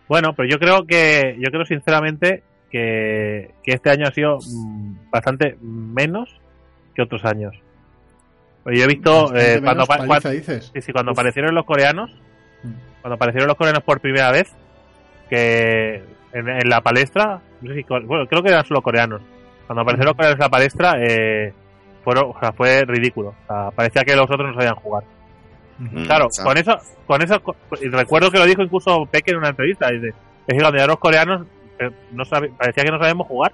Bueno, 0.07 0.33
pero 0.35 0.47
yo 0.49 0.57
creo 0.57 0.85
que, 0.85 1.35
yo 1.39 1.49
creo 1.51 1.65
sinceramente 1.65 2.43
que, 2.71 3.51
que 3.63 3.71
este 3.73 3.89
año 3.89 4.07
ha 4.07 4.11
sido 4.11 4.37
mm, 4.39 5.09
bastante 5.11 5.57
menos 5.61 6.29
que 6.95 7.01
otros 7.01 7.23
años. 7.25 7.53
Yo 8.65 8.83
he 8.83 8.87
visto 8.87 9.33
eh, 9.35 9.61
cuando, 9.63 9.85
menos 9.85 9.87
pa- 9.87 9.97
paliza, 9.97 10.19
cuan- 10.21 10.33
dices. 10.33 10.71
sí, 10.73 10.81
sí, 10.81 10.91
cuando 10.91 11.11
aparecieron 11.11 11.53
los 11.55 11.65
coreanos, 11.65 12.11
Mm. 12.63 12.71
cuando 13.01 13.15
aparecieron 13.15 13.47
los 13.47 13.55
coreanos 13.55 13.83
por 13.83 13.99
primera 14.01 14.31
vez, 14.31 14.51
que 15.29 16.03
en, 16.33 16.49
en 16.49 16.67
la 16.69 16.81
palestra, 16.81 17.39
no 17.61 17.69
sé 17.73 17.75
si, 17.81 17.83
bueno, 17.87 18.25
creo 18.27 18.41
que 18.41 18.49
eran 18.49 18.65
solo 18.65 18.81
coreanos. 18.81 19.21
Cuando 19.67 19.83
aparecieron 19.83 20.07
los 20.07 20.15
coreanos 20.15 20.35
en 20.39 20.43
la 20.43 20.49
palestra, 20.49 20.93
eh, 20.99 21.53
fueron, 22.03 22.31
o 22.35 22.39
sea, 22.39 22.51
fue 22.53 22.83
ridículo. 22.85 23.29
O 23.29 23.47
sea, 23.47 23.69
parecía 23.71 24.03
que 24.03 24.15
los 24.15 24.25
otros 24.25 24.47
no 24.49 24.53
sabían 24.55 24.73
jugar. 24.75 25.03
Claro, 26.05 26.27
con 26.43 26.57
eso, 26.57 26.75
con 27.05 27.21
eso, 27.21 27.41
y 27.81 27.87
recuerdo 27.89 28.31
que 28.31 28.39
lo 28.39 28.45
dijo 28.45 28.63
incluso 28.63 29.05
Peque 29.11 29.31
en 29.31 29.37
una 29.37 29.49
entrevista, 29.49 29.89
dice, 29.91 30.07
es 30.47 30.55
que 30.55 30.59
cuando 30.61 30.87
los 30.87 30.97
coreanos, 30.99 31.45
eh, 31.79 31.91
no 32.11 32.25
sabe- 32.25 32.49
parecía 32.57 32.83
que 32.83 32.91
no 32.91 32.97
sabíamos 32.99 33.27
jugar. 33.27 33.51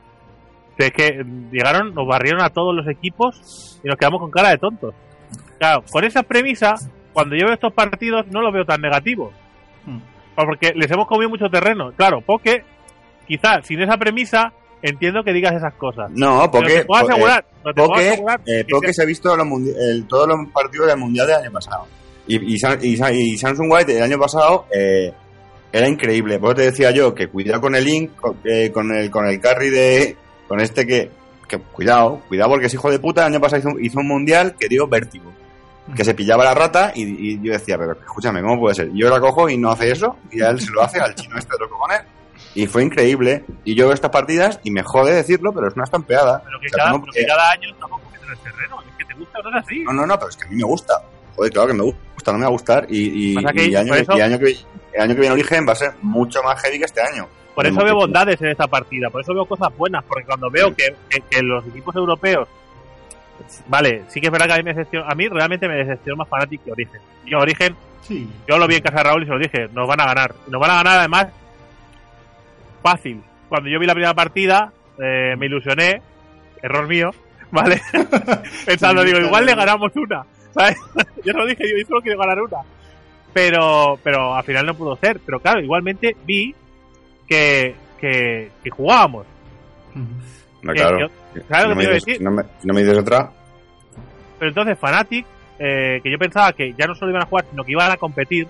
Es 0.78 0.92
que 0.92 1.24
mm, 1.24 1.52
llegaron, 1.52 1.94
nos 1.94 2.08
barrieron 2.08 2.42
a 2.42 2.50
todos 2.50 2.74
los 2.74 2.88
equipos 2.88 3.80
y 3.84 3.88
nos 3.88 3.98
quedamos 3.98 4.22
con 4.22 4.32
cara 4.32 4.50
de 4.50 4.58
tontos. 4.58 4.96
Claro, 5.60 5.84
con 5.92 6.04
esa 6.04 6.24
premisa, 6.24 6.76
cuando 7.12 7.36
yo 7.36 7.46
veo 7.46 7.54
estos 7.54 7.74
partidos, 7.74 8.26
no 8.28 8.42
los 8.42 8.54
veo 8.54 8.66
tan 8.66 8.82
negativos. 8.82 9.34
Mm. 9.86 9.98
Porque 10.36 10.74
les 10.76 10.90
hemos 10.90 11.08
comido 11.08 11.30
mucho 11.30 11.50
terreno. 11.50 11.92
Claro, 11.96 12.22
porque 12.26 12.64
quizás 13.28 13.66
sin 13.68 13.82
esa 13.82 13.98
premisa 13.98 14.52
entiendo 14.82 15.24
que 15.24 15.32
digas 15.34 15.54
esas 15.54 15.74
cosas. 15.76 16.10
No, 16.12 16.40
Pero 16.40 16.52
porque. 16.52 16.80
te 16.80 16.86
puedo 16.86 17.04
po- 17.04 17.10
eh, 17.10 17.14
asegurar, 17.14 17.46
pero 17.62 17.74
te 17.74 17.80
puedo 17.82 17.88
Porque, 17.94 18.10
asegurar 18.10 18.40
eh, 18.46 18.64
que 18.66 18.72
porque 18.72 18.88
se- 18.88 18.94
se 18.94 19.02
ha 19.04 19.06
visto 19.06 19.36
los 19.38 19.46
mundi- 19.48 19.74
el- 19.78 20.08
todos 20.08 20.28
los 20.28 20.38
partidos 20.52 20.88
del 20.88 20.98
Mundial 20.98 21.28
del 21.28 21.36
año 21.38 21.52
pasado. 21.52 21.86
Y, 22.28 22.54
y, 22.54 22.58
Sam- 22.58 22.80
y 22.82 22.96
Sam- 22.98 23.14
y 23.14 23.38
Samsung 23.38 23.72
White 23.72 23.98
el 23.98 24.04
año 24.04 24.18
pasado 24.20 24.66
eh, 24.74 25.12
era 25.72 25.88
increíble. 25.88 26.40
Por 26.40 26.50
eso 26.50 26.56
te 26.58 26.62
decía 26.72 26.92
yo 26.92 27.14
que 27.14 27.28
cuidado 27.28 27.60
con 27.62 27.76
el 27.76 27.84
link, 27.84 28.16
con, 28.16 28.38
eh, 28.46 28.72
con 28.72 28.92
el 28.96 29.10
con 29.12 29.26
el 29.28 29.40
carry 29.42 29.70
de. 29.70 30.16
con 30.48 30.60
este 30.62 30.86
que. 30.88 31.12
que 31.48 31.58
cuidado, 31.60 32.22
cuidado 32.28 32.52
porque 32.52 32.68
es 32.68 32.74
hijo 32.74 32.90
de 32.90 33.00
puta. 33.00 33.22
El 33.28 33.34
año 33.34 33.42
pasado 33.42 33.60
hizo, 33.60 33.70
un- 33.70 33.84
hizo 33.84 34.00
un 34.00 34.08
Mundial 34.08 34.56
que 34.60 34.68
dio 34.68 34.88
vértigo. 34.88 35.32
Que 35.98 36.06
se 36.06 36.14
pillaba 36.14 36.46
la 36.46 36.54
rata 36.54 36.94
y, 36.96 37.02
y 37.34 37.42
yo 37.44 37.52
decía, 37.52 37.78
pero 37.78 37.92
escúchame, 37.92 38.42
¿cómo 38.42 38.58
puede 38.58 38.74
ser? 38.76 38.90
Yo 38.94 39.10
la 39.10 39.20
cojo 39.20 39.50
y 39.50 39.58
no 39.58 39.70
hace 39.70 39.92
eso, 39.92 40.16
y 40.32 40.42
a 40.42 40.50
él 40.52 40.62
se 40.62 40.72
lo 40.72 40.82
hace 40.82 41.02
al 41.02 41.14
chino 41.14 41.38
este 41.38 41.52
de 41.56 41.60
los 41.60 41.70
cojones. 41.70 42.02
Y 42.56 42.68
fue 42.68 42.84
increíble. 42.84 43.44
Y 43.66 43.76
yo 43.76 43.86
veo 43.88 43.94
estas 43.94 44.10
partidas 44.12 44.62
y 44.64 44.72
me 44.72 44.82
jode 44.82 45.14
decirlo, 45.14 45.52
pero 45.52 45.68
es 45.68 45.74
una 45.76 45.84
estampeada. 45.84 46.42
pero 46.46 46.58
que 46.62 46.68
O 46.68 46.70
sea, 46.70 46.78
cada, 46.78 46.92
¿cómo- 46.94 47.04
pero 47.04 47.12
que 47.14 47.26
cada 47.26 47.52
año 47.52 47.70
estamos 47.70 48.00
en 48.24 48.32
el 48.32 48.38
terreno. 48.38 48.78
Es 48.82 48.96
que 48.98 49.04
te 49.06 49.14
gusta 49.20 49.40
o 49.40 49.44
no 49.44 49.50
es 49.60 49.66
así. 49.66 49.80
No, 49.84 49.92
no, 49.94 50.06
no, 50.08 50.16
pero 50.18 50.30
es 50.30 50.38
que 50.38 50.46
a 50.46 50.50
mí 50.52 50.56
me 50.56 50.64
gusta. 50.64 50.94
Joder, 51.36 51.52
claro 51.52 51.68
que 51.68 51.74
me 51.74 51.84
gusta, 51.84 52.00
no 52.32 52.38
me 52.40 52.44
va 52.46 52.50
a 52.50 52.52
gustar. 52.52 52.86
Y, 52.90 53.34
y, 53.40 53.46
que 53.46 53.66
y 53.68 53.76
año, 53.76 53.94
eso- 53.96 54.18
y 54.18 54.22
año 54.22 54.40
que, 54.40 54.56
el 54.94 55.02
año 55.02 55.14
que 55.16 55.20
viene 55.22 55.34
Origen 55.34 55.66
va 55.68 55.74
a 55.74 55.76
ser 55.76 55.92
mucho 56.02 56.42
más 56.44 56.60
heavy 56.62 56.80
que 56.80 56.86
este 56.86 57.02
año. 57.02 57.28
Por 57.56 57.68
eso 57.68 57.84
veo 57.84 57.96
bondades 57.96 58.42
en 58.42 58.48
esta 58.50 58.66
partida, 58.68 59.10
por 59.12 59.22
eso 59.22 59.34
veo 59.34 59.46
cosas 59.46 59.76
buenas, 59.78 60.04
porque 60.06 60.26
cuando 60.26 60.50
veo 60.50 60.74
que, 60.76 60.96
que- 61.10 61.22
que 61.30 61.42
los 61.44 61.64
equipos 61.68 61.96
europeos, 61.96 62.48
vale, 63.68 64.04
sí 64.08 64.20
que 64.22 64.28
es 64.28 64.32
verdad 64.32 64.48
que 64.48 64.54
a 64.54 64.58
mí, 64.58 64.64
me 64.64 64.74
decepcionó, 64.74 65.06
a 65.10 65.14
mí 65.14 65.28
realmente 65.28 65.68
me 65.68 65.76
decepcionó 65.76 66.18
más 66.18 66.28
Fnatic 66.30 66.64
que 66.64 66.72
Origen. 66.72 67.02
Yo 67.26 67.40
Origen, 67.40 67.76
Sí. 68.08 68.28
yo 68.48 68.58
lo 68.58 68.68
vi 68.68 68.76
en 68.76 68.82
casa 68.82 68.98
de 68.98 69.04
Raúl 69.04 69.24
y 69.24 69.26
se 69.28 69.32
lo 69.34 69.40
dije, 69.40 69.70
nos 69.74 69.88
van 69.88 70.02
a 70.02 70.06
ganar. 70.06 70.34
Nos 70.48 70.60
van 70.60 70.72
a 70.72 70.76
ganar 70.78 71.00
además 71.00 71.28
fácil. 72.82 73.22
Cuando 73.50 73.70
yo 73.70 73.80
vi 73.80 73.86
la 73.86 73.94
primera 73.94 74.14
partida, 74.14 74.72
eh, 75.02 75.36
me 75.38 75.46
ilusioné, 75.46 76.02
error 76.62 76.88
mío, 76.88 77.12
¿vale? 77.52 77.82
Pensando, 78.66 79.02
Sí, 79.04 79.08
digo, 79.08 79.20
igual 79.20 79.46
le 79.46 79.56
ganamos 79.56 79.92
una, 79.96 80.24
¿sabes? 80.54 80.78
yo 81.26 81.34
lo 81.34 81.46
dije, 81.46 81.63
yo 81.70 81.86
solo 81.88 82.02
quiero 82.02 82.20
ganar 82.20 82.42
una. 82.42 82.58
Pero, 83.34 83.98
pero 84.04 84.36
al 84.36 84.44
final 84.44 84.66
no 84.66 84.76
pudo 84.76 84.96
ser. 84.98 85.20
Pero 85.26 85.39
claro, 85.39 85.60
igualmente 85.62 86.16
vi 86.26 86.54
que, 87.28 87.76
que, 88.00 88.52
que 88.63 88.70
jugábamos. 88.70 89.26
No, 90.62 90.74
claro. 90.74 91.10
que- 91.34 91.42
claro 91.42 91.70
no, 91.70 91.76
me 91.76 91.88
dices, 91.88 92.22
no, 92.22 92.32
me, 92.32 92.44
no 92.63 92.74
me 92.74 92.84
dices 92.84 92.98
otra. 92.98 93.32
Pero 94.39 94.50
entonces 94.50 94.78
Fnatic, 94.80 95.26
eh, 95.60 96.00
que 96.04 96.12
yo 96.12 96.18
pensaba 96.18 96.54
que 96.54 96.74
ya 96.78 96.86
no 96.86 96.96
solo 96.96 97.12
iban 97.12 97.24
a 97.24 97.28
jugar, 97.28 97.46
sino 97.50 97.63
que 97.63 97.72
iban 97.72 97.92
a 97.92 97.98
competir, 97.98 98.48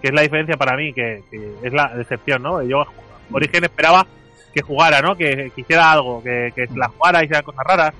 que 0.00 0.08
es 0.08 0.14
la 0.14 0.22
diferencia 0.22 0.56
para 0.56 0.76
mí, 0.76 0.92
que, 0.92 1.22
que 1.30 1.54
es 1.62 1.72
la 1.72 1.88
decepción, 1.96 2.42
¿no? 2.42 2.62
Yo 2.62 2.84
Origen 3.32 3.64
esperaba 3.64 4.06
que 4.52 4.62
jugara, 4.62 5.00
¿no? 5.00 5.16
Que, 5.16 5.50
que 5.54 5.60
hiciera 5.62 5.90
algo, 5.90 6.22
que, 6.22 6.52
que 6.54 6.66
la 6.76 6.88
jugara 6.88 7.20
y 7.20 7.24
hiciera 7.24 7.42
cosas 7.42 7.64
raras. 7.66 7.94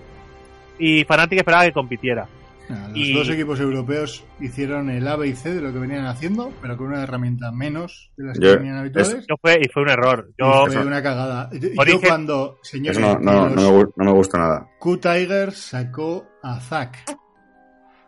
Y 0.79 1.05
Fnatic 1.05 1.39
esperaba 1.39 1.65
que 1.65 1.73
compitiera. 1.73 2.27
Nada, 2.69 2.89
los 2.89 2.97
Y- 2.97 3.13
dos 3.13 3.29
equipos 3.29 3.61
europeos 3.61 4.25
hicieron 4.41 4.89
el 4.89 5.07
A, 5.07 5.17
B 5.17 5.29
y 5.29 5.35
C 5.35 5.53
de 5.55 5.61
lo 5.61 5.73
que 5.73 5.79
venían 5.79 6.07
haciendo, 6.07 6.51
pero 6.63 6.77
con 6.79 6.87
una 6.87 7.03
herramienta 7.03 7.53
menos 7.53 8.11
de 8.17 8.25
las 8.27 8.39
que 8.39 8.57
venían 8.57 8.77
habituales. 8.79 9.27
Yo 9.29 9.35
fue, 9.41 9.59
y 9.63 9.69
fue 9.69 9.83
un 9.83 9.91
error. 9.91 10.31
Yo, 10.39 10.67
fue 10.69 10.87
una 10.87 11.03
cagada. 11.03 11.51
Yo, 11.53 12.01
cuando, 12.01 12.59
señores, 12.63 12.99
no, 12.99 13.19
no, 13.19 13.51
no, 13.51 13.55
me, 13.57 13.63
gu- 13.83 13.93
no 13.97 14.05
me 14.07 14.13
gusta 14.13 14.39
nada. 14.39 14.69
Q-Tiger 14.79 15.53
sacó 15.53 16.27
a 16.43 16.59
Zack. 16.61 16.97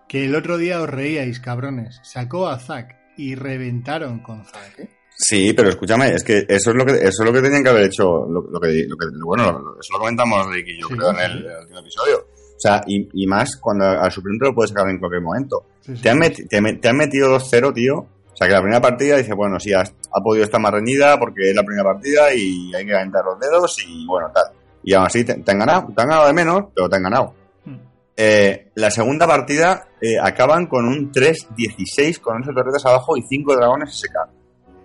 Que 0.08 0.24
el 0.24 0.34
otro 0.36 0.56
día 0.56 0.80
os 0.80 0.88
reíais, 0.88 1.40
cabrones. 1.40 2.00
Sacó 2.04 2.48
a 2.48 2.58
Zack 2.58 2.96
y 3.18 3.34
reventaron 3.34 4.20
con 4.20 4.44
Zack. 4.44 4.78
¿eh? 4.78 4.88
Sí, 5.18 5.52
pero 5.52 5.68
escúchame, 5.68 6.10
es 6.14 6.22
que 6.22 6.46
eso 6.48 6.70
es 6.70 6.76
lo 6.76 6.84
que 6.86 6.92
eso 6.92 7.22
es 7.22 7.24
lo 7.24 7.32
que 7.32 7.42
tenían 7.42 7.62
que 7.64 7.70
haber 7.70 7.84
hecho, 7.86 8.04
lo, 8.26 8.42
lo 8.50 8.60
que, 8.60 8.84
lo 8.86 8.96
que 8.96 9.06
bueno, 9.24 9.74
eso 9.80 9.92
lo 9.94 9.98
comentamos 9.98 10.46
Rick 10.52 10.66
y 10.68 10.80
yo 10.80 10.88
Sí, 10.88 10.94
creo 10.94 11.10
en 11.10 11.16
sí. 11.16 11.22
el, 11.24 11.32
en 11.38 11.50
el 11.52 11.58
último 11.60 11.78
episodio. 11.80 12.26
O 12.56 12.60
sea, 12.60 12.80
y, 12.86 13.08
y 13.12 13.26
más 13.26 13.56
cuando 13.56 13.84
al 13.84 14.10
suplente 14.10 14.46
lo 14.46 14.54
puedes 14.54 14.70
sacar 14.70 14.88
en 14.88 14.98
cualquier 14.98 15.22
momento. 15.22 15.64
Sí, 15.82 15.94
sí. 15.96 16.02
Te 16.02 16.10
han, 16.10 16.18
meti- 16.18 16.48
te, 16.48 16.60
me- 16.60 16.74
te 16.74 16.88
han 16.88 16.96
metido 16.96 17.36
2-0, 17.38 17.74
tío. 17.74 17.94
O 17.98 18.36
sea, 18.36 18.46
que 18.48 18.52
la 18.54 18.60
primera 18.60 18.80
partida 18.80 19.16
dice, 19.16 19.32
bueno, 19.34 19.58
sí, 19.60 19.72
ha, 19.72 19.80
ha 19.80 20.20
podido 20.22 20.44
estar 20.44 20.60
más 20.60 20.72
reñida 20.72 21.18
porque 21.18 21.50
es 21.50 21.54
la 21.56 21.62
primera 21.62 21.84
partida 21.92 22.34
y 22.34 22.74
hay 22.74 22.84
que 22.84 22.92
calentar 22.92 23.24
los 23.24 23.38
dedos 23.40 23.76
y 23.86 24.06
bueno, 24.06 24.30
tal. 24.34 24.44
Y 24.82 24.92
aún 24.94 25.06
así 25.06 25.24
te, 25.24 25.34
te 25.34 25.50
han 25.52 25.58
ganado, 25.58 25.86
te 25.94 26.02
han 26.02 26.08
ganado 26.08 26.26
de 26.26 26.32
menos, 26.32 26.64
pero 26.74 26.88
te 26.88 26.96
han 26.96 27.02
ganado. 27.02 27.34
Mm. 27.64 27.74
Eh, 28.16 28.70
la 28.74 28.90
segunda 28.90 29.26
partida 29.26 29.88
eh, 30.00 30.18
acaban 30.22 30.66
con 30.66 30.86
un 30.86 31.10
3-16 31.12 32.20
con 32.20 32.36
11 32.36 32.52
torretas 32.52 32.84
abajo 32.86 33.16
y 33.16 33.22
5 33.22 33.56
dragones 33.56 33.90
SK. 33.98 34.16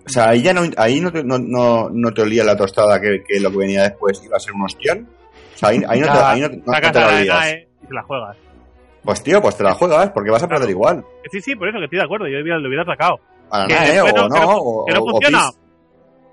O 0.06 0.10
sea, 0.10 0.30
ahí 0.30 0.42
ya 0.42 0.54
no, 0.54 0.62
ahí 0.78 1.00
no, 1.00 1.12
te, 1.12 1.24
no, 1.24 1.38
no, 1.38 1.90
no 1.92 2.12
te 2.14 2.22
olía 2.24 2.44
la 2.44 2.56
tostada 2.58 3.00
que, 3.00 3.24
que 3.28 3.40
lo 3.40 3.52
que 3.52 3.58
venía 3.58 3.84
después 3.84 4.22
iba 4.26 4.38
a 4.38 4.40
ser 4.40 4.54
un 4.54 4.64
ostión. 4.64 5.08
Sea, 5.62 5.70
ahí, 5.70 5.82
ahí 5.88 6.00
no 6.02 6.06
te, 6.12 6.20
ahí 6.20 6.42
no, 6.42 6.50
no- 6.50 6.74
sacas 6.74 6.92
te 6.92 7.00
la 7.00 7.08
la 7.12 7.18
olías. 7.18 7.38
ENAE 7.48 7.68
y 7.84 7.88
te 7.88 7.94
la 7.94 8.04
juegas. 8.04 8.38
Pues 9.04 9.24
tío, 9.24 9.42
pues 9.42 9.56
te 9.58 9.64
la 9.64 9.74
juegas 9.74 10.10
porque 10.12 10.30
vas 10.30 10.44
a 10.44 10.48
perder 10.48 10.70
igual. 10.70 11.04
Sí, 11.32 11.42
sí, 11.42 11.56
por 11.56 11.68
eso 11.70 11.78
que 11.80 11.86
estoy 11.86 12.00
de 12.00 12.06
acuerdo. 12.06 12.28
Yo 12.28 12.38
lo 12.40 12.68
hubiera 12.68 12.84
sacado. 12.86 13.20
A 13.50 13.60
la 13.60 13.68
Que 13.68 13.96
¿eh? 13.96 14.02
O 14.02 14.06
no- 14.08 14.28
no, 14.28 14.36
que 14.36 14.40
no- 14.42 14.58
o, 14.58 14.86
que 14.86 14.94
no 14.94 15.00
o- 15.00 15.04
o 15.04 15.12
funciona. 15.12 15.50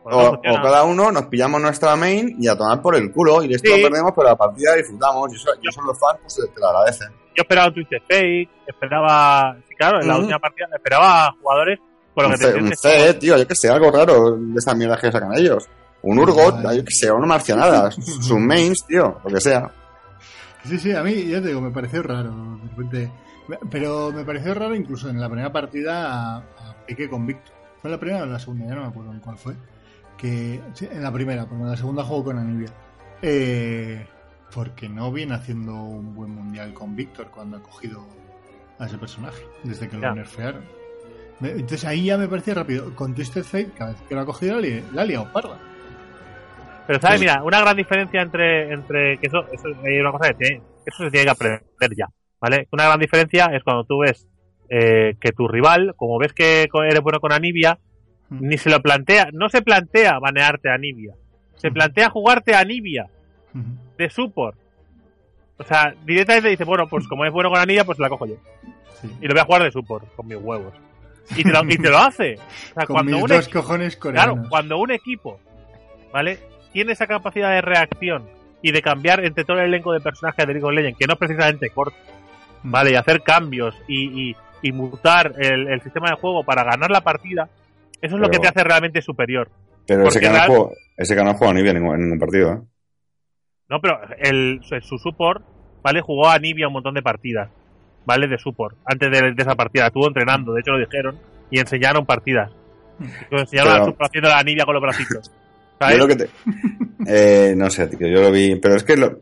o- 0.05 0.41
cada 0.63 0.85
uno 0.85 1.13
nos 1.13 1.27
pillamos 1.27 1.61
nuestra 1.61 1.95
main 1.97 2.35
y 2.39 2.49
a 2.49 2.57
tomar 2.57 2.81
por 2.83 2.95
el 2.97 3.11
culo. 3.13 3.43
Y 3.43 3.55
esto 3.55 3.71
Sí. 3.73 3.81
lo 3.81 3.89
perdemos, 3.89 4.13
pero 4.17 4.29
la 4.29 4.37
partida 4.37 4.75
disfrutamos. 4.75 5.33
Y 5.33 5.37
eso, 5.37 5.51
y 5.63 5.69
eso 5.69 5.81
los 5.83 5.99
fans 5.99 6.19
pues, 6.23 6.35
te, 6.55 6.61
lo 6.61 6.67
agradecen. 6.69 7.09
Yo 7.37 7.43
esperaba 7.43 7.71
Twisted 7.73 7.99
Fake, 8.09 8.51
esperaba. 8.67 9.57
sí, 9.69 9.75
claro, 9.77 10.01
en 10.01 10.09
la 10.09 10.17
última 10.19 10.39
partida 10.39 10.67
esperaba 10.75 11.35
jugadores 11.41 11.79
con 12.15 12.25
lo 12.25 12.31
que 12.31 12.39
te 12.39 12.55
un 12.55 12.77
C, 12.77 13.15
tío, 13.15 13.37
yo 13.37 13.47
que 13.47 13.55
sé, 13.55 13.69
algo 13.71 13.91
raro 13.93 14.33
de 14.37 14.59
estas 14.59 14.77
mierdas 14.77 15.01
que 15.01 15.13
sacan 15.13 15.33
ellos. 15.37 15.69
Un 16.03 16.19
Urgot, 16.19 16.63
yo 16.75 16.85
que 16.85 16.95
sé, 16.95 17.11
una 17.11 17.27
marcianada. 17.27 17.91
Sus 17.91 18.39
mains, 18.39 18.85
tío, 18.87 19.21
lo 19.25 19.31
que 19.31 19.41
sea. 19.41 19.71
Sí, 20.65 20.79
sí, 20.79 20.93
a 20.93 21.03
mí, 21.03 21.25
ya 21.27 21.41
te 21.41 21.49
digo, 21.49 21.61
me 21.61 21.71
pareció 21.71 22.03
raro. 22.03 22.31
De 22.63 22.69
repente. 22.71 23.11
Pero 23.71 24.13
me 24.13 24.25
pareció 24.25 24.53
raro 24.55 24.75
incluso 24.75 25.09
en 25.09 25.19
la 25.21 25.29
primera 25.29 25.51
partida 25.51 26.13
a, 26.13 26.37
a 26.37 26.87
Piqué 26.87 27.09
con 27.09 27.27
Víctor. 27.27 27.55
¿Fue 27.81 27.91
la 27.91 27.99
primera 27.99 28.25
o 28.25 28.27
la 28.27 28.39
segunda? 28.39 28.67
Ya 28.67 28.75
no 28.75 28.83
me 28.83 28.87
acuerdo 28.89 29.13
en 29.13 29.21
cuál 29.21 29.39
fue. 29.39 29.55
Que, 30.19 30.61
sí, 30.75 30.87
en 30.91 31.03
la 31.03 31.13
primera, 31.13 31.47
porque 31.47 31.63
en 31.63 31.71
la 31.71 31.77
segunda 31.77 32.05
jugó 32.05 32.25
con 32.25 32.39
Anivia. 32.39 32.69
Eh, 33.23 34.07
porque 34.55 34.89
no 34.89 35.11
viene 35.13 35.35
haciendo 35.35 35.75
un 35.75 36.15
buen 36.15 36.31
mundial 36.31 36.75
con 36.75 36.95
Víctor 36.95 37.29
cuando 37.31 37.57
ha 37.57 37.63
cogido 37.63 38.05
a 38.79 38.87
ese 38.87 38.99
personaje, 38.99 39.43
desde 39.65 39.89
que 39.89 39.99
Ya. 40.01 40.09
lo 40.09 40.15
nerfearon. 40.17 40.65
Entonces 41.41 41.85
ahí 41.85 42.05
ya 42.07 42.19
me 42.19 42.29
parecía 42.29 42.55
rápido. 42.55 42.95
Con 42.95 43.15
Twisted 43.15 43.45
Fate, 43.45 43.71
cada 43.77 43.93
vez 43.93 44.03
que 44.09 44.15
lo 44.15 44.21
ha 44.23 44.27
cogido, 44.27 44.57
la, 44.57 44.61
li- 44.61 44.85
la 44.93 45.03
ha 45.03 45.05
liado 45.05 45.33
parda. 45.33 45.59
Pero, 46.89 47.01
¿sabes? 47.01 47.21
Sí. 47.21 47.27
Mira, 47.27 47.43
una 47.45 47.61
gran 47.61 47.77
diferencia 47.77 48.21
entre, 48.23 48.73
entre 48.73 49.19
que 49.19 49.29
eso, 49.29 49.45
eso 49.53 49.69
hay 49.85 50.01
una 50.01 50.11
cosa 50.11 50.31
que 50.31 50.35
tiene- 50.35 50.63
eso 50.87 51.05
se 51.05 51.11
tiene 51.11 51.27
que 51.27 51.31
aprender 51.31 51.95
ya, 51.97 52.07
¿vale? 52.41 52.67
Una 52.73 52.87
gran 52.87 52.99
diferencia 52.99 53.47
es 53.53 53.63
cuando 53.63 53.85
tú 53.85 54.01
ves 54.01 54.27
eh, 54.71 55.15
que 55.21 55.33
tu 55.33 55.47
rival, 55.49 55.95
como 55.97 56.19
ves 56.19 56.33
que 56.35 56.69
eres 56.85 57.01
bueno 57.01 57.21
con 57.21 57.33
Anivia, 57.33 57.79
Mm. 58.31 58.47
ni 58.49 58.59
se 58.59 58.69
lo 58.69 58.83
plantea, 58.83 59.29
no 59.33 59.49
se 59.49 59.63
plantea 59.63 60.19
banearte 60.19 60.69
a 60.71 60.75
Anivia, 60.75 61.15
se 61.57 61.69
Ujú. 61.69 61.75
plantea 61.75 62.11
jugarte 62.11 62.55
a 62.55 62.61
Anivia 62.61 63.07
Ujú. 63.55 63.65
de 63.97 64.11
support. 64.11 64.59
O 65.57 65.65
sea, 65.65 65.95
directamente 66.05 66.51
dice, 66.51 66.65
bueno, 66.65 66.87
pues 66.89 67.07
como 67.09 67.25
es 67.25 67.33
bueno 67.33 67.49
con 67.51 67.59
Anivia, 67.59 67.85
pues 67.85 67.99
la 67.99 68.09
cojo 68.11 68.27
yo. 68.27 68.35
Sí. 69.01 69.09
Y 69.23 69.27
lo 69.27 69.33
voy 69.35 69.41
a 69.41 69.45
jugar 69.47 69.63
de 69.63 69.71
support, 69.73 70.05
con 70.15 70.27
mis 70.27 70.37
huevos. 70.37 70.75
Y 71.37 71.43
te 71.45 71.51
lo, 71.51 71.61
y 71.65 71.79
te 71.79 71.89
lo 71.91 71.99
hace. 72.07 72.35
O 72.35 72.75
sea, 72.75 72.87
Con 72.87 72.95
cuando 72.97 73.13
mis 73.13 73.23
un 73.23 73.29
dos 73.29 73.49
cojones 73.49 73.97
coreanos. 73.97 74.35
Claro, 74.35 74.49
cuando 74.51 74.79
un 74.79 74.91
equipo, 74.91 75.41
¿vale? 76.13 76.39
Tiene 76.73 76.93
esa 76.93 77.07
capacidad 77.07 77.51
de 77.51 77.61
reacción 77.61 78.25
y 78.63 78.73
de 78.73 78.83
cambiar 78.83 79.25
entre 79.25 79.45
todo 79.45 79.59
el 79.59 79.67
elenco 79.67 79.93
de 79.93 80.01
personajes 80.01 80.47
de 80.47 80.53
League 80.53 80.67
of 80.67 80.73
Legends, 80.73 80.99
que 80.99 81.07
no 81.07 81.15
es 81.15 81.19
precisamente 81.19 81.71
corto, 81.71 81.97
Mm. 82.63 82.71
¿vale? 82.73 82.91
Y 82.91 82.95
hacer 82.97 83.23
cambios 83.23 83.73
y, 83.87 84.31
y, 84.31 84.37
y 84.63 84.73
mutar 84.73 85.33
el, 85.39 85.69
el 85.69 85.81
sistema 85.81 86.11
de 86.11 86.17
juego 86.17 86.43
para 86.43 86.65
ganar 86.65 86.91
la 86.91 87.03
partida, 87.03 87.49
eso 88.03 88.17
es 88.17 88.21
lo 88.21 88.29
que 88.31 88.39
te 88.41 88.49
hace 88.49 88.65
realmente 88.65 89.01
superior. 89.01 89.49
Pero 89.87 90.09
ese 90.09 90.19
que, 90.19 90.29
no 90.29 90.39
juega, 90.45 90.71
ese 90.97 91.15
que 91.15 91.23
no 91.23 91.35
juega 91.35 91.55
ni 91.55 91.63
bien 91.63 91.77
en 91.77 91.83
ningún, 91.83 91.97
en 91.97 92.03
ningún 92.03 92.19
partido, 92.19 92.53
¿eh? 92.53 92.59
No, 93.69 93.81
pero 93.81 94.01
el, 94.19 94.61
su 94.83 94.99
support, 94.99 95.45
¿vale? 95.83 96.01
Jugó 96.01 96.29
a 96.29 96.39
Nibia 96.41 96.67
un 96.67 96.73
montón 96.73 96.95
de 96.95 97.03
partidas, 97.03 97.49
¿vale? 98.05 98.27
De 98.27 98.39
support, 98.39 98.77
antes 98.87 99.09
de, 99.11 99.33
de 99.35 99.43
esa 99.43 99.55
partida. 99.55 99.87
Estuvo 99.87 100.09
entrenando, 100.09 100.53
de 100.53 100.61
hecho 100.61 100.73
lo 100.73 100.79
dijeron, 100.79 101.17
y 101.51 101.61
enseñaron 101.61 102.05
partidas. 102.07 102.51
Y 103.31 103.37
enseñaron 103.39 103.73
Pero- 103.73 103.83
a 103.83 103.87
support 103.87 104.09
haciendo 104.11 104.31
la 104.31 104.43
Nibia 104.43 104.65
con 104.65 104.75
los 104.75 104.83
bracitos. 104.83 105.31
Yo 105.81 105.97
lo 105.99 106.07
que 106.09 106.17
te... 106.17 106.29
eh, 107.07 107.55
no 107.57 107.71
sé, 107.71 107.87
tío, 107.87 108.09
yo 108.09 108.23
lo 108.23 108.33
vi. 108.33 108.57
Pero 108.57 108.77
es 108.77 108.83
que 108.85 108.97
lo... 108.97 109.21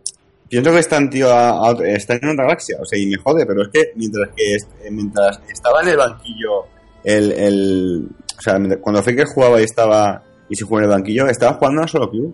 pienso 0.48 0.70
que 0.72 0.78
están, 0.78 1.10
tío, 1.10 1.30
a- 1.30 1.68
a 1.70 1.72
están 1.86 2.18
en 2.22 2.30
otra 2.30 2.44
galaxia. 2.44 2.76
O 2.80 2.84
sea, 2.84 2.98
y 2.98 3.06
me 3.06 3.16
jode, 3.16 3.44
pero 3.46 3.62
es 3.62 3.68
que 3.68 3.92
mientras 3.96 4.28
que 4.36 4.54
eh, 4.54 4.90
mientras 4.90 5.40
estaba 5.48 5.82
en 5.82 5.88
el 5.88 5.96
banquillo, 5.96 6.64
el, 7.04 7.32
el... 7.32 8.08
O 8.38 8.40
sea, 8.40 8.58
cuando 8.80 9.02
Faker 9.02 9.26
jugaba 9.26 9.60
y 9.60 9.64
estaba 9.64 10.22
y 10.48 10.56
se 10.56 10.64
jugaba 10.64 10.84
en 10.86 10.90
el 10.92 10.96
banquillo, 10.98 11.26
estaba 11.26 11.54
jugando 11.54 11.82
a 11.82 11.88
solo 11.88 12.10
queue. 12.10 12.32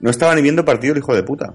No 0.00 0.10
estaba 0.10 0.34
ni 0.34 0.42
viendo 0.42 0.64
partido 0.64 0.92
el 0.92 0.98
hijo 0.98 1.14
de 1.14 1.22
puta. 1.22 1.54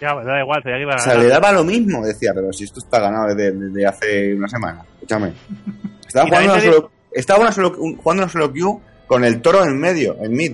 Ya, 0.00 0.14
me 0.14 0.24
da 0.24 0.40
igual, 0.42 0.62
que 0.62 0.68
iban 0.78 0.94
O 0.94 0.96
a 0.96 0.98
sea, 0.98 1.12
ganar. 1.14 1.24
le 1.26 1.30
daba 1.32 1.52
lo 1.52 1.64
mismo. 1.64 2.04
Decía, 2.04 2.32
pero 2.34 2.52
si 2.52 2.64
esto 2.64 2.80
está 2.80 3.00
ganado 3.00 3.34
desde, 3.34 3.52
desde 3.52 3.86
hace 3.86 4.34
una 4.34 4.46
semana. 4.48 4.82
Escúchame. 4.94 5.32
Estaba 6.06 6.26
jugando, 6.28 6.54
te 6.54 6.60
solo, 6.60 6.90
estaba 7.12 7.40
una 7.40 7.52
solo, 7.52 7.72
un- 7.78 7.96
jugando 7.96 8.24
una 8.24 8.32
solo 8.32 8.52
queue 8.52 8.78
con 9.06 9.24
el 9.24 9.40
toro 9.40 9.64
en 9.64 9.78
medio, 9.78 10.16
en 10.20 10.32
mid. 10.32 10.52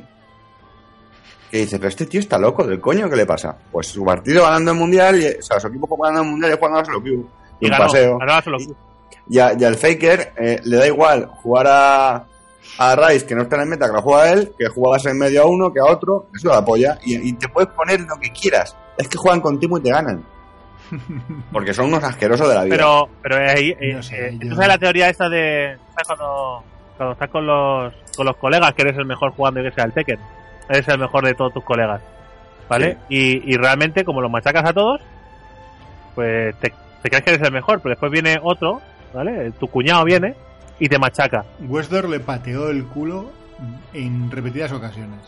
Que 1.51 1.59
dice, 1.59 1.79
pero 1.79 1.89
este 1.89 2.07
tío 2.07 2.21
está 2.21 2.39
loco 2.39 2.65
del 2.67 2.81
coño, 2.81 3.09
¿qué 3.09 3.17
le 3.17 3.27
pasa? 3.27 3.57
Pues 3.71 3.87
su 3.87 4.05
partido 4.05 4.43
ganando 4.45 4.73
el 4.73 4.77
mundial, 4.79 5.21
y, 5.21 5.27
o 5.27 5.43
sea, 5.43 5.61
su 5.61 5.69
equipo 5.69 5.97
ganando 5.97 6.23
el 6.23 6.29
mundial 6.31 6.53
y 6.53 6.57
jugando 6.59 6.79
a 6.81 6.85
solo 6.85 7.03
queue. 7.03 7.21
Y 7.61 7.65
un 7.67 7.71
ganó, 7.71 7.85
paseo. 7.85 8.19
ganó 8.19 8.33
a 8.33 8.43
solo 8.43 8.59
Y, 9.29 9.39
a- 9.39 9.53
y 9.59 9.65
al 9.65 9.77
Faker 9.77 10.33
eh, 10.37 10.61
le 10.65 10.77
da 10.77 10.87
igual 10.87 11.27
jugar 11.27 11.67
a, 11.69 12.25
a 12.79 12.97
Rice, 12.97 13.27
que 13.27 13.35
no 13.37 13.43
está 13.43 13.57
en 13.57 13.63
el 13.63 13.69
meta, 13.69 13.87
que 13.87 13.93
lo 13.93 14.03
juega 14.03 14.33
él, 14.33 14.53
que 14.59 14.67
juegas 14.67 15.07
en 15.07 15.19
medio 15.19 15.43
a 15.43 15.47
uno, 15.47 15.73
que 15.73 15.81
a 15.81 15.85
otro, 15.85 16.27
eso 16.35 16.49
la 16.49 16.59
apoya. 16.59 16.99
Y, 17.05 17.29
y 17.29 17.33
te 17.35 17.49
puedes 17.49 17.71
poner 17.71 18.01
lo 18.01 18.17
que 18.21 18.31
quieras. 18.33 18.77
Es 18.99 19.09
que 19.09 19.17
juegan 19.17 19.41
contigo 19.41 19.79
y 19.79 19.83
te 19.83 19.91
ganan. 19.91 20.25
Porque 21.53 21.73
son 21.75 21.87
unos 21.87 22.03
asquerosos 22.05 22.49
de 22.49 22.55
la 22.55 22.65
vida. 22.65 22.77
Pero, 22.77 23.09
pero 23.23 23.37
ahí, 23.37 23.71
eh, 23.81 23.95
No 23.95 24.03
sé, 24.03 24.17
eh, 24.17 24.31
yo- 24.33 24.39
entonces 24.43 24.69
la 24.69 24.79
teoría 24.79 25.09
esta 25.09 25.29
de, 25.29 25.77
¿sabes 25.95 26.07
cuando, 26.07 26.63
cuando 26.97 27.13
estás 27.15 27.31
con 27.31 27.47
los, 27.47 27.93
con 28.17 28.27
los 28.27 28.37
colegas 28.37 28.75
que 28.75 28.83
eres 28.83 28.97
el 28.99 29.07
mejor 29.07 29.31
jugando 29.33 29.61
y 29.61 29.65
que 29.65 29.73
sea 29.73 29.85
el 29.85 29.93
Tekken? 29.93 30.19
Eres 30.69 30.89
el 30.89 30.99
mejor 30.99 31.25
de 31.25 31.35
todos 31.35 31.53
tus 31.53 31.65
colegas, 31.65 32.01
¿vale? 32.69 32.99
Y, 33.09 33.53
y 33.53 33.57
realmente 33.57 34.05
como 34.05 34.21
los 34.21 34.31
machacas 34.31 34.69
a 34.69 34.73
todos, 34.73 35.01
pues 36.15 36.55
te, 36.59 36.73
te 37.03 37.09
crees 37.09 37.25
que 37.25 37.31
eres 37.31 37.47
el 37.47 37.53
mejor, 37.53 37.81
pero 37.81 37.91
después 37.91 38.11
viene 38.11 38.39
otro, 38.43 38.81
¿vale? 39.15 39.53
Tu 39.53 39.69
cuñado 39.69 40.05
viene 40.05 40.35
y 40.79 40.89
te 40.89 40.99
machaca. 40.99 41.45
Westdor 41.61 42.09
le 42.09 42.21
pateó 42.21 42.69
el 42.71 42.85
culo 42.85 43.31
en 43.93 44.31
repetidas 44.31 44.73
ocasiones. 44.73 45.21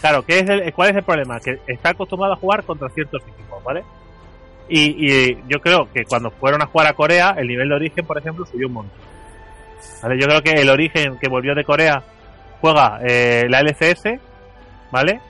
Claro, 0.00 0.24
¿qué 0.24 0.40
es 0.40 0.48
el, 0.48 0.72
¿cuál 0.72 0.90
es 0.90 0.96
el 0.96 1.02
problema? 1.02 1.40
Que 1.40 1.58
está 1.66 1.90
acostumbrado 1.90 2.34
a 2.34 2.36
jugar 2.36 2.64
contra 2.64 2.88
ciertos 2.90 3.22
equipos, 3.22 3.62
¿vale? 3.64 3.82
Y, 4.68 5.10
y 5.10 5.38
yo 5.48 5.60
creo 5.60 5.88
que 5.92 6.04
cuando 6.04 6.30
fueron 6.30 6.60
a 6.62 6.66
jugar 6.66 6.88
a 6.88 6.92
Corea, 6.92 7.34
el 7.38 7.46
nivel 7.46 7.68
de 7.68 7.74
origen, 7.76 8.04
por 8.04 8.18
ejemplo, 8.18 8.44
subió 8.44 8.66
un 8.66 8.74
montón. 8.74 9.00
¿Vale? 10.02 10.20
Yo 10.20 10.26
creo 10.26 10.42
que 10.42 10.60
el 10.60 10.68
origen 10.68 11.18
que 11.18 11.28
volvió 11.28 11.54
de 11.54 11.64
Corea 11.64 12.02
juega 12.60 12.98
eh, 13.02 13.46
la 13.48 13.60
LCS, 13.60 14.20
¿vale? 14.90 15.20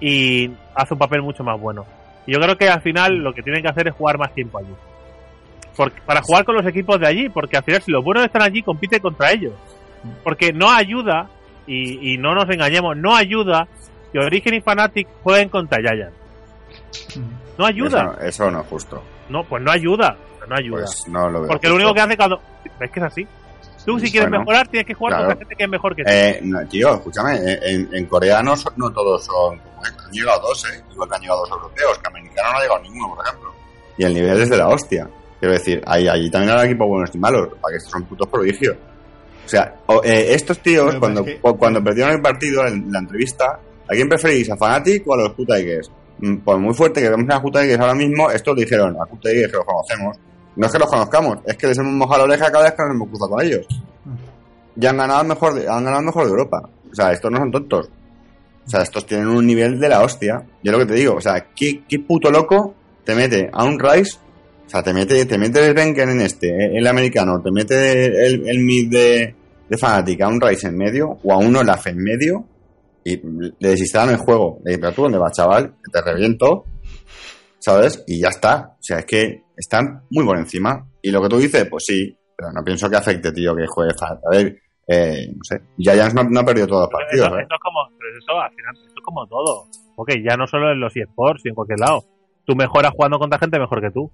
Y 0.00 0.50
hace 0.74 0.94
un 0.94 0.98
papel 0.98 1.22
mucho 1.22 1.44
más 1.44 1.60
bueno. 1.60 1.86
Y 2.26 2.32
yo 2.32 2.40
creo 2.40 2.56
que 2.56 2.68
al 2.68 2.82
final 2.82 3.16
lo 3.16 3.32
que 3.32 3.42
tienen 3.42 3.62
que 3.62 3.68
hacer 3.68 3.88
es 3.88 3.94
jugar 3.94 4.18
más 4.18 4.34
tiempo 4.34 4.58
allí. 4.58 4.74
Porque, 5.76 6.00
para 6.02 6.22
jugar 6.22 6.44
con 6.44 6.56
los 6.56 6.66
equipos 6.66 7.00
de 7.00 7.06
allí, 7.06 7.28
porque 7.28 7.56
al 7.56 7.64
final 7.64 7.82
si 7.82 7.90
los 7.90 8.04
buenos 8.04 8.24
están 8.24 8.42
allí, 8.42 8.62
compite 8.62 9.00
contra 9.00 9.32
ellos. 9.32 9.54
Porque 10.22 10.52
no 10.52 10.70
ayuda, 10.70 11.28
y, 11.66 12.12
y 12.12 12.18
no 12.18 12.34
nos 12.34 12.48
engañemos, 12.50 12.96
no 12.96 13.14
ayuda 13.14 13.66
que 14.12 14.18
Origen 14.18 14.54
y 14.54 14.60
Fnatic 14.60 15.08
jueguen 15.22 15.48
contra 15.48 15.80
Giant. 15.80 16.12
No 17.58 17.66
ayuda. 17.66 18.16
Eso, 18.18 18.26
eso 18.26 18.50
no 18.50 18.60
es 18.60 18.66
justo. 18.66 19.02
No, 19.28 19.44
pues 19.44 19.62
no 19.62 19.70
ayuda. 19.70 20.16
No 20.48 20.56
ayuda. 20.56 20.82
Pues 20.82 21.08
no 21.08 21.30
lo 21.30 21.40
veo. 21.40 21.48
Porque 21.48 21.68
lo 21.68 21.76
único 21.76 21.94
que 21.94 22.00
hace 22.00 22.16
cuando. 22.16 22.40
Es 22.80 22.90
que 22.90 23.00
es 23.00 23.06
así. 23.06 23.26
Tú, 23.84 23.98
si 23.98 24.10
quieres 24.10 24.28
Bueno, 24.30 24.44
mejorar, 24.44 24.68
tienes 24.68 24.86
que 24.86 24.94
jugar 24.94 25.12
claro. 25.14 25.26
contra 25.28 25.38
gente 25.40 25.56
que 25.56 25.64
es 25.64 25.70
mejor 25.70 25.96
que 25.96 26.04
tú. 26.04 26.10
Eh, 26.10 26.40
no, 26.42 26.66
tío, 26.68 26.94
escúchame, 26.94 27.36
eh, 27.36 27.58
en, 27.62 27.88
en 27.92 28.06
Corea 28.06 28.42
no, 28.42 28.56
son- 28.56 28.72
no 28.76 28.90
todos 28.92 29.24
son 29.24 29.58
como 29.58 29.84
esto. 29.84 30.02
Han 30.04 30.12
llegado 30.12 30.40
dos, 30.40 30.64
¿eh? 30.72 30.82
Igual 30.92 31.08
que 31.08 31.14
han 31.16 31.20
llegado 31.22 31.40
dos 31.40 31.50
europeos, 31.50 31.98
que 31.98 32.08
americanos 32.08 32.52
no 32.52 32.58
ha 32.58 32.62
llegado 32.62 32.82
ninguno, 32.82 33.14
por 33.14 33.24
ejemplo. 33.26 33.52
Y 33.98 34.04
el 34.04 34.14
nivel 34.14 34.40
es 34.42 34.50
de 34.50 34.56
la 34.56 34.68
hostia. 34.68 35.08
Quiero 35.40 35.54
decir, 35.54 35.82
ahí, 35.86 36.06
allí 36.08 36.30
también 36.30 36.56
hay 36.56 36.66
equipos 36.66 36.88
buenos 36.88 37.10
y 37.14 37.18
malos, 37.18 37.48
para 37.60 37.72
que 37.72 37.76
estos 37.78 37.90
son 37.92 38.04
putos 38.04 38.28
prodigios. 38.28 38.76
O 39.44 39.48
sea, 39.48 39.74
o- 39.86 40.02
eh, 40.04 40.32
estos 40.34 40.58
tíos, 40.60 40.94
cuando, 40.96 41.20
es 41.24 41.26
que- 41.26 41.40
cuando 41.40 41.82
perdieron 41.82 42.12
el 42.14 42.22
partido, 42.22 42.64
en 42.66 42.92
la 42.92 43.00
entrevista, 43.00 43.46
¿a 43.88 43.92
quién 43.92 44.08
preferís? 44.08 44.48
¿A 44.50 44.56
Fnatic 44.56 45.06
o 45.08 45.14
a 45.14 45.16
los 45.16 45.32
Q-Tigers? 45.32 45.90
Mm, 46.18 46.36
Pues 46.36 46.58
muy 46.58 46.72
fuerte 46.74 47.00
que 47.02 47.10
vemos 47.10 47.26
a 47.34 47.40
Q-Tigers 47.40 47.80
ahora 47.80 47.94
mismo, 47.94 48.30
estos 48.30 48.54
dijeron 48.56 48.96
a 49.00 49.06
que 49.20 49.48
los 49.48 49.64
conocemos. 49.64 50.16
No 50.56 50.66
es 50.66 50.72
que 50.72 50.78
los 50.78 50.88
conozcamos, 50.88 51.38
es 51.46 51.56
que 51.56 51.66
les 51.66 51.78
hemos 51.78 51.92
mojado 51.92 52.26
la 52.26 52.34
oreja 52.34 52.50
cada 52.50 52.64
vez 52.64 52.72
que 52.72 52.82
nos 52.82 52.94
hemos 52.94 53.08
cruzado 53.08 53.30
con 53.30 53.44
ellos. 53.44 53.66
Ya 54.76 54.90
han 54.90 54.96
ganado 54.96 55.24
mejor 55.24 55.54
de, 55.54 55.68
han 55.68 55.84
ganado 55.84 56.02
mejor 56.02 56.24
de 56.24 56.30
Europa. 56.30 56.68
O 56.90 56.94
sea, 56.94 57.12
estos 57.12 57.30
no 57.30 57.38
son 57.38 57.50
tontos. 57.50 57.90
O 58.66 58.70
sea, 58.70 58.82
estos 58.82 59.06
tienen 59.06 59.28
un 59.28 59.46
nivel 59.46 59.80
de 59.80 59.88
la 59.88 60.02
hostia. 60.02 60.44
Yo 60.62 60.72
lo 60.72 60.78
que 60.78 60.86
te 60.86 60.94
digo, 60.94 61.14
o 61.14 61.20
sea, 61.20 61.48
¿qué, 61.54 61.82
qué 61.88 61.98
puto 61.98 62.30
loco 62.30 62.74
te 63.04 63.14
mete 63.14 63.50
a 63.52 63.64
un 63.64 63.78
Rice? 63.78 64.18
O 64.66 64.70
sea, 64.70 64.82
te 64.82 64.92
mete, 64.92 65.24
te 65.26 65.38
mete 65.38 65.66
el 65.66 65.74
Benken 65.74 66.10
en 66.10 66.20
este, 66.20 66.78
el 66.78 66.86
americano, 66.86 67.42
te 67.42 67.50
mete 67.50 68.06
el, 68.26 68.48
el 68.48 68.58
mid 68.60 68.90
de, 68.90 69.34
de 69.68 69.76
Fnatic 69.76 70.20
a 70.22 70.28
un 70.28 70.40
Rice 70.40 70.68
en 70.68 70.76
medio, 70.76 71.18
o 71.22 71.32
a 71.32 71.38
un 71.38 71.54
Olaf 71.56 71.86
en 71.88 71.98
medio, 71.98 72.44
y 73.04 73.16
le 73.58 73.68
desinstalan 73.68 74.14
el 74.14 74.20
juego. 74.20 74.60
Le 74.64 74.70
dices, 74.70 74.80
pero 74.80 74.92
tú 74.92 75.02
dónde 75.02 75.18
vas, 75.18 75.32
chaval, 75.32 75.74
te 75.92 76.00
reviento, 76.00 76.64
¿sabes? 77.58 78.02
Y 78.06 78.20
ya 78.20 78.28
está. 78.28 78.76
O 78.78 78.82
sea, 78.82 79.00
es 79.00 79.06
que 79.06 79.41
están 79.56 80.02
muy 80.10 80.24
por 80.24 80.38
encima. 80.38 80.86
Y 81.00 81.10
lo 81.10 81.22
que 81.22 81.28
tú 81.28 81.38
dices, 81.38 81.66
pues 81.68 81.84
sí, 81.86 82.16
pero 82.36 82.52
no 82.52 82.62
pienso 82.64 82.88
que 82.88 82.96
afecte, 82.96 83.32
tío, 83.32 83.54
que 83.54 83.66
juegue 83.66 83.94
Fnatic. 83.94 84.24
A 84.26 84.30
ver, 84.30 84.62
eh, 84.88 85.28
no 85.28 85.44
sé, 85.44 85.60
Giants 85.78 86.14
no, 86.14 86.24
no 86.24 86.40
ha 86.40 86.44
perdido 86.44 86.66
todos 86.66 86.82
los 86.82 86.90
partidos, 86.90 87.26
esto, 87.26 87.38
¿eh? 87.38 87.42
esto 87.42 87.54
es 87.54 87.60
como, 87.60 87.78
pero 87.98 88.18
esto, 88.18 88.40
al 88.40 88.50
final, 88.50 88.76
esto 88.76 88.94
es 88.98 89.04
como 89.04 89.26
todo. 89.26 89.66
Ok, 89.96 90.10
ya 90.24 90.36
no 90.36 90.46
solo 90.46 90.72
en 90.72 90.80
los 90.80 90.96
eSports 90.96 91.44
y 91.44 91.48
en 91.48 91.54
cualquier 91.54 91.78
lado. 91.78 92.04
Tú 92.44 92.56
mejoras 92.56 92.92
jugando 92.92 93.18
contra 93.18 93.38
gente 93.38 93.58
mejor 93.58 93.80
que 93.80 93.90
tú. 93.90 94.10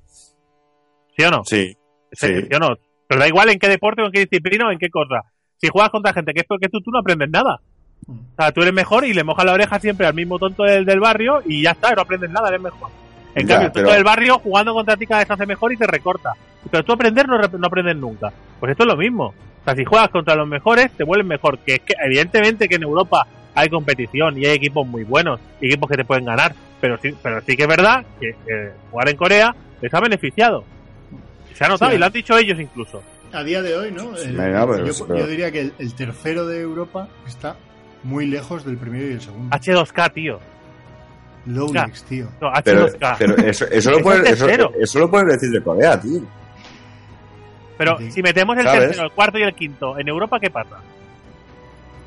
¿Sí 1.17 1.25
o 1.25 1.31
no? 1.31 1.45
Sí, 1.45 1.77
¿Sí, 2.13 2.27
sí. 2.27 2.43
¿Sí 2.43 2.55
o 2.55 2.59
no? 2.59 2.77
Pero 3.07 3.21
da 3.21 3.29
igual 3.29 3.49
en 3.49 3.59
qué 3.59 3.69
deporte 3.69 4.03
o 4.03 4.07
en 4.07 4.13
qué 4.13 4.21
disciplina 4.21 4.69
o 4.69 4.71
en 4.71 4.79
qué 4.79 4.91
cosa. 4.91 5.23
Si 5.57 5.69
juegas 5.69 5.91
contra 5.91 6.13
gente 6.13 6.35
que 6.35 6.41
es 6.41 6.47
peor 6.47 6.61
que 6.61 6.69
tú, 6.69 6.81
tú 6.81 6.91
no 6.91 6.99
aprendes 6.99 7.31
nada. 7.31 7.61
O 8.07 8.35
sea, 8.37 8.53
tú 8.53 8.61
eres 8.63 8.75
mejor 8.75 9.05
y 9.05 9.13
le 9.13 9.25
mojas 9.25 9.45
la 9.45 9.53
oreja 9.53 9.81
siempre 9.81 10.07
al 10.07 10.15
mismo 10.15 10.39
tonto 10.39 10.63
del, 10.63 10.85
del 10.85 11.01
barrio 11.01 11.43
y 11.45 11.63
ya 11.63 11.73
está, 11.73 11.95
no 11.95 12.03
aprendes 12.03 12.31
nada, 12.31 12.49
eres 12.49 12.61
mejor. 12.61 12.91
En 13.35 13.47
Ya, 13.47 13.55
cambio, 13.55 13.67
el 13.69 13.73
pero- 13.73 13.91
del 13.93 14.05
barrio 14.05 14.39
jugando 14.39 14.75
contra 14.75 14.97
ti 14.97 15.07
cada 15.07 15.21
vez 15.21 15.31
hace 15.31 15.47
mejor 15.47 15.73
y 15.73 15.77
te 15.77 15.87
recorta. 15.87 16.33
Pero 16.71 16.85
tú 16.85 16.93
aprender 16.93 17.29
no, 17.29 17.39
no 17.39 17.67
aprendes 17.67 17.97
nunca. 17.97 18.33
Pues 18.59 18.73
esto 18.73 18.83
es 18.85 18.89
lo 18.89 18.97
mismo. 18.97 19.27
O 19.61 19.65
sea, 19.65 19.75
si 19.77 19.85
juegas 19.85 20.09
contra 20.11 20.35
los 20.35 20.49
mejores, 20.49 20.91
te 20.93 21.05
vuelves 21.05 21.27
mejor. 21.27 21.59
Que 21.61 21.75
es 21.75 21.81
que 21.81 21.95
evidentemente 22.05 22.69
que 22.69 22.77
en 22.77 22.83
Europa 22.85 23.27
hay 23.55 23.69
competición 23.69 24.39
y 24.39 24.47
hay 24.47 24.57
equipos 24.57 24.87
muy 24.87 25.05
buenos 25.05 25.41
y 25.61 25.67
equipos 25.67 25.91
que 25.91 25.97
te 25.97 26.05
pueden 26.05 26.25
ganar. 26.25 26.55
pero 26.81 26.97
sí, 27.03 27.13
pero 27.23 27.41
sí 27.41 27.57
que 27.57 27.63
es 27.65 27.69
verdad 27.69 28.05
que 28.21 28.29
eh, 28.31 28.73
jugar 28.93 29.09
en 29.09 29.17
Corea 29.17 29.55
les 29.83 29.93
ha 29.93 30.01
beneficiado. 30.01 30.63
Se 31.55 31.65
ha 31.65 31.69
notado 31.69 31.91
Sí. 31.91 31.97
y 31.97 31.99
lo 31.99 32.07
han 32.07 32.13
dicho 32.13 32.39
ellos 32.39 32.61
incluso. 32.61 33.03
A 33.33 33.43
día 33.43 33.61
de 33.63 33.77
hoy, 33.77 33.91
¿no? 33.91 34.17
El- 34.17 34.37
Venga, 34.37 34.65
pero- 34.65 34.87
yo, 34.87 34.93
pero- 35.07 35.19
yo 35.19 35.27
diría 35.27 35.51
que 35.51 35.61
el, 35.63 35.73
el 35.81 35.93
tercero 35.95 36.47
de 36.47 36.61
Europa 36.61 37.09
está 37.27 37.57
muy 38.05 38.27
lejos 38.27 38.65
del 38.65 38.77
primero 38.79 39.09
y 39.09 39.13
el 39.15 39.21
segundo. 39.21 39.57
H2K, 39.57 40.13
tío. 40.13 40.39
Lowlex, 41.55 42.03
tío. 42.05 42.29
No, 42.41 42.51
Pero, 42.65 42.87
H2K. 42.89 43.17
pero 43.19 43.37
eso, 43.37 43.67
eso, 43.71 43.91
lo 43.91 44.01
puedes, 44.01 44.31
eso, 44.31 44.49
eso 44.79 44.99
lo 44.99 45.11
puedes 45.11 45.29
decir 45.29 45.51
de 45.51 45.63
Corea, 45.63 46.01
tío. 46.01 46.21
Pero 47.77 47.97
Sí. 47.99 48.11
si 48.11 48.23
metemos 48.23 48.57
el 48.59 48.65
¿Sabes? 48.65 48.81
tercero, 48.81 49.05
el 49.07 49.13
cuarto 49.13 49.39
y 49.39 49.43
el 49.43 49.55
quinto 49.55 49.99
en 49.99 50.09
Europa, 50.09 50.39
¿qué 50.41 50.51
pasa? 50.51 50.79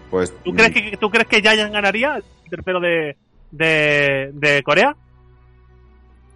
Pues, 0.10 0.34
¿Tú 0.44 0.54
crees 0.54 0.72
que, 0.72 0.98
¿tú 0.98 1.10
crees 1.10 1.28
que 1.28 1.42
Giant 1.42 1.72
ganaría 1.72 2.18
el 2.18 2.24
tercero 2.50 2.80
de, 2.82 3.16
de, 3.52 4.32
de 4.34 4.62
Corea? 4.64 4.96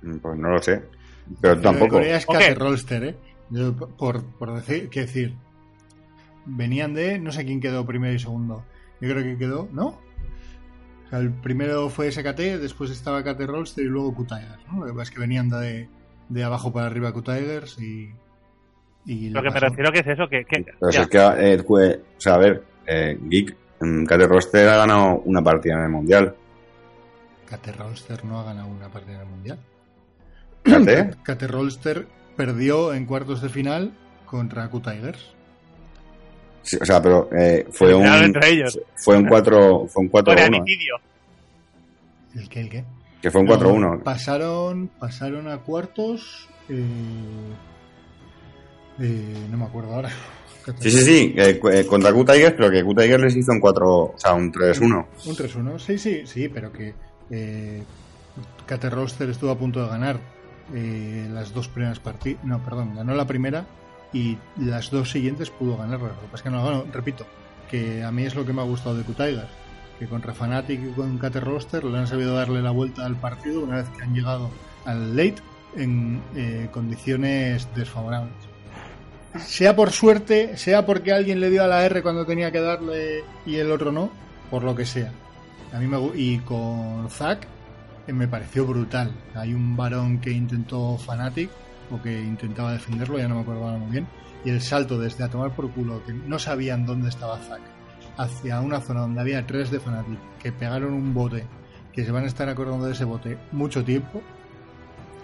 mm, 0.02 0.18
Pues 0.18 0.38
no 0.40 0.50
lo 0.50 0.62
sé. 0.62 0.82
Pero 1.42 1.60
tampoco. 1.60 1.96
Corea 1.96 2.18
es 2.18 2.26
¿O 2.28 2.34
Kate 2.34 2.46
qué? 2.50 2.56
Rolster, 2.56 3.04
¿eh? 3.04 3.16
Yo, 3.50 3.76
por, 3.76 4.24
por 4.24 4.54
decir, 4.56 4.90
¿qué 4.90 5.02
decir? 5.02 5.34
Venían 6.46 6.94
de, 6.94 7.20
no 7.20 7.32
sé 7.32 7.44
quién 7.46 7.60
quedó 7.60 7.86
primero 7.86 8.14
y 8.14 8.20
segundo. 8.20 8.64
Yo 9.02 9.10
creo 9.10 9.24
que 9.24 9.38
quedó, 9.38 9.68
¿no? 9.74 10.00
O 11.06 11.10
sea, 11.10 11.20
el 11.20 11.32
primero 11.32 11.90
fue 11.90 12.12
SKT, 12.12 12.40
después 12.60 12.90
estaba 12.92 13.24
Kate 13.24 13.46
Rolster 13.46 13.84
y 13.86 13.88
luego 13.88 14.14
Q-Tigers, 14.16 14.66
¿no? 14.72 14.80
Lo 14.82 14.86
que 14.88 14.92
pasa 14.94 15.04
es 15.04 15.12
que 15.12 15.20
venían 15.20 15.50
de, 15.50 15.88
de 16.30 16.44
abajo 16.44 16.74
para 16.74 16.88
arriba 16.88 17.12
Q-Tigers 17.14 17.80
y... 17.80 18.10
y 19.06 19.30
Lo 19.30 19.44
que 19.44 19.52
me 19.52 19.60
refiero 19.60 19.92
que 19.92 20.00
es 20.00 20.08
eso, 20.08 20.28
que... 20.28 20.40
es 20.40 21.08
que, 21.08 21.18
eh, 21.54 21.64
fue- 21.66 22.02
o 22.18 22.20
sea, 22.22 22.34
a 22.36 22.38
ver, 22.40 22.64
eh, 22.88 23.18
Geek, 23.22 23.56
mm, 23.82 24.06
Kate 24.06 24.28
Roster 24.28 24.68
ha 24.68 24.78
ganado 24.78 25.22
una 25.26 25.44
partida 25.44 25.76
en 25.76 25.84
el 25.84 25.90
Mundial. 25.90 26.36
Kate 27.48 27.72
Rolster 27.74 28.26
no 28.26 28.40
ha 28.40 28.44
ganado 28.44 28.68
una 28.68 28.90
partida 28.90 29.16
en 29.18 29.22
el 29.22 29.28
Mundial. 29.28 29.60
Kate, 30.64 31.12
Kate 31.24 31.48
Rolster 31.48 32.08
perdió 32.36 32.94
en 32.96 33.06
cuartos 33.06 33.42
de 33.44 33.50
final 33.50 33.94
contra 34.26 34.68
Q-Tigers. 34.70 35.36
Sí, 36.66 36.78
o 36.82 36.86
sea, 36.86 37.02
pero 37.02 37.30
eh, 37.38 37.66
fue 37.72 37.94
un 37.94 38.06
entre 38.06 38.50
ellos. 38.50 38.78
fue 38.96 39.18
un 39.18 39.26
4 39.28 39.88
fue 39.88 40.04
un 40.04 40.12
4-1, 40.12 40.24
Coreanicidio. 40.26 40.96
¿El 42.36 42.50
qué, 42.50 42.60
el 42.62 42.70
qué? 42.70 42.84
que 43.22 43.32
fue 43.32 43.42
un 43.42 43.48
No, 43.48 43.58
4-1. 43.58 44.04
pasaron, 44.04 44.88
pasaron 45.00 45.48
a 45.48 45.58
cuartos. 45.60 46.48
eh, 46.70 46.84
eh, 49.00 49.48
no 49.50 49.58
me 49.58 49.66
acuerdo 49.66 49.94
ahora. 49.96 50.10
Sí, 50.80 50.90
sí, 50.90 51.02
sí, 51.02 51.34
eh, 51.38 51.60
eh, 51.74 51.86
contra 51.86 52.12
Q-Tigers, 52.12 52.54
pero 52.58 52.72
que 52.72 52.84
Q-Tigers 52.84 53.22
les 53.24 53.36
hizo 53.36 53.52
un 53.52 53.60
4, 53.60 53.88
o 53.94 54.14
sea, 54.18 54.34
un 54.34 54.52
3-1. 54.52 55.06
Un 55.26 55.36
3-1. 55.36 55.80
Sí, 55.80 55.98
sí, 56.00 56.24
sí, 56.26 56.50
pero 56.50 56.72
que 56.72 56.94
eh, 57.30 57.84
Kate 58.66 58.90
Roster 58.90 59.30
estuvo 59.30 59.52
a 59.52 59.58
punto 59.58 59.84
de 59.84 59.90
ganar 59.90 60.20
eh, 60.74 61.28
las 61.32 61.54
dos 61.54 61.68
primeras 61.68 62.00
partidas. 62.00 62.44
No, 62.44 62.64
perdón, 62.64 62.96
ganó 62.96 63.14
la 63.14 63.28
primera 63.28 63.66
y 64.16 64.38
las 64.58 64.90
dos 64.90 65.12
siguientes 65.12 65.50
pudo 65.50 65.76
ganarlas. 65.76 66.14
Repito, 66.94 67.28
que 67.70 68.02
a 68.02 68.12
mí 68.12 68.24
es 68.24 68.34
lo 68.34 68.46
que 68.46 68.54
me 68.54 68.62
ha 68.62 68.66
gustado 68.66 68.96
de 68.96 69.04
Q-Tigers. 69.04 69.50
Que 70.00 70.08
contra 70.08 70.34
Fnatic 70.34 70.82
y 70.82 70.92
con 70.94 71.18
Kate 71.18 71.42
Roster 71.42 71.84
le 71.84 71.98
han 71.98 72.08
sabido 72.08 72.34
darle 72.34 72.62
la 72.62 72.72
vuelta 72.72 73.06
al 73.06 73.18
partido 73.18 73.62
una 73.62 73.78
vez 73.78 73.90
que 73.90 74.04
han 74.04 74.14
llegado 74.14 74.50
al 74.86 75.16
late 75.18 75.36
en 75.76 76.22
eh, 76.36 76.70
condiciones 76.72 77.68
desfavorables. 77.76 78.34
Sea 79.46 79.76
por 79.76 79.92
suerte, 79.92 80.56
sea 80.56 80.86
porque 80.86 81.12
alguien 81.12 81.42
le 81.42 81.50
dio 81.50 81.64
a 81.64 81.68
la 81.68 81.86
R 81.86 82.02
cuando 82.02 82.26
tenía 82.26 82.52
que 82.52 82.62
darle 82.62 83.26
y 83.46 83.58
el 83.58 83.70
otro 83.70 83.92
no, 83.92 84.10
por 84.50 84.64
lo 84.64 84.76
que 84.76 84.86
sea. 84.86 85.12
A 85.74 85.80
mí 85.80 85.88
me 85.88 85.98
y 86.16 86.38
con 86.40 87.10
Zack 87.10 87.48
eh, 88.08 88.14
me 88.14 88.30
pareció 88.30 88.66
brutal. 88.66 89.12
Hay 89.34 89.54
un 89.54 89.76
varón 89.76 90.20
que 90.20 90.32
intentó 90.32 90.98
Fanatic 90.98 91.50
o 91.92 92.02
que 92.02 92.22
intentaba 92.22 92.74
defenderlo, 92.74 93.18
ya 93.18 93.28
no 93.28 93.36
me 93.36 93.42
acuerdo 93.42 93.66
ahora 93.66 93.78
muy 93.78 93.92
bien, 93.92 94.08
y 94.44 94.50
el 94.50 94.62
salto 94.62 94.98
desde 95.00 95.24
a 95.24 95.30
tomar 95.30 95.52
por 95.52 95.70
culo 95.72 96.04
que 96.06 96.14
no 96.14 96.38
sabían 96.40 96.86
dónde 96.86 97.10
estaba 97.10 97.38
Zack 97.40 97.62
hacia 98.18 98.62
una 98.62 98.80
zona 98.82 99.02
donde 99.02 99.20
había 99.22 99.46
tres 99.46 99.72
de 99.72 99.80
Fanatic 99.80 100.18
que 100.42 100.52
pegaron 100.52 100.94
un 100.94 101.14
bote 101.14 101.46
que 101.92 102.04
se 102.06 102.12
van 102.12 102.24
a 102.24 102.28
estar 102.28 102.48
acordando 102.50 102.86
de 102.86 102.94
ese 102.94 103.06
bote 103.06 103.38
mucho 103.52 103.84
tiempo. 103.84 104.22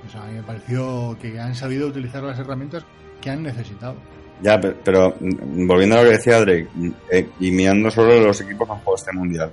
O 0.05 0.09
sea, 0.09 0.23
a 0.23 0.27
mí 0.27 0.33
me 0.33 0.43
pareció 0.43 1.15
que 1.21 1.39
han 1.39 1.53
sabido 1.55 1.87
utilizar 1.87 2.23
las 2.23 2.39
herramientas 2.39 2.83
que 3.21 3.29
han 3.29 3.43
necesitado. 3.43 3.95
Ya, 4.41 4.59
pe- 4.59 4.75
pero 4.83 5.15
mm, 5.19 5.67
volviendo 5.67 5.97
a 5.97 5.99
lo 6.03 6.09
que 6.09 6.17
decía 6.17 6.39
Drake, 6.39 6.67
mm, 6.73 6.89
eh, 7.11 7.29
y 7.39 7.51
mirando 7.51 7.91
solo 7.91 8.19
los 8.19 8.41
equipos 8.41 8.67
que 8.67 8.73
han 8.73 8.79
jugado 8.79 8.95
este 8.95 9.11
mundial. 9.13 9.51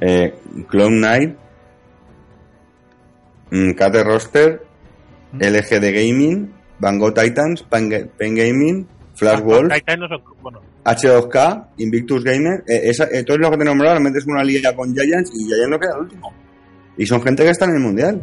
Eh, 0.00 0.34
Clone 0.68 0.98
Knight, 0.98 1.36
mm, 3.50 3.72
Kate 3.72 4.04
Roster, 4.04 4.62
Mm. 5.32 5.38
LGD 5.42 5.92
Gaming, 5.92 6.52
Bango 6.78 7.12
Titans, 7.12 7.62
Pen, 7.64 7.88
Gaming, 8.18 8.86
Flash 9.14 9.40
Wolf, 9.40 9.72
Titan 9.72 10.00
no 10.00 10.08
son- 10.08 10.22
bueno, 10.42 10.60
H2K, 10.84 11.66
Invictus 11.78 12.24
Gamer, 12.24 12.64
eh, 12.66 12.80
esa, 12.84 13.04
eh, 13.12 13.22
todo 13.24 13.36
lo 13.38 13.50
que 13.50 13.56
te 13.58 13.62
he 13.62 13.66
nombrado, 13.66 13.94
realmente 13.94 14.18
es 14.18 14.26
una 14.26 14.42
liga 14.42 14.74
con 14.74 14.92
Giants 14.94 15.30
y 15.34 15.44
Giants 15.46 15.68
no 15.68 15.78
queda 15.78 15.94
el 15.96 16.00
último. 16.02 16.32
Y 16.96 17.06
son 17.06 17.22
gente 17.22 17.42
que 17.44 17.50
está 17.50 17.66
en 17.66 17.74
el 17.74 17.80
mundial. 17.80 18.22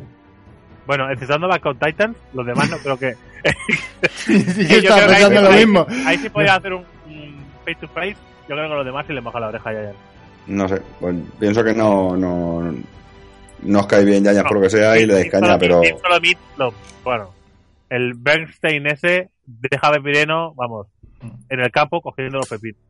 bueno, 0.88 1.10
exceptuando 1.12 1.48
Back 1.48 1.66
on 1.66 1.78
Titan, 1.80 2.16
los 2.34 2.46
demás 2.46 2.70
no 2.70 2.78
creo 2.78 2.98
que... 2.98 3.14
Yo 4.28 4.34
yo 4.68 4.78
estaba 4.78 5.06
creo 5.06 5.08
que 5.08 5.36
pensando 5.36 5.40
ahí- 5.40 5.44
lo 5.44 5.50
ahí- 5.52 5.66
mismo. 5.66 5.88
Ahí 6.06 6.18
sí 6.18 6.30
podía 6.30 6.56
hacer 6.56 6.74
un, 6.74 6.84
un 7.08 7.36
face 7.66 7.78
to 7.82 7.88
face. 7.90 8.16
Yo 8.48 8.56
creo 8.56 8.70
que 8.70 8.76
los 8.76 8.86
demás 8.86 9.06
sí 9.08 9.14
le 9.14 9.22
moja 9.22 9.40
la 9.40 9.48
oreja 9.50 9.74
ya. 9.74 9.82
ya. 9.84 9.92
No 10.48 10.68
sé, 10.70 10.82
pues, 11.00 11.16
pienso 11.40 11.64
que 11.64 11.74
no, 11.74 12.16
no, 12.16 12.74
no 13.64 13.80
os 13.80 13.88
cae 13.88 14.06
bien 14.06 14.24
Giants 14.24 14.44
No, 14.44 14.48
por 14.50 14.58
lo 14.58 14.64
que 14.64 14.70
sea 14.70 14.98
y 15.00 15.06
le 15.06 15.14
dais 15.14 15.32
caña, 15.32 15.58
pero 15.58 15.82
bueno, 17.04 17.34
el 17.90 18.14
Bernstein 18.16 18.88
ese 18.88 19.30
deja 19.46 19.92
de 19.92 20.02
Pireno, 20.02 20.54
vamos, 20.56 20.88
en 21.50 21.60
el 21.60 21.72
campo 21.72 22.02
cogiendo 22.02 22.38
los 22.40 22.50
pepinos. 22.50 22.82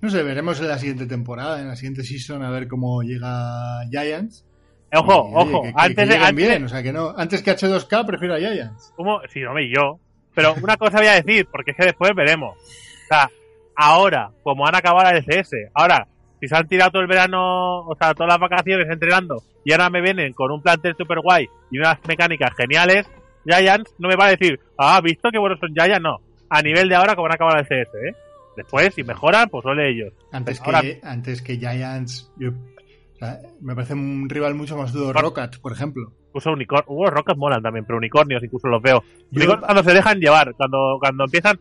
No 0.00 0.10
sé, 0.10 0.22
veremos 0.22 0.60
en 0.60 0.68
la 0.68 0.78
siguiente 0.78 1.06
temporada, 1.06 1.60
en 1.60 1.68
la 1.68 1.76
siguiente 1.76 2.04
season, 2.04 2.42
a 2.42 2.50
ver 2.50 2.68
cómo 2.68 3.02
llega 3.02 3.80
Giants. 3.90 4.44
Eh, 4.90 4.98
Ojo, 4.98 5.28
Y, 5.30 5.34
oye, 5.34 5.54
ojo, 5.54 5.62
que- 5.62 5.72
antes 5.74 6.08
que 6.08 6.14
de... 6.14 6.16
Antes 6.18 6.34
bien, 6.36 6.58
de 6.60 6.64
o 6.64 6.68
sea 6.68 6.82
que 6.82 6.92
no, 6.92 7.14
antes 7.16 7.42
que 7.42 7.50
H2K 7.52 8.06
prefiero 8.06 8.34
a 8.34 8.38
Giants. 8.38 8.92
¿cómo? 8.94 9.20
Sí, 9.32 9.40
no 9.40 9.52
me 9.54 9.68
yo. 9.68 9.98
Pero 10.34 10.54
una 10.62 10.76
cosa 10.76 10.98
voy 10.98 11.06
a 11.08 11.20
decir, 11.22 11.48
porque 11.50 11.70
es 11.72 11.76
que 11.78 11.86
después 11.86 12.12
veremos. 12.14 12.56
O 12.56 13.06
sea, 13.08 13.30
ahora, 13.74 14.30
como 14.42 14.66
han 14.66 14.74
acabado 14.74 15.10
la 15.10 15.16
LCS, 15.18 15.70
ahora, 15.74 16.06
si 16.40 16.48
se 16.48 16.56
han 16.56 16.68
tirado 16.68 16.90
todo 16.92 17.02
el 17.02 17.08
verano, 17.08 17.80
o 17.80 17.96
sea, 17.98 18.14
todas 18.14 18.32
las 18.32 18.40
vacaciones 18.40 18.86
entrenando, 18.90 19.42
y 19.64 19.72
ahora 19.72 19.90
me 19.90 20.00
vienen 20.00 20.32
con 20.32 20.50
un 20.52 20.62
plantel 20.62 20.94
super 20.96 21.20
guay 21.20 21.46
y 21.70 21.78
unas 21.78 21.98
mecánicas 22.06 22.50
geniales, 22.56 23.06
Giants 23.44 23.94
no 23.98 24.08
me 24.08 24.16
va 24.16 24.26
a 24.26 24.30
decir, 24.36 24.58
ah, 24.78 25.00
¿visto 25.02 25.30
qué 25.30 25.38
buenos 25.38 25.58
son 25.60 25.72
Giants? 25.74 26.00
No. 26.02 26.18
A 26.50 26.62
nivel 26.62 26.88
de 26.88 26.94
ahora, 26.94 27.14
como 27.14 27.26
han 27.26 27.34
acabado 27.34 27.56
la 27.56 27.62
LCS, 27.62 27.94
¿eh? 27.94 28.14
Después, 28.56 28.94
si 28.94 29.04
mejoran, 29.04 29.48
pues 29.50 29.64
ole 29.66 29.90
ellos. 29.90 30.12
Antes 30.32 30.60
que, 30.82 31.00
antes 31.02 31.42
que 31.42 31.56
Giants, 31.58 32.32
yo- 32.38 32.50
o 32.50 33.18
sea, 33.18 33.38
me 33.60 33.74
parece 33.74 33.94
un 33.94 34.28
rival 34.28 34.54
mucho 34.54 34.76
más 34.76 34.92
duro 34.92 35.12
Rockets, 35.18 35.58
por 35.58 35.72
ejemplo. 35.72 36.12
Incluso 36.28 36.52
unicornios, 36.52 36.86
uh, 36.88 37.06
rocas 37.10 37.36
molan 37.36 37.62
también, 37.62 37.84
pero 37.86 37.96
unicornios 37.98 38.42
incluso 38.42 38.68
los 38.68 38.82
veo. 38.82 39.02
Unicornios 39.32 39.64
cuando 39.64 39.82
se 39.82 39.94
dejan 39.94 40.18
llevar, 40.20 40.54
cuando, 40.54 40.96
cuando 41.00 41.24
empiezan. 41.24 41.58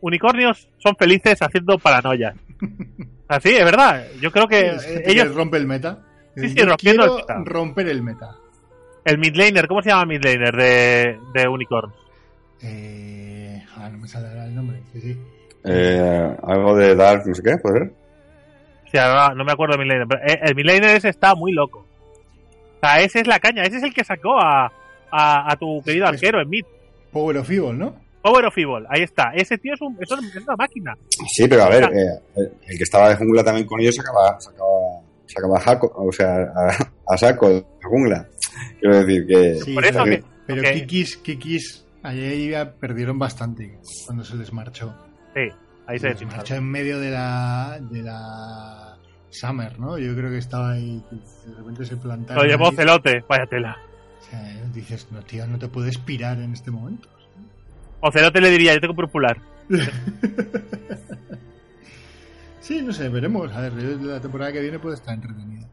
Unicornios 0.00 0.68
son 0.78 0.94
felices 0.96 1.40
haciendo 1.40 1.78
paranoias. 1.78 2.34
Así, 3.36 3.50
es 3.50 3.64
verdad. 3.64 4.04
Yo 4.20 4.30
creo 4.30 4.46
que 4.46 4.76
ellos. 5.06 5.34
rompe 5.34 5.56
el 5.56 5.66
meta. 5.66 5.98
Sí, 6.36 6.48
sí, 6.50 6.62
rompiendo 6.62 6.76
quiero 6.76 7.04
el 7.04 7.16
meta. 7.16 7.42
romper 7.44 7.88
el 7.88 8.02
meta. 8.02 8.36
El 9.04 9.18
midlaner, 9.18 9.66
¿cómo 9.66 9.82
se 9.82 9.88
llama 9.90 10.04
midlaner 10.06 10.54
de, 10.54 11.18
de 11.34 11.48
Unicorn? 11.48 11.92
Eh, 12.62 13.62
ah, 13.76 13.88
no 13.90 13.98
me 13.98 14.08
sale 14.08 14.28
ahora 14.28 14.44
el 14.44 14.54
nombre. 14.54 14.80
Sí, 14.92 15.00
sí. 15.00 15.20
eh, 15.64 16.36
algo 16.42 16.76
de 16.76 16.94
Dark, 16.94 17.22
no 17.26 17.34
sé 17.34 17.42
qué, 17.42 17.56
puede 17.56 17.78
ser. 17.80 17.92
O 18.86 18.90
sea, 18.90 19.32
no, 19.34 19.44
me 19.44 19.52
acuerdo 19.52 19.76
del 19.76 19.86
midlaner. 19.86 20.06
Pero 20.06 20.20
eh, 20.26 20.40
el 20.42 20.54
midlaner 20.54 20.96
ese 20.96 21.08
está 21.08 21.34
muy 21.34 21.52
loco. 21.52 21.80
O 22.76 22.80
sea, 22.86 23.00
ese 23.00 23.20
es 23.20 23.26
la 23.26 23.40
caña. 23.40 23.62
Ese 23.62 23.78
es 23.78 23.82
el 23.82 23.94
que 23.94 24.04
sacó 24.04 24.38
a, 24.40 24.70
a, 25.10 25.52
a 25.52 25.56
tu 25.56 25.82
querido 25.84 26.04
Es- 26.06 26.12
arquero 26.12 26.40
en 26.40 26.48
mid. 26.50 26.64
Power 27.12 27.38
of 27.38 27.50
Evil, 27.50 27.78
¿no? 27.78 27.94
Power 28.22 28.44
of 28.46 28.56
Evil, 28.56 28.84
ahí 28.88 29.02
está. 29.02 29.32
Ese 29.34 29.58
tío 29.58 29.74
es, 29.74 29.80
un, 29.80 29.96
es 30.00 30.10
un- 30.10 30.24
es 30.24 30.36
una 30.36 30.56
máquina. 30.56 30.96
Sí, 31.34 31.46
pero 31.48 31.64
a 31.64 31.68
ver, 31.68 31.84
eh, 31.84 32.22
el- 32.36 32.78
que 32.78 32.84
estaba 32.84 33.08
de 33.10 33.16
jungla 33.16 33.42
también 33.44 33.66
con 33.66 33.80
ellos 33.80 33.94
sacaba, 33.96 34.40
sacaba, 34.40 34.68
sacaba 35.26 35.60
jaco, 35.60 35.92
o 35.96 36.12
sea, 36.12 36.42
a, 36.54 37.12
a 37.14 37.18
saco 37.18 37.48
de 37.48 37.64
jungla. 37.82 38.28
Quiero 38.80 39.04
decir 39.04 39.26
que. 39.26 39.54
Sí, 39.56 39.74
Por 39.74 39.84
eso 39.84 40.04
pero, 40.04 40.16
que- 40.16 40.24
pero 40.46 40.62
que- 40.62 40.72
Kikis, 40.74 41.16
Kikis, 41.18 41.86
ahí 42.02 42.50
ya 42.50 42.72
perdieron 42.72 43.18
bastante 43.18 43.78
cuando 44.06 44.24
se 44.24 44.36
les 44.36 44.52
marchó. 44.52 44.94
Sí, 45.34 45.40
ahí 45.86 45.98
se 45.98 46.00
Se 46.00 46.06
les 46.08 46.14
desinfló. 46.14 46.36
marchó 46.36 46.54
en 46.54 46.64
medio 46.64 46.98
de 47.00 47.10
la, 47.10 47.78
de 47.90 48.02
la 48.02 48.98
Summer, 49.30 49.78
¿no? 49.80 49.96
Yo 49.98 50.14
creo 50.14 50.30
que 50.30 50.38
estaba 50.38 50.72
ahí, 50.72 51.02
de 51.46 51.54
repente 51.56 51.86
se 51.86 51.96
plantaron. 51.96 52.42
Lo 52.44 52.48
llevó. 52.48 52.70
Celote, 52.72 53.24
vaya 53.28 53.46
tela. 53.46 53.78
O 54.20 54.24
sea, 54.30 54.62
dices, 54.74 55.08
no, 55.10 55.22
tío, 55.22 55.46
no 55.46 55.58
te 55.58 55.68
puedes 55.68 55.96
pirar 55.98 56.38
en 56.38 56.52
este 56.52 56.70
momento. 56.70 57.08
O 58.02 58.10
Celote 58.10 58.40
le 58.40 58.50
diría, 58.50 58.74
yo 58.74 58.80
tengo 58.80 58.94
popular. 58.94 59.38
Sí, 62.62 62.80
no 62.80 62.92
sé, 62.92 63.08
veremos. 63.08 63.52
A 63.52 63.60
ver, 63.60 63.72
la 63.72 64.20
temporada 64.20 64.52
que 64.52 64.60
viene 64.60 64.78
puede 64.78 64.94
estar 64.94 65.12
entretenida. 65.14 65.68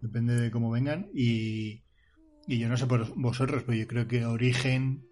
Depende 0.00 0.34
de 0.34 0.50
cómo 0.50 0.70
vengan. 0.70 1.08
Y, 1.14 1.82
y 2.46 2.58
yo 2.58 2.70
no 2.70 2.78
sé 2.78 2.86
por 2.86 3.14
vosotros, 3.14 3.64
pero 3.64 3.76
yo 3.76 3.86
creo 3.86 4.08
que 4.08 4.24
Origen 4.24 5.04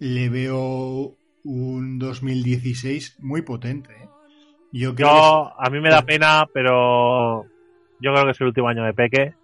le 0.00 0.28
veo 0.28 1.16
un 1.44 2.00
2016 2.00 3.20
muy 3.20 3.42
potente. 3.42 3.92
¿eh? 3.92 4.08
Yo, 4.72 4.96
creo 4.96 5.08
yo 5.08 5.52
a 5.56 5.70
mí 5.70 5.80
me 5.80 5.88
da 5.88 6.02
pena, 6.02 6.44
pero 6.52 7.44
yo 8.00 8.12
creo 8.12 8.24
que 8.24 8.30
es 8.32 8.40
el 8.40 8.48
último 8.48 8.68
año 8.68 8.84
de 8.84 8.92
Peque. 8.92 9.34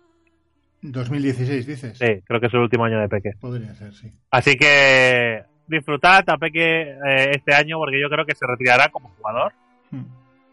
2016, 0.83 1.67
dices. 1.67 1.99
Sí, 1.99 2.21
creo 2.25 2.41
que 2.41 2.49
es 2.49 2.55
el 2.55 2.61
último 2.61 2.85
año 2.85 3.01
de 3.01 3.09
Peque. 3.09 3.31
Podría 3.41 3.77
ser, 3.77 3.95
sí. 3.95 4.13
Así 4.33 4.57
que 4.57 5.45
disfrutad 5.67 6.25
a 6.29 6.37
Peque 6.37 6.83
eh, 6.83 7.31
este 7.33 7.55
año 7.55 7.79
porque 7.79 8.01
yo 8.01 8.09
creo 8.09 8.25
que 8.25 8.35
se 8.35 8.47
retirará 8.47 8.89
como 8.89 9.09
jugador. 9.11 9.53
Hmm. 9.91 10.05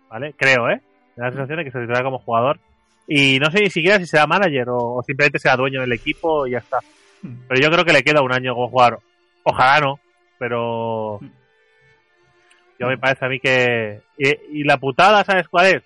¿Vale? 0.10 0.34
Creo, 0.38 0.70
¿eh? 0.70 0.82
Me 1.16 1.22
da 1.22 1.26
la 1.26 1.32
sensación 1.32 1.58
de 1.60 1.66
que 1.66 1.72
se 1.72 1.80
retirará 1.80 2.04
como 2.04 2.20
jugador. 2.20 2.60
Y 3.08 3.40
no 3.40 3.52
sé 3.52 3.62
ni 3.62 3.70
siquiera 3.70 3.98
si 3.98 4.06
será 4.06 4.28
manager 4.28 4.68
o, 4.70 5.02
simplemente 5.06 5.40
sea 5.40 5.56
dueño 5.56 5.82
del 5.82 5.92
equipo 5.92 6.48
y 6.48 6.52
ya 6.52 6.60
está. 6.60 6.80
Hmm. 7.22 7.36
Pero 7.48 7.62
yo 7.62 7.72
creo 7.72 7.86
que 7.86 7.94
le 7.94 8.04
queda 8.04 8.22
un 8.22 8.34
año 8.34 8.54
como 8.54 8.70
jugador. 8.70 9.00
Ojalá 9.44 9.80
no, 9.80 10.00
pero. 10.40 11.20
Hmm. 11.20 11.30
Yo 12.80 12.88
me 12.88 12.98
parece 12.98 13.26
a 13.26 13.30
mí 13.30 13.40
que. 13.40 14.02
Y, 14.18 14.60
y 14.60 14.64
la 14.64 14.78
putada, 14.78 15.24
¿sabes 15.24 15.48
cuál 15.48 15.68
es? 15.68 15.84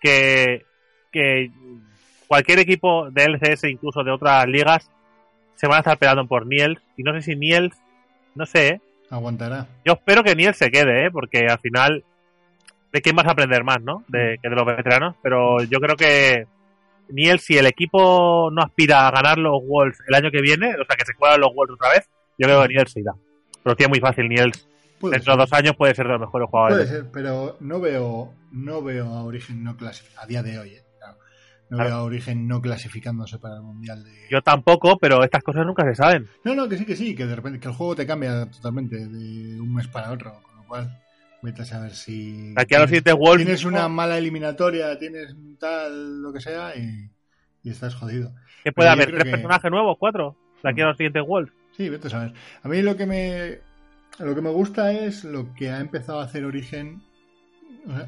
Que. 0.00 0.64
Que 1.12 1.50
cualquier 2.26 2.58
equipo 2.58 3.10
de 3.10 3.24
LCS, 3.24 3.64
incluso 3.64 4.02
de 4.02 4.10
otras 4.10 4.46
ligas, 4.46 4.90
se 5.54 5.66
van 5.66 5.76
a 5.76 5.80
estar 5.80 5.98
peleando 5.98 6.26
por 6.26 6.46
Niels. 6.46 6.80
Y 6.96 7.02
no 7.02 7.12
sé 7.14 7.22
si 7.22 7.36
Niels, 7.36 7.76
no 8.36 8.46
sé, 8.46 8.68
¿eh? 8.68 8.80
Aguantará. 9.10 9.66
Yo 9.84 9.94
espero 9.94 10.22
que 10.22 10.34
Niels 10.34 10.56
se 10.56 10.70
quede, 10.70 11.06
¿eh? 11.06 11.10
Porque 11.10 11.46
al 11.48 11.58
final, 11.58 12.04
¿de 12.92 13.00
quién 13.02 13.16
vas 13.16 13.26
a 13.26 13.32
aprender 13.32 13.64
más, 13.64 13.80
no? 13.82 14.04
De, 14.08 14.38
que 14.42 14.48
de 14.48 14.54
los 14.54 14.66
veteranos. 14.66 15.16
Pero 15.22 15.62
yo 15.64 15.78
creo 15.78 15.96
que 15.96 16.46
Niels, 17.08 17.42
si 17.42 17.56
el 17.56 17.66
equipo 17.66 18.50
no 18.52 18.62
aspira 18.62 19.06
a 19.06 19.10
ganar 19.10 19.38
los 19.38 19.62
Wolves 19.66 19.98
el 20.08 20.14
año 20.14 20.30
que 20.30 20.40
viene, 20.40 20.74
o 20.74 20.84
sea, 20.84 20.96
que 20.96 21.04
se 21.04 21.14
juegan 21.14 21.40
los 21.40 21.54
Wolves 21.54 21.74
otra 21.74 21.90
vez, 21.90 22.08
yo 22.38 22.46
creo 22.46 22.62
que 22.62 22.68
Niels 22.68 22.92
se 22.92 23.00
irá. 23.00 23.12
Pero 23.62 23.76
tiene 23.76 23.90
muy 23.90 24.00
fácil, 24.00 24.28
Niels. 24.28 24.68
Dentro 25.00 25.34
de 25.34 25.38
dos 25.38 25.52
años 25.52 25.76
puede 25.76 25.94
ser 25.94 26.06
de 26.06 26.12
los 26.12 26.20
mejores 26.20 26.48
jugadores. 26.48 26.86
Puede 26.86 27.00
ser, 27.00 27.10
pero 27.12 27.56
no 27.60 27.80
veo, 27.80 28.32
no 28.50 28.82
veo 28.82 29.06
a 29.06 29.24
Origen 29.24 29.62
no 29.62 29.76
clasificado 29.76 30.24
a 30.24 30.26
día 30.26 30.42
de 30.42 30.58
hoy. 30.58 30.70
¿eh? 30.70 30.82
No 31.68 31.78
veo 31.78 31.94
a 31.94 32.02
Origen 32.04 32.46
no 32.46 32.60
clasificándose 32.60 33.38
para 33.38 33.56
el 33.56 33.62
Mundial 33.62 34.04
de... 34.04 34.12
Yo 34.30 34.40
tampoco, 34.40 34.98
pero 34.98 35.24
estas 35.24 35.42
cosas 35.42 35.66
nunca 35.66 35.84
se 35.84 35.96
saben. 35.96 36.28
No, 36.44 36.54
no, 36.54 36.68
que 36.68 36.78
sí, 36.78 36.84
que 36.84 36.94
sí, 36.94 37.14
que 37.16 37.26
de 37.26 37.34
repente 37.34 37.58
que 37.58 37.68
el 37.68 37.74
juego 37.74 37.96
te 37.96 38.06
cambia 38.06 38.48
totalmente 38.50 38.96
de 38.96 39.60
un 39.60 39.74
mes 39.74 39.88
para 39.88 40.12
otro, 40.12 40.40
con 40.42 40.56
lo 40.56 40.64
cual 40.64 41.02
vete 41.42 41.62
a 41.62 41.64
saber 41.64 41.92
si... 41.92 42.54
Aquí 42.56 42.74
a 42.74 42.80
los 42.80 42.90
siete 42.90 43.12
Wolves... 43.12 43.44
Tienes 43.44 43.64
una 43.64 43.88
mala 43.88 44.16
eliminatoria, 44.16 44.96
tienes 44.98 45.34
tal, 45.58 46.22
lo 46.22 46.32
que 46.32 46.40
sea, 46.40 46.72
y, 46.76 47.10
estás 47.68 47.96
jodido. 47.96 48.32
¿Qué 48.62 48.70
puede 48.70 48.88
haber? 48.88 49.10
¿Tres 49.10 49.24
personajes 49.24 49.70
nuevos? 49.70 49.96
¿Cuatro? 49.98 50.36
De 50.62 50.70
aquí 50.70 50.80
a 50.82 50.86
los 50.86 50.96
siguientes 50.96 51.24
Wolves. 51.26 51.52
Sí, 51.76 51.88
vete 51.88 52.06
a 52.06 52.10
saber. 52.10 52.32
A 52.62 52.68
mí 52.68 52.80
lo 52.82 52.96
que 52.96 53.06
me... 53.06 53.58
Lo 54.18 54.34
que 54.34 54.40
me 54.40 54.50
gusta 54.50 54.92
es 54.92 55.24
lo 55.24 55.52
que 55.52 55.70
ha 55.70 55.80
empezado 55.80 56.20
a 56.20 56.24
hacer 56.24 56.44
Origen, 56.44 57.02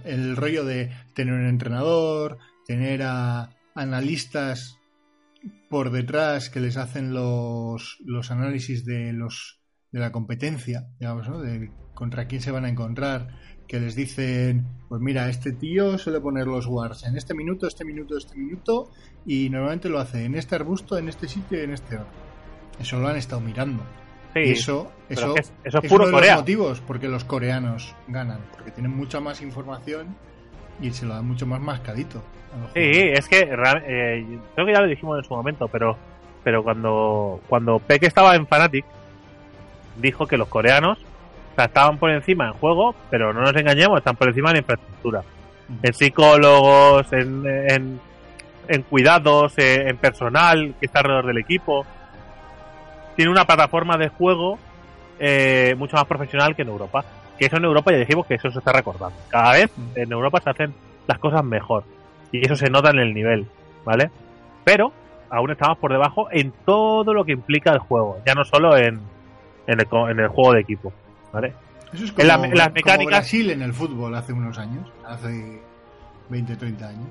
el 0.05 0.37
rollo 0.37 0.65
de 0.65 0.91
tener 1.13 1.35
un 1.35 1.47
entrenador, 1.47 2.39
tener 2.69 3.03
a 3.03 3.51
analistas 3.75 4.79
por 5.71 5.91
detrás 5.91 6.51
que 6.51 6.61
les 6.61 6.77
hacen 6.77 7.15
los, 7.15 7.97
los 8.05 8.31
análisis 8.31 8.85
de 8.85 9.13
los 9.13 9.61
de 9.91 10.01
la 10.01 10.13
competencia, 10.13 10.87
digamos, 11.01 11.27
¿no? 11.29 11.41
De 11.41 11.73
contra 11.95 12.27
quién 12.29 12.43
se 12.43 12.51
van 12.51 12.67
a 12.67 12.69
encontrar, 12.69 13.29
que 13.67 13.81
les 13.81 13.97
dicen, 13.97 14.67
pues 14.89 15.01
mira, 15.01 15.31
este 15.31 15.53
tío 15.53 15.97
suele 15.97 16.21
poner 16.21 16.47
los 16.47 16.67
wars 16.67 17.05
en 17.05 17.17
este 17.17 17.35
minuto, 17.35 17.67
este 17.67 17.87
minuto, 17.87 18.19
este 18.19 18.37
minuto, 18.37 18.91
y 19.27 19.49
normalmente 19.49 19.89
lo 19.89 19.99
hace 19.99 20.25
en 20.25 20.35
este 20.35 20.55
arbusto, 20.55 20.99
en 20.99 21.09
este 21.09 21.27
sitio 21.27 21.59
y 21.59 21.65
en 21.65 21.73
este 21.73 21.97
otro. 21.97 22.09
Eso 22.79 23.01
lo 23.01 23.09
han 23.09 23.17
estado 23.17 23.41
mirando. 23.41 23.83
Sí, 24.35 24.41
eso, 24.43 24.93
eso, 25.09 25.35
es, 25.37 25.53
eso 25.65 25.81
es, 25.83 25.89
puro 25.89 26.07
uno 26.07 26.21
de 26.21 26.27
los 26.27 26.37
motivos 26.37 26.83
porque 26.87 27.09
los 27.09 27.25
coreanos 27.25 27.97
ganan, 28.09 28.43
porque 28.53 28.71
tienen 28.71 28.95
mucha 28.95 29.21
más 29.21 29.41
información 29.41 30.15
y 30.83 30.91
se 30.91 31.07
lo 31.07 31.15
dan 31.15 31.27
mucho 31.27 31.47
más 31.47 31.63
mascadito. 31.63 32.23
Sí, 32.75 32.81
es 32.83 33.29
que 33.29 33.41
eh, 33.41 34.39
creo 34.55 34.67
que 34.67 34.73
ya 34.73 34.81
lo 34.81 34.87
dijimos 34.87 35.19
en 35.19 35.25
su 35.25 35.35
momento, 35.35 35.69
pero 35.69 35.97
pero 36.45 36.63
cuando 36.63 37.41
cuando 37.49 37.79
Peque 37.79 38.07
estaba 38.07 38.35
en 38.35 38.47
Fanatic 38.47 38.85
dijo 39.97 40.27
que 40.27 40.37
los 40.37 40.49
coreanos 40.49 40.99
estaban 41.65 41.99
por 41.99 42.11
encima 42.11 42.47
en 42.47 42.53
juego, 42.55 42.95
pero 43.11 43.33
no 43.33 43.41
nos 43.41 43.55
engañemos, 43.57 43.99
están 43.99 44.17
por 44.17 44.29
encima 44.29 44.51
en 44.51 44.59
infraestructura, 44.59 45.23
en 45.83 45.93
psicólogos, 45.93 47.13
en, 47.13 48.01
en, 48.69 48.83
cuidados, 48.83 49.55
en, 49.59 49.97
personal 49.97 50.75
que 50.79 50.87
está 50.87 51.01
alrededor 51.01 51.27
del 51.27 51.39
equipo. 51.39 51.85
Tiene 53.17 53.31
una 53.31 53.45
plataforma 53.45 53.97
de 53.97 54.09
juego 54.09 54.59
eh, 55.19 55.75
mucho 55.77 55.97
más 55.97 56.07
profesional 56.07 56.55
que 56.55 56.63
en 56.63 56.69
Europa. 56.69 57.05
Que 57.39 57.47
eso 57.47 57.57
en 57.57 57.65
Europa 57.65 57.93
ya 57.93 57.99
dijimos 57.99 58.27
que 58.27 58.35
eso 58.35 58.51
se 58.51 58.59
está 58.59 58.73
recordando. 58.73 59.17
Cada 59.29 59.53
vez 59.53 59.71
en 59.95 60.13
Europa 60.13 60.41
se 60.41 60.51
hacen 60.51 60.75
las 61.07 61.19
cosas 61.19 61.45
mejor. 61.45 61.85
Y 62.33 62.45
eso 62.45 62.57
se 62.57 62.71
nota 62.71 62.91
en 62.91 62.99
el 62.99 63.15
nivel, 63.15 63.47
¿vale? 63.85 64.11
Pero 64.65 64.93
aún 65.31 65.51
estamos 65.51 65.79
por 65.79 65.93
debajo 65.93 66.29
en 66.31 66.53
todo 66.65 67.13
lo 67.15 67.25
que 67.25 67.33
implica 67.33 67.73
el 67.73 67.79
juego, 67.79 68.19
ya 68.27 68.35
no 68.35 68.45
solo 68.45 68.77
en, 68.77 69.01
en, 69.67 69.81
el, 69.81 70.29
juego 70.29 70.53
de 70.53 70.61
equipo, 70.61 70.93
¿vale? 71.33 71.53
Eso 71.93 72.05
es 72.05 72.13
como, 72.13 72.45
en 72.45 72.55
las 72.57 72.73
mecánicas. 72.73 73.21
Brasil 73.21 73.51
en 73.51 73.63
el 73.63 73.73
fútbol 73.73 74.15
hace 74.15 74.33
unos 74.33 74.59
años, 74.59 74.91
hace 75.07 75.61
20, 76.29 76.57
30 76.57 76.89
años. 76.89 77.09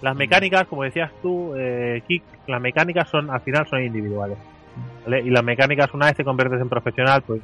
Las 0.00 0.16
mecánicas, 0.16 0.66
como 0.66 0.82
decías 0.82 1.12
tú, 1.22 1.54
eh, 1.56 2.02
Kik, 2.08 2.24
las 2.48 2.60
mecánicas 2.60 3.08
son 3.08 3.30
al 3.30 3.40
final 3.40 3.66
son 3.68 3.84
individuales. 3.84 4.38
¿vale? 5.04 5.20
Y 5.20 5.30
las 5.30 5.44
mecánicas, 5.44 5.94
una 5.94 6.06
vez 6.06 6.16
te 6.16 6.24
conviertes 6.24 6.60
en 6.60 6.68
profesional, 6.68 7.22
pues 7.22 7.40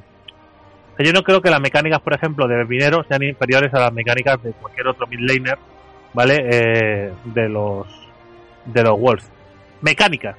yo 0.99 1.12
no 1.12 1.23
creo 1.23 1.41
que 1.41 1.51
las 1.51 1.61
mecánicas, 1.61 2.01
por 2.01 2.14
ejemplo, 2.14 2.49
de 2.49 2.64
Minero 2.64 3.05
sean 3.05 3.23
inferiores 3.23 3.73
a 3.73 3.81
las 3.81 3.93
mecánicas 3.93 4.43
de 4.43 4.53
cualquier 4.53 4.89
otro 4.89 5.07
midlaner, 5.07 5.59
¿vale? 6.15 6.49
Eh, 6.51 7.13
de 7.25 7.49
los 7.49 7.87
de 8.65 8.83
los 8.83 8.99
Wolves. 8.99 9.31
Mecánicas 9.81 10.37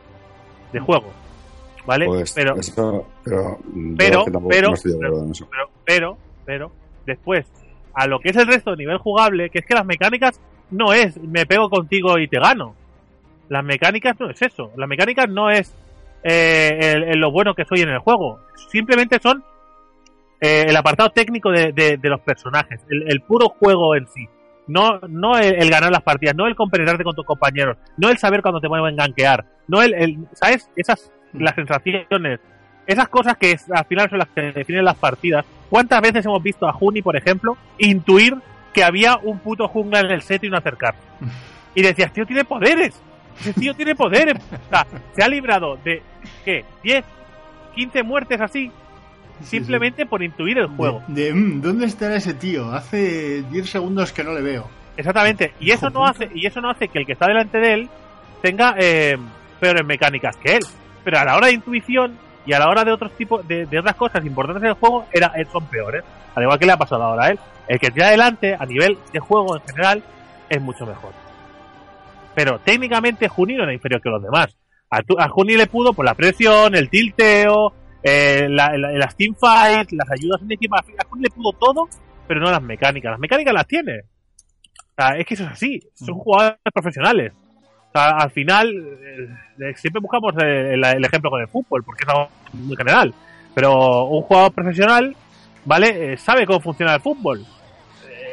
de 0.74 0.80
juego, 0.80 1.12
¿vale? 1.86 2.06
Pues 2.06 2.34
pero, 2.34 2.56
pero, 3.24 3.60
pero, 3.98 4.26
pero, 4.48 4.74
pero, 5.86 6.18
pero, 6.46 6.72
después, 7.06 7.46
a 7.94 8.06
lo 8.08 8.20
que 8.20 8.30
es 8.30 8.36
el 8.36 8.48
resto 8.48 8.72
de 8.72 8.78
nivel 8.78 8.98
jugable, 8.98 9.50
que 9.50 9.60
es 9.60 9.66
que 9.66 9.74
las 9.74 9.86
mecánicas 9.86 10.40
no 10.72 10.94
es 10.94 11.18
me 11.18 11.46
pego 11.46 11.70
contigo 11.70 12.20
y 12.20 12.28
te 12.28 12.40
gano. 12.40 12.76
Las 13.48 13.64
mecánicas 13.64 14.20
no 14.20 14.30
es 14.30 14.42
eso. 14.42 14.72
Las 14.76 14.88
mecánicas 14.88 15.28
no 15.28 15.50
es 15.50 15.74
eh, 16.24 17.14
lo 17.16 17.32
bueno 17.32 17.56
que 17.56 17.66
soy 17.66 17.82
en 17.82 17.90
el 17.90 18.00
juego. 18.00 18.40
Simplemente 18.70 19.20
son 19.20 19.44
eh, 20.42 20.66
el 20.68 20.76
apartado 20.76 21.10
técnico 21.10 21.52
de, 21.52 21.72
de, 21.74 22.10
los 22.10 22.22
personajes, 22.22 22.80
el, 22.90 23.22
puro 23.22 23.50
juego 23.50 23.96
en 23.96 24.08
sí. 24.08 24.28
No, 24.70 25.00
no 25.10 25.38
el, 25.38 25.70
ganar 25.70 25.92
las 25.92 26.04
partidas, 26.04 26.36
no 26.36 26.46
el 26.46 26.56
compenetrarte 26.56 27.04
con 27.04 27.16
tus 27.16 27.26
compañeros, 27.26 27.78
no 27.98 28.10
el 28.10 28.18
saber 28.20 28.42
cuándo 28.44 28.62
te 28.62 28.68
a 28.68 28.92
gankear, 28.92 29.44
no 29.68 29.82
el, 29.82 29.94
el, 29.96 30.28
¿sabes? 30.34 30.70
Esas, 30.76 31.12
mm. 31.34 31.42
las 31.42 31.56
sensaciones, 31.56 32.40
esas 32.86 33.10
cosas 33.10 33.36
que 33.38 33.58
al 33.72 33.86
final 33.86 34.10
son 34.10 34.20
las 34.20 34.28
que 34.30 34.42
definen 34.52 34.86
las 34.86 34.96
partidas. 34.96 35.44
¿Cuántas 35.70 36.02
veces 36.02 36.26
hemos 36.26 36.42
visto 36.42 36.68
a 36.68 36.74
Juni, 36.74 37.02
por 37.02 37.16
ejemplo, 37.16 37.58
intuir 37.80 38.36
que 38.74 38.84
había 38.84 39.18
un 39.18 39.40
puto 39.40 39.68
jungla 39.68 40.02
en 40.02 40.12
el 40.12 40.22
set 40.22 40.44
y 40.44 40.50
no 40.50 40.58
acercar? 40.58 40.96
Y 41.76 41.84
decías, 41.84 42.12
tío, 42.12 42.26
tiene 42.26 42.44
poderes. 42.44 43.00
Ese 43.40 43.54
tío 43.54 43.76
tiene 43.76 43.96
poderes. 43.96 44.36
O 44.36 44.70
sea, 44.70 44.88
se 45.16 45.24
ha 45.24 45.30
librado 45.30 45.78
de, 45.78 46.02
¿qué? 46.44 46.66
¿10? 46.84 47.04
¿15 47.76 48.04
muertes 48.04 48.42
así? 48.42 48.72
Simplemente 49.44 50.06
por 50.06 50.24
intuir 50.24 50.58
el 50.58 50.68
juego. 50.68 51.04
De, 51.08 51.34
mm, 51.34 51.62
¿dónde 51.62 51.86
estará 51.86 52.16
ese 52.16 52.34
tío? 52.34 52.72
Hace 52.72 53.44
10 53.44 53.70
segundos 53.70 54.12
que 54.12 54.24
no 54.24 54.34
le 54.34 54.42
veo. 54.42 54.70
Exactamente, 54.98 55.54
y 55.60 55.72
eso 55.72 55.90
no 55.90 56.06
hace 56.06 56.30
y 56.34 56.46
eso 56.46 56.60
no 56.60 56.70
hace 56.70 56.90
que 56.90 57.00
el 57.00 57.06
que 57.06 57.14
está 57.14 57.26
delante 57.26 57.58
de 57.58 57.74
él 57.74 57.90
tenga 58.42 58.76
eh, 58.78 59.18
peores 59.60 59.86
mecánicas 59.86 60.36
que 60.38 60.58
él. 60.58 60.64
Pero 61.04 61.20
a 61.20 61.26
la 61.26 61.38
hora 61.38 61.48
de 61.48 61.54
intuición 61.54 62.18
y 62.46 62.54
a 62.54 62.60
la 62.60 62.70
hora 62.70 62.84
de 62.84 62.92
otros 62.92 63.12
tipos 63.14 63.48
de, 63.48 63.68
otras 63.80 63.96
cosas 63.96 64.26
importantes 64.26 64.64
en 64.64 64.70
el 64.70 64.76
juego 64.76 65.06
era, 65.12 65.32
eh, 65.36 65.46
son 65.52 65.66
peores. 65.68 66.04
Al 66.36 66.44
igual 66.44 66.60
que 66.60 66.66
le 66.66 66.72
ha 66.72 66.78
pasado 66.78 67.04
ahora 67.04 67.26
a 67.26 67.30
él. 67.30 67.40
El 67.68 67.80
que 67.80 67.92
tiene 67.92 68.10
adelante 68.10 68.56
a 68.60 68.66
nivel 68.66 68.98
de 69.14 69.20
juego 69.20 69.56
en 69.56 69.62
general 69.64 70.04
es 70.50 70.62
mucho 70.62 70.86
mejor. 70.86 71.14
Pero 72.34 72.60
técnicamente 72.60 73.28
Juni 73.28 73.56
no 73.56 73.64
era 73.64 73.74
inferior 73.74 74.02
que 74.02 74.10
los 74.10 74.24
demás. 74.24 74.56
A, 74.90 75.02
a 75.20 75.30
Juni 75.30 75.56
le 75.56 75.68
pudo 75.68 75.94
por 75.94 76.06
la 76.06 76.16
presión, 76.16 76.76
el 76.76 76.90
tilteo, 76.90 77.74
eh, 78.04 78.48
la, 78.50 78.78
las 78.78 79.16
teamfights, 79.16 79.92
las 79.94 80.10
ayudas 80.12 80.42
en 80.42 80.52
equipo, 80.52 80.76
a 80.76 80.84
le 81.20 81.30
pudo 81.30 81.52
todo, 81.54 81.90
pero 82.28 82.40
no 82.40 82.52
las 82.52 82.62
mecánicas. 82.62 83.12
Las 83.12 83.20
mecánicas 83.20 83.54
las 83.54 83.68
tiene. 83.68 84.04
es 85.18 85.26
que 85.26 85.34
eso 85.34 85.44
es 85.44 85.50
así, 85.50 85.80
son 85.94 86.16
jugadores 86.16 86.58
profesionales. 86.74 87.34
al 87.94 88.32
final, 88.32 88.70
eh, 88.70 89.74
siempre 89.76 90.02
buscamos 90.02 90.34
el, 90.38 90.84
ejemplo 91.04 91.30
con 91.30 91.42
el 91.42 91.48
fútbol, 91.48 91.84
porque 91.84 92.04
es 92.04 92.10
algo 92.10 92.30
muy 92.54 92.76
general. 92.76 93.14
Pero 93.54 94.06
un 94.06 94.22
jugador 94.22 94.54
profesional, 94.54 95.16
¿vale? 95.66 96.14
Eh, 96.14 96.18
sabe 96.18 96.46
cómo 96.46 96.62
funciona 96.62 96.96
el 96.96 97.02
fútbol. 97.02 97.46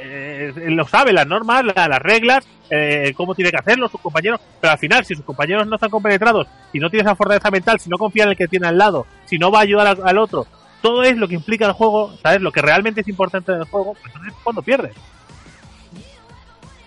Eh, 0.09 0.53
lo 0.71 0.87
sabe, 0.87 1.13
las 1.13 1.27
normas, 1.27 1.65
las 1.65 1.99
reglas, 2.01 2.47
eh, 2.71 3.13
cómo 3.17 3.35
tiene 3.35 3.51
que 3.51 3.57
hacerlo 3.59 3.89
sus 3.89 4.01
compañeros, 4.01 4.41
pero 4.61 4.73
al 4.73 4.79
final, 4.79 5.05
si 5.05 5.15
sus 5.15 5.25
compañeros 5.25 5.67
no 5.67 5.77
están 5.77 5.91
compenetrados, 5.91 6.47
si 6.73 6.79
no 6.79 6.91
tiene 6.91 7.03
esa 7.03 7.17
fortaleza 7.17 7.51
mental, 7.51 7.79
si 7.81 7.89
no 7.91 7.99
confía 7.99 8.25
en 8.25 8.31
el 8.31 8.37
que 8.37 8.49
tiene 8.49 8.67
al 8.69 8.79
lado, 8.79 9.07
si 9.27 9.39
no 9.39 9.51
va 9.51 9.59
a 9.61 9.63
ayudar 9.63 9.87
al, 9.87 9.99
al 10.07 10.19
otro, 10.19 10.47
todo 10.83 11.03
es 11.03 11.17
lo 11.17 11.27
que 11.29 11.35
implica 11.35 11.67
el 11.67 11.73
juego, 11.73 12.17
¿sabes? 12.23 12.41
Lo 12.41 12.53
que 12.53 12.63
realmente 12.63 13.01
es 13.01 13.09
importante 13.09 13.53
del 13.53 13.65
juego, 13.65 13.95
pues 13.95 14.07
entonces 14.07 14.33
es 14.35 14.39
cuando 14.43 14.63
pierdes. 14.63 14.95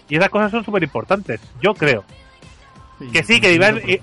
Y 0.08 0.16
esas 0.16 0.30
cosas 0.30 0.52
son 0.52 0.64
súper 0.66 0.84
importantes, 0.84 1.40
yo 1.62 1.74
creo. 1.74 2.04
Que 3.14 3.24
sí, 3.24 3.40
que 3.40 3.52
nivel- 3.58 3.82
eh, 3.88 4.02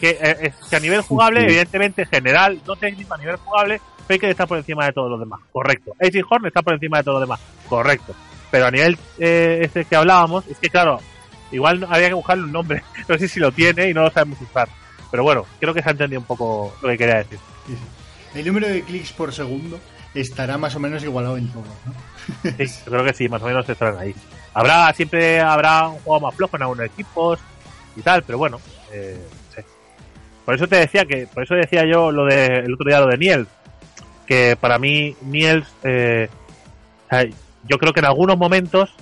Que, 0.00 0.18
eh, 0.20 0.52
que 0.68 0.76
a 0.76 0.80
nivel 0.80 1.00
jugable, 1.02 1.40
Sí. 1.40 1.46
evidentemente, 1.46 2.04
general, 2.06 2.60
no 2.66 2.74
técnico, 2.74 3.14
a 3.14 3.18
nivel 3.18 3.36
jugable, 3.36 3.80
Faker 4.08 4.30
está 4.30 4.46
por 4.46 4.58
encima 4.58 4.84
de 4.86 4.92
todos 4.92 5.08
los 5.08 5.20
demás, 5.20 5.38
correcto. 5.52 5.92
Aging 6.00 6.24
Horn 6.28 6.46
está 6.46 6.60
por 6.60 6.74
encima 6.74 6.98
de 6.98 7.04
todos 7.04 7.20
los 7.20 7.28
demás, 7.28 7.40
correcto. 7.68 8.12
Pero 8.52 8.66
a 8.66 8.70
nivel 8.70 8.98
eh, 9.18 9.60
este 9.62 9.86
que 9.86 9.96
hablábamos, 9.96 10.46
es 10.46 10.58
que 10.58 10.68
claro, 10.68 11.00
igual 11.50 11.84
había 11.88 12.08
que 12.08 12.14
buscarle 12.14 12.44
un 12.44 12.52
nombre, 12.52 12.84
no 13.08 13.18
sé 13.18 13.26
si 13.26 13.40
lo 13.40 13.50
tiene 13.50 13.88
y 13.88 13.94
no 13.94 14.02
lo 14.02 14.10
sabemos 14.10 14.40
usar. 14.42 14.68
Pero 15.10 15.24
bueno, 15.24 15.46
creo 15.58 15.74
que 15.74 15.82
se 15.82 15.88
ha 15.88 15.92
entendido 15.92 16.20
un 16.20 16.26
poco 16.26 16.76
lo 16.82 16.88
que 16.90 16.98
quería 16.98 17.16
decir. 17.16 17.38
Sí, 17.66 17.74
sí. 17.74 18.38
El 18.38 18.46
número 18.46 18.68
de 18.68 18.82
clics 18.82 19.12
por 19.12 19.32
segundo 19.32 19.80
estará 20.14 20.58
más 20.58 20.76
o 20.76 20.80
menos 20.80 21.02
igualado 21.02 21.38
en 21.38 21.48
todo, 21.48 21.64
¿no? 21.86 21.94
Sí, 22.58 22.66
yo 22.84 22.92
creo 22.92 23.04
que 23.04 23.14
sí, 23.14 23.28
más 23.28 23.42
o 23.42 23.46
menos 23.46 23.66
estarán 23.66 23.98
ahí. 23.98 24.14
Habrá, 24.52 24.92
siempre 24.92 25.40
habrá 25.40 25.88
un 25.88 25.98
juego 26.00 26.20
más 26.20 26.34
flojo 26.34 26.56
en 26.56 26.62
algunos 26.62 26.86
equipos 26.86 27.38
y 27.96 28.02
tal, 28.02 28.22
pero 28.22 28.36
bueno, 28.36 28.60
eh, 28.92 29.18
sí. 29.56 29.62
Por 30.44 30.54
eso 30.54 30.68
te 30.68 30.76
decía 30.76 31.06
que, 31.06 31.26
por 31.26 31.42
eso 31.42 31.54
decía 31.54 31.84
yo 31.90 32.12
lo 32.12 32.26
de, 32.26 32.46
el 32.58 32.74
otro 32.74 32.86
día 32.86 33.00
lo 33.00 33.06
de 33.06 33.16
Niels, 33.16 33.48
que 34.26 34.56
para 34.60 34.78
mí 34.78 35.16
Niels, 35.22 35.66
eh, 35.84 36.28
yo 37.68 37.78
creo 37.78 37.92
que 37.92 38.00
en 38.00 38.06
algunos 38.06 38.36
momentos 38.38 38.94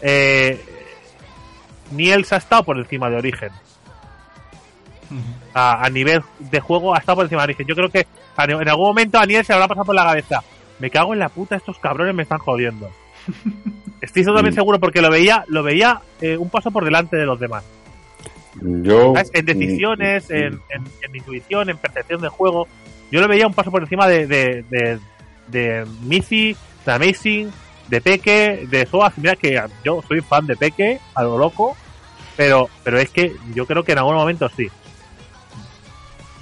eh, 0.00 0.62
Niels 1.92 2.32
ha 2.32 2.36
estado 2.36 2.64
por 2.64 2.78
encima 2.78 3.08
de 3.10 3.16
Origen. 3.16 3.50
A, 5.54 5.84
a 5.86 5.88
nivel 5.90 6.22
de 6.40 6.60
juego 6.60 6.94
ha 6.94 6.98
estado 6.98 7.16
por 7.16 7.24
encima 7.26 7.42
de 7.42 7.46
Origen. 7.46 7.66
Yo 7.66 7.74
creo 7.76 7.88
que 7.90 8.06
a- 8.36 8.44
en 8.44 8.68
algún 8.68 8.86
momento 8.88 9.18
a 9.18 9.24
Niels 9.26 9.46
se 9.46 9.52
habrá 9.52 9.68
pasado 9.68 9.86
por 9.86 9.94
la 9.94 10.04
cabeza. 10.04 10.42
Me 10.78 10.90
cago 10.90 11.12
en 11.14 11.20
la 11.20 11.28
puta, 11.28 11.56
estos 11.56 11.78
cabrones 11.78 12.14
me 12.14 12.24
están 12.24 12.38
jodiendo. 12.38 12.90
Estoy 14.00 14.24
totalmente 14.24 14.56
Mm. 14.56 14.60
seguro 14.62 14.80
porque 14.80 15.00
lo 15.00 15.10
veía, 15.10 15.44
lo 15.48 15.62
veía 15.62 16.00
eh, 16.20 16.36
un 16.36 16.50
paso 16.50 16.70
por 16.70 16.84
delante 16.84 17.16
de 17.16 17.24
los 17.24 17.38
demás. 17.40 17.64
Yo. 18.60 19.12
¿sabes? 19.14 19.30
En 19.34 19.46
decisiones, 19.46 20.30
en, 20.30 20.54
en, 20.70 20.84
en 21.02 21.16
intuición, 21.16 21.70
en 21.70 21.76
percepción 21.78 22.20
de 22.20 22.28
juego. 22.28 22.66
Yo 23.10 23.20
lo 23.20 23.28
veía 23.28 23.46
un 23.46 23.54
paso 23.54 23.70
por 23.70 23.82
encima 23.82 24.08
de, 24.08 24.26
de, 24.26 24.64
de, 24.68 24.98
de 25.48 25.86
Missy, 26.02 26.56
de 26.84 26.92
Amazing, 26.92 27.50
de 27.88 28.00
Peque, 28.00 28.66
de 28.68 28.86
Soas. 28.86 29.16
Mira 29.18 29.36
que 29.36 29.60
yo 29.84 30.02
soy 30.06 30.20
fan 30.20 30.46
de 30.46 30.56
Peque, 30.56 31.00
a 31.14 31.22
lo 31.22 31.38
loco, 31.38 31.76
pero, 32.36 32.68
pero 32.82 32.98
es 32.98 33.10
que 33.10 33.34
yo 33.54 33.66
creo 33.66 33.84
que 33.84 33.92
en 33.92 33.98
algún 33.98 34.14
momento 34.14 34.48
sí. 34.48 34.68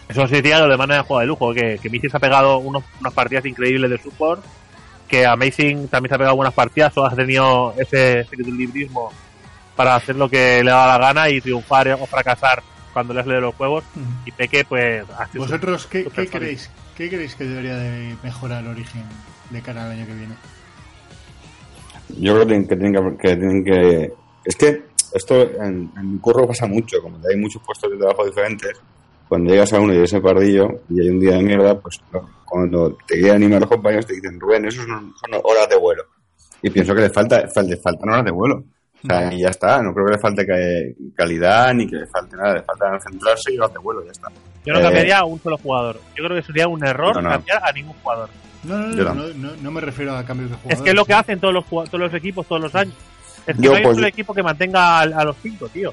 Eso 0.09 0.27
sí 0.27 0.35
decía 0.35 0.61
lo 0.61 0.69
de 0.69 0.77
manera 0.77 1.03
de 1.03 1.07
juego 1.07 1.21
de 1.21 1.27
lujo, 1.27 1.55
que, 1.55 1.79
que 1.81 1.89
Missy 1.89 2.11
se 2.11 2.17
ha 2.17 2.21
pegado 2.21 2.59
unos, 2.59 2.85
unas 3.01 3.13
partidas 3.13 3.47
increíbles 3.47 3.91
de 3.91 3.99
support, 3.99 4.45
que 5.09 5.27
Amazing 5.27 5.89
también 5.89 6.11
se 6.11 6.15
ha 6.15 6.19
pegado 6.19 6.37
buenas 6.37 6.55
partidas, 6.55 6.93
Soas 6.93 7.13
ha 7.13 7.17
tenido 7.17 7.75
ese, 7.79 8.21
ese 8.21 8.35
equilibrismo 8.35 9.11
para 9.77 9.97
hacer 9.97 10.17
lo 10.17 10.29
que 10.29 10.63
le 10.63 10.71
da 10.71 10.87
la 10.87 10.99
gana 10.99 11.29
y 11.29 11.41
triunfar 11.41 11.89
o 11.93 12.07
fracasar 12.07 12.63
cuando 12.93 13.13
les 13.13 13.27
lee 13.27 13.41
los 13.41 13.55
juegos. 13.55 13.85
Y 14.25 14.31
Peque, 14.31 14.65
pues, 14.65 15.05
ha 15.19 15.27
sido 15.27 15.45
¿Vosotros 15.45 15.87
qué, 15.87 16.05
súper 16.05 16.25
qué 16.25 16.39
creéis? 16.39 16.71
¿Qué 16.97 17.09
creéis 17.09 17.35
que 17.35 17.45
debería 17.45 17.77
de 17.77 18.17
mejorar 18.23 18.67
Origen 18.67 19.05
de 19.51 19.61
cara 19.63 19.85
al 19.85 19.93
año 19.93 20.07
que 20.07 20.15
viene? 20.15 20.35
Yo 22.19 22.35
creo 22.35 22.47
que 22.47 22.77
tienen 22.77 22.93
que, 22.93 23.03
que, 23.03 23.17
que 23.29 23.37
tienen 23.37 23.65
que- 23.65 24.13
Es 24.45 24.57
que 24.57 24.83
esto 25.13 25.41
en, 25.63 25.91
mi 26.03 26.19
curro 26.19 26.47
pasa 26.47 26.67
mucho, 26.67 27.01
como 27.03 27.19
hay 27.29 27.37
muchos 27.37 27.63
puestos 27.63 27.91
de 27.91 27.97
trabajo 27.99 28.25
diferentes, 28.27 28.73
cuando 29.29 29.51
llegas 29.53 29.73
a 29.73 29.81
uno 29.81 29.95
y 29.95 29.99
ese 29.99 30.21
pardillo 30.21 30.69
y 30.91 31.01
hay 31.01 31.09
un 31.09 31.21
día 31.21 31.33
de 31.37 31.43
mierda, 31.43 31.79
pues 31.81 31.99
cuando 32.45 32.97
te 33.07 33.15
quieren 33.15 33.37
animar 33.37 33.61
los 33.61 33.71
compañeros 33.71 34.07
te 34.07 34.15
dicen, 34.15 34.39
Rubén, 34.39 34.67
eso 34.67 34.83
son, 34.83 35.13
son 35.21 35.41
horas 35.43 35.69
de 35.69 35.77
vuelo. 35.77 36.03
Y 36.63 36.71
pienso 36.71 36.95
que 36.95 37.03
le 37.03 37.11
falta, 37.11 37.49
fal- 37.49 37.67
le 37.69 37.77
faltan 37.79 38.09
horas 38.11 38.25
de 38.25 38.31
vuelo. 38.31 38.65
O 39.03 39.07
sea, 39.07 39.33
y 39.33 39.41
ya 39.43 39.49
está, 39.49 39.83
no 39.83 39.93
creo 39.93 40.07
que 40.07 40.13
le 40.13 40.19
falte 40.19 40.47
ca- 40.47 41.13
calidad 41.15 41.75
ni 41.75 41.87
que 41.87 41.97
le 41.97 42.07
falte 42.07 42.37
nada, 42.37 42.55
le 42.55 42.63
falta 42.63 42.99
centrarse 43.01 43.53
y 43.53 43.59
horas 43.59 43.73
de 43.73 43.79
vuelo, 43.79 44.03
ya 44.05 44.11
está. 44.13 44.29
Yo 44.65 44.73
no 44.73 44.79
Eh, 44.81 44.83
cambiaría 44.83 45.19
a 45.19 45.25
un 45.25 45.39
solo 45.41 45.59
jugador. 45.59 46.01
Yo 46.17 46.25
creo 46.25 46.37
que 46.41 46.43
sería 46.47 46.67
un 46.69 46.83
error 46.85 47.15
No, 47.17 47.21
no. 47.23 47.31
cambiar 47.31 47.61
a 47.63 47.71
ningún 47.73 47.93
jugador. 48.03 48.31
No, 48.65 48.79
no, 48.79 48.87
no, 48.89 49.05
no. 49.05 49.15
no, 49.15 49.29
no, 49.35 49.51
no 49.61 49.71
me 49.71 49.81
refiero 49.81 50.17
a 50.17 50.25
cambios 50.25 50.51
de 50.51 50.57
jugadores. 50.57 50.79
Es 50.79 50.83
que 50.85 50.91
es 50.91 50.97
lo 50.97 51.05
que 51.05 51.13
hacen 51.15 51.39
todos 51.41 51.55
los, 51.55 51.67
todos 51.67 51.93
los 52.01 52.15
equipos 52.15 52.47
todos 52.47 52.63
los 52.63 52.75
años. 52.75 52.95
Es 53.47 53.57
que 53.57 53.63
Yo, 53.63 53.71
no 53.73 53.77
hay 53.77 53.83
pues, 53.83 53.91
un 53.93 53.95
solo 53.97 54.07
equipo 54.07 54.33
que 54.35 54.43
mantenga 54.43 54.99
a, 54.99 55.03
a 55.03 55.25
los 55.25 55.37
cinco, 55.43 55.69
tío. 55.69 55.93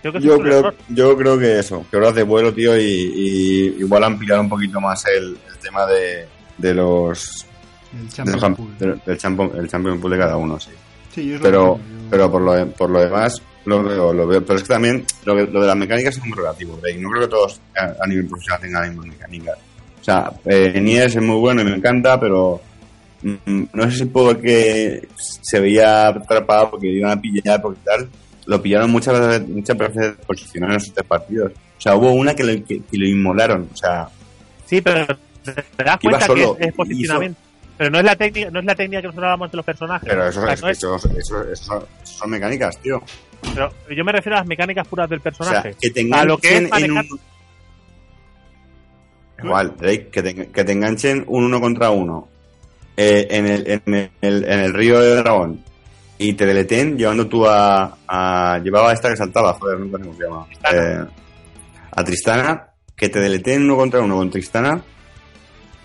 Creo 0.00 0.12
que 0.12 0.18
eso 0.18 0.26
Yo 0.28 0.38
creo, 0.40 0.74
yo 0.88 1.16
creo 1.16 1.38
que 1.38 1.58
eso, 1.58 1.84
que 1.90 1.96
horas 1.96 2.14
de 2.14 2.22
vuelo, 2.22 2.54
tío, 2.54 2.78
y, 2.78 2.82
y 2.82 3.64
igual 3.80 4.04
ampliar 4.04 4.40
un 4.40 4.48
poquito 4.48 4.80
más 4.80 5.04
el, 5.06 5.36
el 5.46 5.58
tema 5.60 5.84
de, 5.86 6.26
de 6.56 6.74
los 6.74 7.44
El 7.92 7.98
del, 8.00 8.08
Champions 8.12 8.42
champ- 8.42 8.56
Pool. 8.56 8.78
del, 8.78 9.00
del 9.04 9.18
champion, 9.18 9.50
el 9.58 9.68
champion 9.68 10.00
pool 10.00 10.12
de 10.12 10.18
cada 10.18 10.36
uno, 10.38 10.58
sí. 10.58 10.70
Es 11.16 11.40
Pero, 11.42 11.78
pero 12.08 12.30
por 12.30 12.40
lo, 12.40 12.70
por 12.70 12.88
lo 12.88 13.00
demás 13.00 13.42
lo 13.66 13.82
veo, 13.82 14.12
lo 14.14 14.26
veo. 14.26 14.42
Pero 14.42 14.56
es 14.56 14.62
que 14.62 14.68
también 14.72 15.04
lo, 15.24 15.34
que- 15.36 15.48
lo 15.52 15.60
de 15.60 15.66
las 15.66 15.76
mecánicas 15.76 16.16
es 16.16 16.24
muy 16.24 16.38
relativo, 16.38 16.78
Drake. 16.80 16.98
No 16.98 17.10
creo 17.10 17.22
que 17.24 17.28
todos 17.28 17.60
a, 17.76 17.92
a 18.02 18.06
nivel 18.06 18.26
profesional 18.26 18.60
tengan 18.62 18.80
las 18.82 18.90
mismas 18.92 19.06
mecánicas. 19.08 19.58
O 20.00 20.04
sea, 20.04 20.32
eh, 20.46 20.80
Nies 20.80 21.16
es 21.16 21.22
muy 21.22 21.36
bueno 21.38 21.60
y 21.62 21.64
me 21.64 21.74
encanta, 21.76 22.18
pero 22.18 22.60
mm, 23.22 23.62
no 23.72 23.90
sé 23.90 23.98
si 23.98 24.04
puedo 24.06 24.40
que 24.40 25.06
se 25.16 25.60
veía 25.60 26.08
atrapado 26.08 26.70
porque 26.72 26.88
iban 26.88 27.10
a 27.18 27.20
pillar 27.20 27.60
porque 27.60 27.80
tal. 27.84 28.08
Lo 28.46 28.60
pillaron 28.60 28.90
muchas 28.90 29.18
veces, 29.20 29.48
muchas 29.48 29.76
veces 29.76 30.14
posicionaron 30.26 30.74
en 30.74 30.80
sus 30.80 30.94
tres 30.94 31.06
partidos. 31.06 31.52
O 31.52 31.80
sea, 31.80 31.94
hubo 31.94 32.10
una 32.12 32.34
que 32.34 32.42
lo, 32.44 32.52
que, 32.64 32.80
que 32.80 32.98
lo 32.98 33.06
inmolaron. 33.06 33.68
O 33.72 33.76
sea, 33.76 34.08
Sí, 34.66 34.80
pero 34.80 35.06
te 35.06 35.84
das 35.84 35.98
Que 35.98 36.08
cuenta 36.08 36.26
que 36.26 36.42
es, 36.44 36.50
es 36.60 36.72
posicionamiento. 36.72 37.38
Pero 37.76 37.90
no 37.90 37.98
es 37.98 38.04
la 38.04 38.16
técnica, 38.16 38.50
no 38.50 38.60
es 38.60 38.64
la 38.66 38.74
técnica 38.74 39.00
que 39.00 39.06
nosotros 39.08 39.24
hablamos 39.24 39.50
de 39.50 39.56
los 39.56 39.66
personajes. 39.66 40.08
pero 40.08 40.28
eso, 40.28 40.40
O 40.40 40.44
sea, 40.44 40.52
es- 40.54 40.62
no 40.62 40.68
es- 40.68 40.78
eso, 40.78 40.96
eso, 40.96 41.08
eso 41.18 41.64
son, 41.64 41.82
eso 42.02 42.12
son 42.18 42.30
mecánicas, 42.30 42.76
tío. 42.78 43.02
pero 43.54 43.72
yo 43.96 44.04
me 44.04 44.12
refiero 44.12 44.36
a 44.36 44.40
las 44.40 44.46
mecánicas 44.48 44.86
puras 44.86 45.08
del 45.08 45.18
O 45.18 45.22
sea, 45.22 45.30
personaje. 45.32 45.74
que 45.80 45.90
te 45.90 46.08
a 46.12 46.24
lo 46.24 46.36
que 46.38 46.48
es 46.48 46.54
enganchen 46.62 46.84
en 46.84 46.90
manejar- 46.94 47.12
un... 47.12 47.20
Igual, 49.42 49.74
Drake, 49.76 50.08
que 50.08 50.22
te, 50.22 50.34
que 50.50 50.64
te 50.64 50.72
enganchen 50.72 51.24
un 51.28 51.44
uno 51.44 51.60
contra 51.60 51.90
uno 51.90 52.28
eh, 52.96 53.26
en, 53.30 53.46
el, 53.46 53.70
en, 53.86 54.10
el, 54.20 54.44
en 54.44 54.60
el 54.60 54.74
río 54.74 55.00
de 55.00 55.16
dragón 55.16 55.64
y 56.18 56.34
te 56.34 56.44
deleten 56.46 56.98
llevando 56.98 57.26
tú 57.26 57.46
a, 57.46 57.96
a- 58.06 58.58
Llevaba 58.62 58.90
a 58.90 58.92
esta 58.92 59.08
que 59.10 59.16
saltaba, 59.16 59.54
joder, 59.54 59.78
nunca 59.80 59.98
sé 59.98 60.04
cómo 60.04 60.16
se 60.16 60.22
llama. 60.24 60.46
Tristana. 60.46 61.02
Eh, 61.02 61.06
a 61.92 62.04
Tristana, 62.04 62.66
que 62.94 63.08
te 63.08 63.20
deleten 63.20 63.62
uno 63.64 63.76
contra 63.76 64.00
uno 64.00 64.16
con 64.16 64.30
Tristana, 64.30 64.82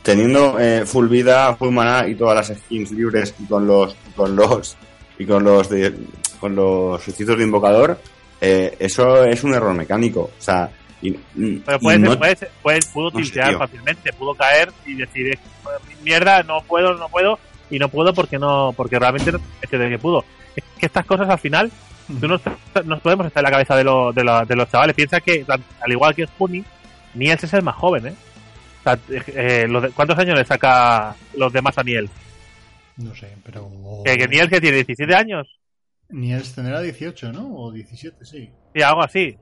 teniendo 0.04 0.60
eh, 0.60 0.84
full 0.86 1.08
vida, 1.08 1.56
full 1.56 1.72
mana 1.72 2.08
y 2.08 2.16
todas 2.16 2.36
las 2.50 2.58
skins 2.60 2.92
libres 2.92 3.34
y 3.40 3.46
con 3.46 3.66
los... 3.66 3.96
Con 4.16 4.36
los 4.36 4.78
y 5.18 5.26
con 5.26 5.44
los 5.46 5.70
de, 5.70 5.94
con 6.42 6.56
los 6.56 7.08
hechizos 7.08 7.38
de 7.38 7.44
invocador, 7.46 7.98
eh, 8.42 8.76
eso 8.80 9.24
es 9.24 9.44
un 9.46 9.54
error 9.54 9.74
mecánico. 9.74 10.24
O 10.38 10.42
sea, 10.42 10.70
y, 11.10 11.58
Pero 11.66 11.78
y 11.78 11.80
puede, 11.80 12.00
no- 12.00 12.10
ser, 12.12 12.20
puede, 12.20 12.36
ser- 12.36 12.52
puede- 12.62 12.80
pudo 12.94 13.12
no 13.12 13.18
sé, 13.20 13.24
tiltear 13.24 13.58
fácilmente, 13.58 14.14
pudo 14.14 14.36
caer 14.36 14.72
y 14.86 14.96
decir, 14.96 15.28
eh, 15.34 15.38
mierda, 16.04 16.44
no 16.44 16.62
puedo, 16.62 16.94
no 16.96 17.08
puedo, 17.10 17.40
y 17.70 17.80
no 17.80 17.90
puedo 17.90 18.14
porque 18.14 18.38
no, 18.40 18.74
porque 18.76 19.00
realmente 19.00 19.32
no 19.32 19.40
es 19.62 19.70
que, 19.70 19.78
de 19.78 19.90
que 19.90 20.00
pudo. 20.00 20.24
Es 20.56 20.64
que 20.80 20.86
estas 20.86 21.06
cosas 21.06 21.30
al 21.30 21.40
final, 21.40 21.72
tú 22.20 22.28
no 22.28 22.40
nos 22.86 23.02
podemos 23.02 23.26
estar 23.28 23.42
en 23.42 23.46
la 23.46 23.52
cabeza 23.52 23.76
de, 23.76 23.84
los 23.84 24.14
de, 24.16 24.24
los- 24.24 24.48
de 24.48 24.56
los 24.56 24.70
chavales. 24.70 24.96
Piensa 24.96 25.20
que, 25.22 25.46
al 25.48 25.92
igual 25.92 26.14
que 26.16 26.28
Spoonie, 26.28 26.64
Niels 27.16 27.44
es 27.44 27.54
el 27.54 27.64
más 27.64 27.76
joven, 27.76 28.08
¿eh? 28.08 28.14
O 28.80 28.84
sea, 28.84 29.00
eh, 29.10 29.66
los 29.68 29.82
de- 29.84 29.90
¿Cuántos 29.90 30.18
años 30.20 30.38
le 30.38 30.46
saca 30.46 31.16
los 31.36 31.52
demás 31.52 31.78
a 31.78 31.84
Niels? 31.84 32.12
No 32.98 33.14
sé, 33.16 33.34
pero... 33.44 33.70
Que, 34.06 34.16
que 34.18 34.28
Niels 34.28 34.50
que 34.50 34.62
tiene 34.62 34.76
17 34.78 35.16
años, 35.16 35.48
Niels 36.10 36.54
tendrá 36.54 36.82
18, 36.82 37.32
¿no? 37.34 37.56
O 37.56 37.72
17, 37.72 38.24
sí. 38.26 38.50
sí, 38.76 38.82
algo 38.84 39.02
así. 39.02 39.36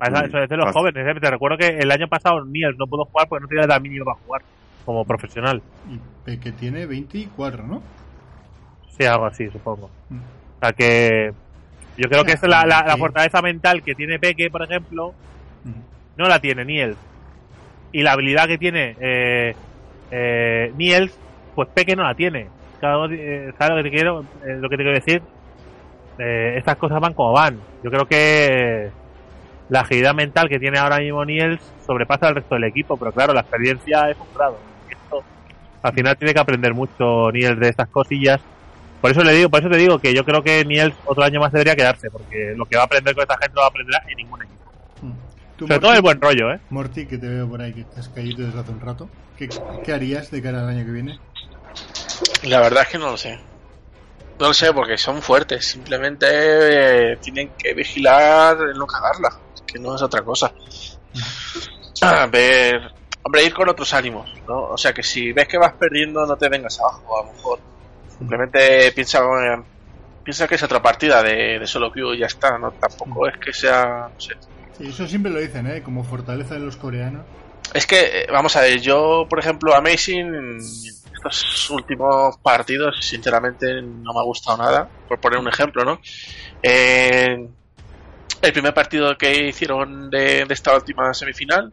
Eso, 0.00 0.10
Mm, 0.12 0.24
eso 0.26 0.38
es 0.38 0.48
de 0.48 0.56
los 0.56 0.72
jóvenes, 0.72 1.06
¿eh? 1.06 1.20
Te 1.20 1.30
recuerdo 1.30 1.58
que 1.58 1.68
el 1.68 1.90
año 1.90 2.08
pasado 2.08 2.44
Niels 2.44 2.76
no 2.78 2.86
pudo 2.86 3.04
jugar 3.04 3.28
porque 3.28 3.42
no 3.42 3.48
tenía 3.48 3.64
edad 3.64 3.80
mínima 3.80 4.04
para 4.06 4.18
jugar 4.24 4.42
como 4.84 5.04
profesional. 5.04 5.62
Y 5.90 5.98
Peque 6.24 6.52
tiene 6.52 6.86
24, 6.86 7.66
¿no? 7.66 7.82
Sí, 8.98 9.04
algo 9.04 9.26
así, 9.26 9.48
supongo. 9.50 9.90
Mm. 10.08 10.16
O 10.16 10.60
sea 10.60 10.72
que 10.72 11.32
yo 11.96 12.08
creo 12.08 12.24
que 12.24 12.32
esa 12.32 12.46
es 12.46 12.50
la, 12.50 12.64
la, 12.64 12.82
la 12.86 12.96
fortaleza 12.96 13.42
mental 13.42 13.82
que 13.82 13.94
tiene 13.94 14.18
Peque, 14.18 14.50
por 14.50 14.62
ejemplo, 14.62 15.12
Mm. 15.64 15.72
no 16.16 16.28
la 16.28 16.40
tiene 16.40 16.64
Niels. 16.64 16.96
Y 17.92 18.02
la 18.02 18.12
habilidad 18.12 18.46
que 18.46 18.56
tiene 18.56 18.96
eh, 19.00 19.54
eh, 20.10 20.72
Niels, 20.76 21.14
pues 21.54 21.68
Peque 21.74 21.94
no 21.96 22.04
la 22.04 22.14
tiene. 22.14 22.46
Cada 22.80 22.96
uno, 22.98 23.12
eh, 23.14 23.52
¿Sabes 23.58 23.76
lo 23.76 23.82
que 23.82 23.90
te 23.90 23.94
quiero, 23.94 24.20
eh, 24.46 24.56
lo 24.58 24.68
que 24.70 24.76
te 24.78 24.82
quiero 24.82 24.98
decir? 24.98 25.22
Eh, 26.18 26.54
estas 26.56 26.76
cosas 26.76 27.00
van 27.00 27.12
como 27.12 27.32
van. 27.32 27.58
Yo 27.82 27.90
creo 27.90 28.06
que 28.06 28.90
la 29.70 29.80
agilidad 29.80 30.14
mental 30.14 30.48
que 30.48 30.58
tiene 30.58 30.78
ahora 30.78 30.98
mismo 30.98 31.24
Niels 31.24 31.60
sobrepasa 31.86 32.28
al 32.28 32.34
resto 32.34 32.56
del 32.56 32.64
equipo, 32.64 32.96
pero 32.96 33.12
claro, 33.12 33.32
la 33.32 33.40
experiencia 33.40 34.10
es 34.10 34.16
un 34.18 34.34
grado. 34.34 34.58
Y 34.88 34.92
esto, 34.92 35.22
al 35.82 35.92
final 35.94 36.16
tiene 36.18 36.34
que 36.34 36.40
aprender 36.40 36.74
mucho 36.74 37.30
Niels 37.32 37.58
de 37.58 37.68
estas 37.68 37.88
cosillas 37.88 38.40
Por 39.00 39.12
eso 39.12 39.22
le 39.22 39.32
digo, 39.32 39.48
por 39.48 39.60
eso 39.60 39.70
te 39.70 39.78
digo 39.78 39.98
que 39.98 40.12
yo 40.12 40.24
creo 40.24 40.42
que 40.42 40.64
Niels 40.64 40.94
otro 41.06 41.22
año 41.22 41.40
más 41.40 41.52
debería 41.52 41.76
quedarse, 41.76 42.10
porque 42.10 42.52
lo 42.56 42.66
que 42.66 42.76
va 42.76 42.82
a 42.82 42.86
aprender 42.86 43.14
con 43.14 43.22
esta 43.22 43.38
gente 43.38 43.54
no 43.54 43.60
va 43.60 43.66
a 43.66 43.70
aprender 43.70 44.00
en 44.08 44.16
ningún 44.16 44.42
equipo. 44.42 44.72
Mm. 45.02 45.12
Sobre 45.60 45.78
todo 45.78 45.92
el 45.94 46.02
buen 46.02 46.20
rollo, 46.20 46.52
¿eh? 46.52 46.60
Morty, 46.70 47.06
que 47.06 47.18
te 47.18 47.28
veo 47.28 47.48
por 47.48 47.62
ahí 47.62 47.72
que 47.72 47.80
estás 47.82 48.08
caído 48.08 48.44
desde 48.44 48.58
hace 48.58 48.72
un 48.72 48.80
rato. 48.80 49.08
¿Qué, 49.36 49.48
qué 49.84 49.92
harías 49.92 50.30
de 50.30 50.42
cara 50.42 50.60
al 50.60 50.68
año 50.68 50.84
que 50.84 50.90
viene? 50.90 51.18
La 52.42 52.60
verdad 52.60 52.82
es 52.82 52.88
que 52.88 52.98
no 52.98 53.10
lo 53.10 53.16
sé. 53.16 53.38
No 54.40 54.48
lo 54.48 54.54
sé 54.54 54.72
porque 54.72 54.96
son 54.96 55.20
fuertes. 55.20 55.66
Simplemente 55.66 56.26
eh, 57.12 57.16
tienen 57.18 57.50
que 57.58 57.74
vigilar 57.74 58.56
en 58.70 58.78
no 58.78 58.86
cagarla. 58.86 59.30
Que 59.72 59.78
no 59.78 59.94
es 59.94 60.02
otra 60.02 60.22
cosa. 60.22 60.52
A 62.02 62.26
ver. 62.26 62.92
Hombre, 63.22 63.44
ir 63.44 63.52
con 63.52 63.68
otros 63.68 63.92
ánimos, 63.92 64.30
¿no? 64.48 64.62
O 64.62 64.78
sea 64.78 64.94
que 64.94 65.02
si 65.02 65.32
ves 65.32 65.46
que 65.46 65.58
vas 65.58 65.74
perdiendo, 65.74 66.24
no 66.24 66.36
te 66.36 66.48
vengas 66.48 66.80
abajo, 66.80 67.18
a 67.18 67.26
lo 67.26 67.32
mejor. 67.32 67.58
Simplemente 68.18 68.92
piensa, 68.92 69.20
piensa 70.24 70.48
que 70.48 70.54
es 70.54 70.62
otra 70.62 70.82
partida 70.82 71.22
de, 71.22 71.58
de 71.58 71.66
solo 71.66 71.92
queue 71.92 72.16
y 72.16 72.20
ya 72.20 72.26
está, 72.26 72.58
¿no? 72.58 72.72
Tampoco 72.72 73.28
es 73.28 73.36
que 73.38 73.52
sea. 73.52 74.10
No 74.12 74.20
sé. 74.20 74.34
Sí, 74.78 74.88
eso 74.88 75.06
siempre 75.06 75.30
lo 75.30 75.38
dicen, 75.38 75.66
¿eh? 75.66 75.82
Como 75.82 76.02
fortaleza 76.02 76.54
de 76.54 76.60
los 76.60 76.76
coreanos. 76.76 77.22
Es 77.74 77.86
que, 77.86 78.22
eh, 78.22 78.26
vamos 78.32 78.56
a 78.56 78.62
ver, 78.62 78.80
yo, 78.80 79.26
por 79.28 79.38
ejemplo, 79.38 79.74
Amazing, 79.74 80.56
estos 81.14 81.70
últimos 81.70 82.38
partidos, 82.38 82.96
sinceramente, 83.00 83.80
no 83.82 84.12
me 84.12 84.20
ha 84.20 84.24
gustado 84.24 84.58
nada, 84.58 84.88
por 85.08 85.20
poner 85.20 85.38
un 85.38 85.48
ejemplo, 85.48 85.84
¿no? 85.84 86.00
Eh, 86.62 87.46
el 88.42 88.52
primer 88.52 88.74
partido 88.74 89.16
que 89.16 89.48
hicieron 89.48 90.10
de, 90.10 90.44
de 90.44 90.54
esta 90.54 90.74
última 90.74 91.12
semifinal 91.12 91.72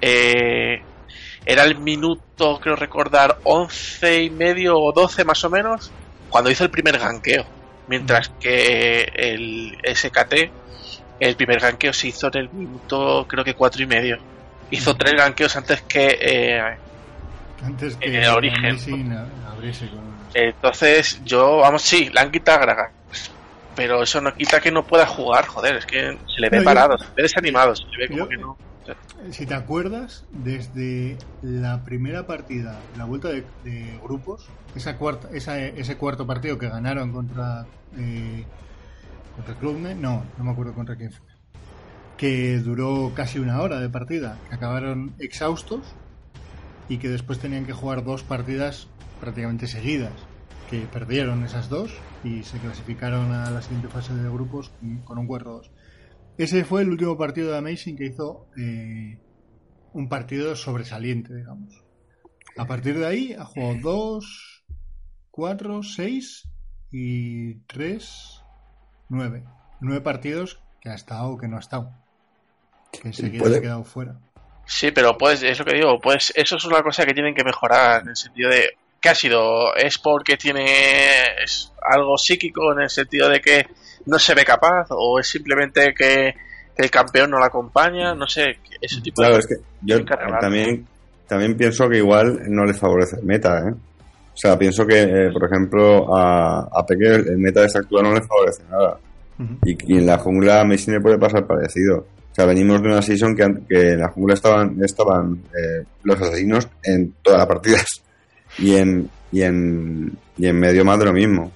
eh, 0.00 0.82
era 1.44 1.64
el 1.64 1.78
minuto, 1.78 2.60
creo 2.60 2.76
recordar, 2.76 3.38
11 3.44 4.22
y 4.24 4.30
medio 4.30 4.78
o 4.78 4.92
12 4.92 5.24
más 5.24 5.42
o 5.44 5.50
menos, 5.50 5.90
cuando 6.28 6.50
hizo 6.50 6.64
el 6.64 6.70
primer 6.70 6.98
ganqueo. 6.98 7.44
Mientras 7.86 8.28
que 8.28 9.10
el 9.14 9.78
SKT, 9.94 10.50
el 11.20 11.36
primer 11.36 11.58
ganqueo 11.58 11.92
se 11.92 12.08
hizo 12.08 12.26
en 12.26 12.40
el 12.40 12.50
minuto, 12.50 13.26
creo 13.26 13.44
que 13.44 13.54
4 13.54 13.82
y 13.82 13.86
medio. 13.86 14.18
Hizo 14.70 14.94
tres 14.94 15.14
ganqueos 15.14 15.56
antes 15.56 15.80
que 15.82 16.18
eh, 16.20 16.76
Antes 17.64 17.94
En 17.94 18.12
que 18.12 18.18
el 18.18 18.28
origen. 18.28 18.78
Con... 18.78 20.18
Entonces, 20.34 21.22
yo, 21.24 21.56
vamos, 21.58 21.80
sí, 21.80 22.10
le 22.12 22.20
han 22.20 22.30
quitado 22.30 22.58
a 22.58 22.60
Gragas. 22.60 22.97
Pero 23.78 24.02
eso 24.02 24.20
no 24.20 24.34
quita 24.34 24.60
que 24.60 24.72
no 24.72 24.84
pueda 24.84 25.06
jugar, 25.06 25.46
joder, 25.46 25.76
es 25.76 25.86
que 25.86 26.00
se 26.26 26.40
le 26.40 26.50
ve 26.50 26.56
No, 26.58 26.62
yo- 26.62 26.64
parado, 26.64 26.98
se 26.98 27.04
le 27.04 27.10
ve 27.16 27.22
desanimado, 27.22 27.76
se 27.76 27.84
le 27.84 28.04
ve 28.04 28.08
como 28.08 28.24
yo- 28.24 28.28
que 28.28 28.36
no. 28.36 28.58
Si 29.32 29.46
te 29.46 29.54
acuerdas, 29.54 30.26
desde 30.32 31.18
la 31.40 31.84
primera 31.84 32.26
partida, 32.26 32.84
la 32.96 33.04
vuelta 33.04 33.28
de, 33.28 33.46
de 33.62 33.98
grupos, 34.02 34.50
esa 34.74 34.96
cuarta, 34.98 35.28
esa, 35.32 35.58
ese 35.60 35.96
cuarto 35.96 36.26
partido 36.26 36.58
que 36.58 36.68
ganaron 36.68 37.12
contra 37.12 37.66
eh, 37.96 38.46
contra 39.36 39.54
Clubne, 39.54 39.94
no, 39.94 40.24
no 40.36 40.44
me 40.44 40.50
acuerdo 40.50 40.74
contra 40.74 40.96
quién 40.96 41.12
fue, 41.12 41.26
que 42.16 42.58
duró 42.58 43.12
casi 43.14 43.38
una 43.38 43.60
hora 43.62 43.78
de 43.80 43.88
partida, 43.88 44.40
que 44.48 44.56
acabaron 44.56 45.14
exhaustos 45.20 45.94
y 46.88 46.98
que 46.98 47.08
después 47.08 47.38
tenían 47.38 47.64
que 47.64 47.72
jugar 47.72 48.04
dos 48.04 48.24
partidas 48.24 48.88
prácticamente 49.20 49.66
seguidas, 49.68 50.27
que 50.68 50.80
perdieron 50.86 51.44
esas 51.44 51.68
dos 51.68 51.92
y 52.24 52.42
se 52.42 52.58
clasificaron 52.58 53.32
a 53.32 53.50
la 53.50 53.62
siguiente 53.62 53.88
fase 53.88 54.14
de 54.14 54.28
grupos 54.28 54.70
con- 55.04 55.18
un 55.18 55.26
4-2. 55.28 55.70
Ese 56.36 56.64
fue 56.64 56.82
el 56.82 56.88
último 56.90 57.16
partido 57.16 57.50
de 57.52 57.58
Amazing 57.58 57.96
que 57.96 58.06
hizo 58.06 58.46
eh, 58.56 59.18
un 59.92 60.08
partido 60.08 60.54
sobresaliente, 60.56 61.34
digamos. 61.34 61.82
A 62.56 62.66
partir 62.66 62.98
de 62.98 63.06
ahí 63.06 63.32
ha 63.32 63.44
jugado 63.44 63.78
2, 63.82 64.64
4, 65.30 65.82
6 65.82 66.48
y 66.92 67.54
3, 67.66 68.42
9. 69.08 69.44
9 69.80 70.00
partidos 70.00 70.60
que 70.80 70.90
ha 70.90 70.94
estado 70.94 71.30
o 71.30 71.38
que 71.38 71.48
no 71.48 71.56
ha 71.56 71.60
estado. 71.60 71.92
Que 72.92 73.12
se 73.12 73.26
ha 73.26 73.60
quedado 73.60 73.84
fuera. 73.84 74.18
Sí, 74.66 74.90
pero 74.90 75.16
pues, 75.16 75.42
es 75.42 75.58
lo 75.58 75.64
que 75.64 75.74
digo, 75.76 75.98
pues 76.00 76.32
eso 76.36 76.56
es 76.56 76.64
una 76.64 76.82
cosa 76.82 77.06
que 77.06 77.14
tienen 77.14 77.34
que 77.34 77.44
mejorar 77.44 78.02
en 78.02 78.08
el 78.10 78.16
sentido 78.16 78.50
de. 78.50 78.76
¿Qué 79.00 79.08
ha 79.08 79.14
sido? 79.14 79.74
¿Es 79.76 79.98
porque 79.98 80.36
tiene 80.36 80.64
es 81.44 81.72
algo 81.82 82.16
psíquico 82.16 82.72
en 82.72 82.82
el 82.82 82.90
sentido 82.90 83.28
de 83.28 83.40
que 83.40 83.66
no 84.06 84.18
se 84.18 84.34
ve 84.34 84.44
capaz? 84.44 84.86
¿O 84.90 85.18
es 85.20 85.28
simplemente 85.28 85.94
que, 85.94 86.34
el 86.76 86.90
campeón 86.90 87.30
no 87.30 87.38
la 87.38 87.46
acompaña? 87.46 88.14
No 88.14 88.26
sé, 88.26 88.58
ese 88.80 89.00
tipo 89.00 89.20
Claro, 89.20 89.34
de 89.34 89.40
es 89.40 89.46
que 89.46 89.56
yo 89.82 90.04
también, 90.40 90.86
también 91.26 91.56
pienso 91.56 91.88
que 91.88 91.98
igual 91.98 92.40
no 92.48 92.64
les 92.64 92.78
favorece 92.78 93.16
el 93.16 93.24
meta, 93.24 93.58
¿eh? 93.58 93.72
O 93.72 94.40
sea, 94.40 94.56
pienso 94.56 94.86
que, 94.86 95.02
eh, 95.02 95.30
por 95.32 95.46
ejemplo, 95.46 96.16
a, 96.16 96.68
a 96.72 96.86
Peque 96.86 97.08
el 97.08 97.38
meta 97.38 97.60
de 97.60 97.66
esta 97.66 97.80
actual 97.80 98.04
no 98.04 98.14
le 98.14 98.22
favorece 98.22 98.62
nada. 98.70 98.98
Y, 99.64 99.94
y 99.94 99.98
en 99.98 100.06
la 100.06 100.18
jungla 100.18 100.60
a 100.60 100.64
Messi 100.64 100.92
le 100.92 101.00
puede 101.00 101.18
pasar 101.18 101.44
parecido. 101.44 101.98
O 101.98 102.34
sea, 102.34 102.44
venimos 102.46 102.80
de 102.80 102.88
una 102.88 103.02
season 103.02 103.34
que, 103.34 103.46
que 103.68 103.92
en 103.94 104.00
la 104.00 104.10
jungla 104.10 104.34
estaban, 104.34 104.80
estaban 104.80 105.42
eh, 105.46 105.84
los 106.04 106.20
asesinos 106.20 106.68
en 106.84 107.14
todas 107.20 107.38
las 107.40 107.48
partidas. 107.48 107.84
Y 108.58 108.74
en, 108.74 109.08
y 109.32 109.42
en, 109.42 110.16
y 110.36 110.46
en 110.46 110.58
medio 110.58 110.84
más 110.84 110.98
de 110.98 111.04
lo 111.04 111.12
mismo. 111.12 111.52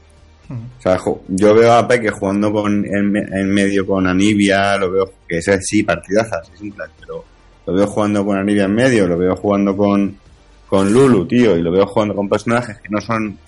O 0.50 0.82
sea, 0.82 0.98
yo 1.28 1.54
veo 1.54 1.72
a 1.72 1.88
Peque 1.88 2.10
jugando 2.10 2.52
con, 2.52 2.84
en, 2.84 3.16
en 3.16 3.48
medio 3.48 3.86
con 3.86 4.06
Anivia, 4.06 4.76
lo 4.76 4.90
veo 4.90 5.12
que 5.26 5.38
es 5.38 5.50
sí, 5.62 5.82
partidazas, 5.82 6.50
es 6.52 6.60
un 6.60 6.74
pero 7.00 7.24
lo 7.66 7.74
veo 7.74 7.86
jugando 7.86 8.24
con 8.24 8.36
Anivia 8.36 8.64
en 8.64 8.74
medio, 8.74 9.06
lo 9.06 9.16
veo 9.16 9.34
jugando 9.36 9.76
con, 9.76 10.14
con 10.66 10.92
Lulu, 10.92 11.26
tío, 11.26 11.56
y 11.56 11.62
lo 11.62 11.70
veo 11.70 11.86
jugando 11.86 12.14
con 12.14 12.28
personajes 12.28 12.78
que 12.78 12.88
no 12.90 13.00
son, 13.00 13.38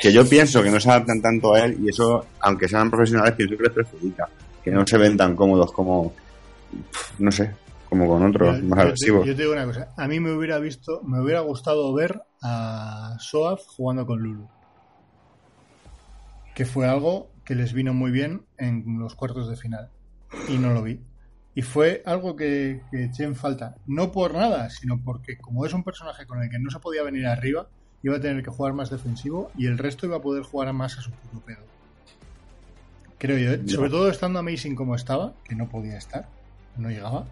que 0.00 0.12
yo 0.12 0.26
pienso 0.26 0.62
que 0.62 0.70
no 0.70 0.80
se 0.80 0.90
adaptan 0.90 1.20
tanto 1.20 1.52
a 1.52 1.64
él, 1.64 1.76
y 1.82 1.90
eso, 1.90 2.24
aunque 2.40 2.68
sean 2.68 2.90
profesionales, 2.90 3.34
pienso 3.34 3.56
que 3.56 3.64
les 3.64 3.72
perjudica, 3.72 4.28
que 4.62 4.70
no 4.70 4.86
se 4.86 4.96
ven 4.96 5.16
tan 5.16 5.36
cómodos 5.36 5.70
como, 5.72 6.14
no 7.18 7.30
sé, 7.32 7.50
como 7.88 8.06
con 8.06 8.22
otros 8.24 8.62
más 8.62 8.68
yo 8.70 8.74
te- 8.76 8.80
agresivos. 8.82 9.26
Yo 9.26 9.34
te 9.36 9.42
digo 9.42 9.52
una 9.54 9.64
cosa, 9.66 9.88
a 9.96 10.06
mí 10.08 10.20
me 10.20 10.32
hubiera 10.32 10.58
visto, 10.58 11.00
me 11.04 11.20
hubiera 11.22 11.40
gustado 11.40 11.92
ver 11.94 12.22
a 12.42 13.16
Soaf 13.18 13.62
jugando 13.66 14.06
con 14.06 14.20
Lulu. 14.20 14.46
Que 16.54 16.64
fue 16.64 16.88
algo 16.88 17.30
que 17.44 17.54
les 17.54 17.72
vino 17.72 17.94
muy 17.94 18.10
bien 18.10 18.42
en 18.58 18.98
los 18.98 19.14
cuartos 19.14 19.48
de 19.48 19.56
final. 19.56 19.88
Y 20.48 20.58
no 20.58 20.72
lo 20.74 20.82
vi. 20.82 21.00
Y 21.54 21.62
fue 21.62 22.02
algo 22.04 22.36
que, 22.36 22.82
que 22.90 23.04
eché 23.04 23.24
en 23.24 23.34
falta. 23.34 23.76
No 23.86 24.12
por 24.12 24.34
nada, 24.34 24.68
sino 24.70 25.00
porque 25.02 25.38
como 25.38 25.64
es 25.66 25.72
un 25.72 25.82
personaje 25.82 26.26
con 26.26 26.42
el 26.42 26.50
que 26.50 26.58
no 26.58 26.70
se 26.70 26.78
podía 26.78 27.02
venir 27.02 27.26
arriba, 27.26 27.68
iba 28.02 28.16
a 28.16 28.20
tener 28.20 28.42
que 28.44 28.50
jugar 28.50 28.74
más 28.74 28.90
defensivo 28.90 29.50
y 29.56 29.66
el 29.66 29.78
resto 29.78 30.06
iba 30.06 30.16
a 30.18 30.22
poder 30.22 30.42
jugar 30.44 30.72
más 30.72 30.98
a 30.98 31.00
su 31.02 31.10
puto 31.10 31.40
pedo. 31.44 31.62
Creo 33.18 33.38
yo, 33.38 33.52
¿eh? 33.52 33.62
Sobre 33.68 33.90
todo 33.90 34.08
estando 34.08 34.38
Amazing 34.38 34.76
como 34.76 34.94
estaba, 34.94 35.32
que 35.44 35.56
no 35.56 35.68
podía 35.68 35.96
estar, 35.98 36.28
no 36.76 36.90
llegaba, 36.90 37.26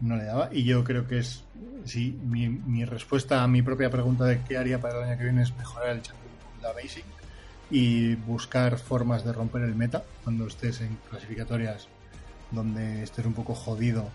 no 0.00 0.16
le 0.16 0.24
daba. 0.24 0.48
Y 0.52 0.64
yo 0.64 0.82
creo 0.84 1.06
que 1.06 1.18
es, 1.18 1.44
sí, 1.84 2.18
mi, 2.24 2.48
mi 2.48 2.84
respuesta 2.84 3.42
a 3.42 3.48
mi 3.48 3.62
propia 3.62 3.90
pregunta 3.90 4.24
de 4.24 4.40
qué 4.42 4.56
haría 4.58 4.80
para 4.80 4.98
el 4.98 5.04
año 5.08 5.18
que 5.18 5.24
viene 5.24 5.42
es 5.42 5.56
mejorar 5.56 5.90
el 5.90 6.02
de 6.02 6.68
Amazing 6.68 7.04
y 7.70 8.14
buscar 8.16 8.78
formas 8.78 9.24
de 9.24 9.32
romper 9.32 9.62
el 9.62 9.74
meta 9.74 10.02
cuando 10.24 10.46
estés 10.46 10.80
en 10.80 10.98
clasificatorias 11.08 11.88
donde 12.50 13.02
estés 13.02 13.24
un 13.26 13.32
poco 13.32 13.54
jodido 13.54 14.08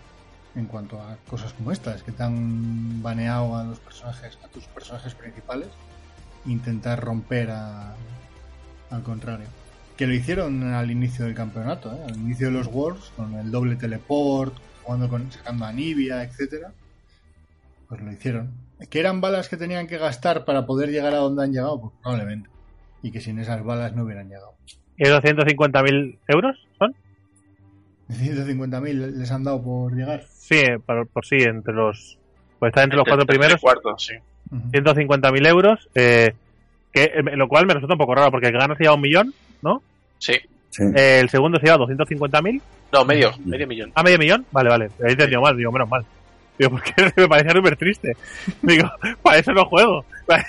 en 0.54 0.66
cuanto 0.66 1.00
a 1.00 1.16
cosas 1.28 1.52
como 1.54 1.72
estas, 1.72 2.02
que 2.02 2.12
te 2.12 2.22
han 2.22 3.02
baneado 3.02 3.56
a 3.56 3.64
los 3.64 3.78
personajes, 3.80 4.38
a 4.44 4.48
tus 4.48 4.64
personajes 4.66 5.14
principales, 5.14 5.68
intentar 6.46 7.00
romper 7.02 7.50
a- 7.50 7.94
al 8.90 9.02
contrario. 9.02 9.46
Que 9.96 10.06
lo 10.06 10.14
hicieron 10.14 10.62
al 10.74 10.90
inicio 10.90 11.24
del 11.24 11.34
campeonato, 11.34 11.92
¿eh? 11.92 11.98
al 12.08 12.16
inicio 12.16 12.46
de 12.48 12.52
los 12.52 12.66
Worlds, 12.68 13.10
con 13.16 13.34
el 13.34 13.50
doble 13.50 13.76
teleport, 13.76 14.54
jugando 14.86 15.08
con, 15.08 15.30
sacando 15.32 15.64
a 15.64 15.72
Nibia, 15.72 16.22
etcétera. 16.22 16.72
Pues 17.88 18.00
lo 18.00 18.12
hicieron. 18.12 18.52
¿Que 18.88 19.00
eran 19.00 19.20
balas 19.20 19.48
que 19.48 19.56
tenían 19.56 19.86
que 19.86 19.98
gastar 19.98 20.44
para 20.44 20.66
poder 20.66 20.90
llegar 20.90 21.12
a 21.14 21.18
donde 21.18 21.42
han 21.42 21.52
llegado? 21.52 21.80
Pues 21.80 21.92
probablemente. 22.02 22.48
Y 23.02 23.10
que 23.10 23.20
sin 23.20 23.38
esas 23.38 23.64
balas 23.64 23.94
no 23.94 24.04
hubieran 24.04 24.28
llegado. 24.28 24.54
¿Y 24.96 25.04
esos 25.04 25.22
150.000 25.22 26.18
euros 26.28 26.56
son? 26.78 26.94
150.000 28.08 29.16
les 29.16 29.30
han 29.30 29.44
dado 29.44 29.62
por 29.62 29.94
llegar. 29.94 30.24
Sí, 30.28 30.62
por, 30.84 31.06
por 31.08 31.26
sí, 31.26 31.36
entre 31.42 31.74
los. 31.74 32.18
Pues 32.58 32.70
está 32.70 32.84
entre 32.84 32.96
los 32.96 33.04
cuatro 33.04 33.22
entre 33.22 33.38
primeros, 33.38 33.60
cuartos, 33.60 34.06
sí. 34.06 34.14
Ujú. 34.50 34.70
150.000 34.70 35.46
euros. 35.48 35.88
Eh, 35.94 36.34
que, 36.92 37.04
eh, 37.04 37.36
lo 37.36 37.48
cual 37.48 37.66
me 37.66 37.74
resulta 37.74 37.94
un 37.94 37.98
poco 37.98 38.14
raro 38.14 38.30
porque 38.30 38.46
el 38.46 38.52
gana 38.52 38.76
se 38.76 38.84
lleva 38.84 38.94
un 38.94 39.00
millón, 39.00 39.34
¿no? 39.62 39.82
Sí. 40.18 40.34
Sí. 40.70 40.82
Eh, 40.94 41.20
el 41.20 41.28
segundo 41.28 41.58
se 41.58 41.66
lleva 41.66 41.78
250.000. 41.78 42.60
No, 42.92 43.04
medio, 43.04 43.32
medio 43.44 43.66
millón. 43.66 43.92
¿A 43.94 44.02
medio 44.02 44.18
millón? 44.18 44.46
Vale, 44.52 44.68
vale. 44.70 44.90
He 45.06 45.12
entendido 45.12 45.40
mal, 45.40 45.56
digo, 45.56 45.72
menos 45.72 45.88
mal. 45.88 46.04
Digo, 46.58 46.70
porque 46.78 46.94
me 47.16 47.28
parece 47.28 47.50
súper 47.50 47.76
triste. 47.76 48.12
Digo, 48.62 48.88
para 49.22 49.38
eso 49.38 49.52
no 49.52 49.64
juego. 49.66 50.04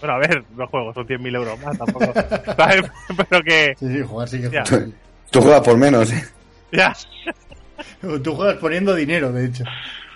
Bueno, 0.00 0.14
a 0.14 0.18
ver, 0.18 0.44
no 0.56 0.66
juego, 0.66 0.92
son 0.92 1.06
100.000 1.06 1.36
euros 1.36 1.60
más 1.60 1.78
tampoco. 1.78 2.12
¿Sabes? 2.56 2.82
Pero 3.30 3.42
que, 3.44 3.74
Sí, 3.78 3.86
sí, 3.88 4.02
jugar 4.02 4.28
sí 4.28 4.40
que 4.40 4.50
Ya. 4.50 4.64
jugar. 4.64 4.86
Tú 5.30 5.40
juegas 5.40 5.60
por 5.60 5.76
menos, 5.76 6.12
¿eh? 6.12 6.24
ya. 6.72 6.92
Tú 8.24 8.34
juegas 8.34 8.56
poniendo 8.56 8.94
dinero, 8.94 9.30
de 9.32 9.46
hecho. 9.46 9.64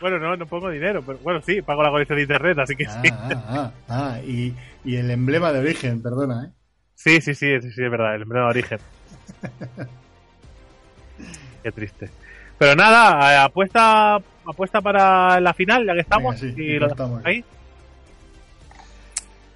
Bueno, 0.01 0.19
no, 0.19 0.37
no 0.37 0.47
pongo 0.47 0.69
dinero, 0.69 1.01
pero 1.07 1.19
bueno, 1.19 1.41
sí, 1.47 1.63
pago 1.63 1.81
la 1.83 1.91
conexión 1.91 2.17
de 2.17 2.23
internet, 2.23 2.59
así 2.59 2.75
que 2.75 2.87
Ah, 2.87 3.01
sí. 3.03 3.09
ah, 3.13 3.31
ah, 3.49 3.73
ah, 3.89 4.19
y, 4.27 4.53
y 4.85 4.97
el 4.97 5.09
emblema 5.13 5.53
de 5.53 5.61
origen, 5.61 6.03
perdona, 6.03 6.47
¿eh? 6.47 6.53
Sí, 6.97 7.21
sí, 7.21 7.33
sí, 7.35 7.61
sí, 7.61 7.71
sí, 7.71 7.85
es 7.85 7.91
verdad, 7.91 8.17
el 8.17 8.23
emblema 8.23 8.47
de 8.47 8.51
origen. 8.51 8.79
Qué 11.63 11.73
triste. 11.73 12.11
Pero 12.59 12.75
nada, 12.75 13.33
eh, 13.33 13.37
apuesta 13.39 14.17
apuesta 14.45 14.81
para 14.81 15.41
la 15.41 15.55
final, 15.55 15.87
ya 15.87 15.95
que 15.95 16.01
estamos. 16.01 16.41
Venga, 16.41 16.57
sí, 16.57 16.63
y 16.63 16.73
ya 16.75 16.81
lo 16.81 16.87
estamos. 16.89 17.25
ahí. 17.25 17.45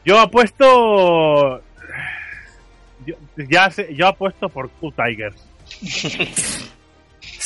Yo 0.04 0.20
apuesto. 0.20 1.60
Yo, 3.04 3.14
ya 3.48 3.70
sé, 3.70 3.94
yo 3.94 4.06
apuesto 4.06 4.48
por 4.48 4.70
Q 4.70 4.92
Tigers. 4.92 5.36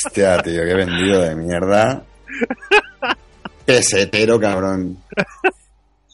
Hostia, 0.05 0.41
tío, 0.41 0.63
qué 0.63 0.73
vendido 0.73 1.21
de 1.21 1.35
mierda. 1.35 2.03
Pesetero, 3.65 4.39
cabrón. 4.39 4.97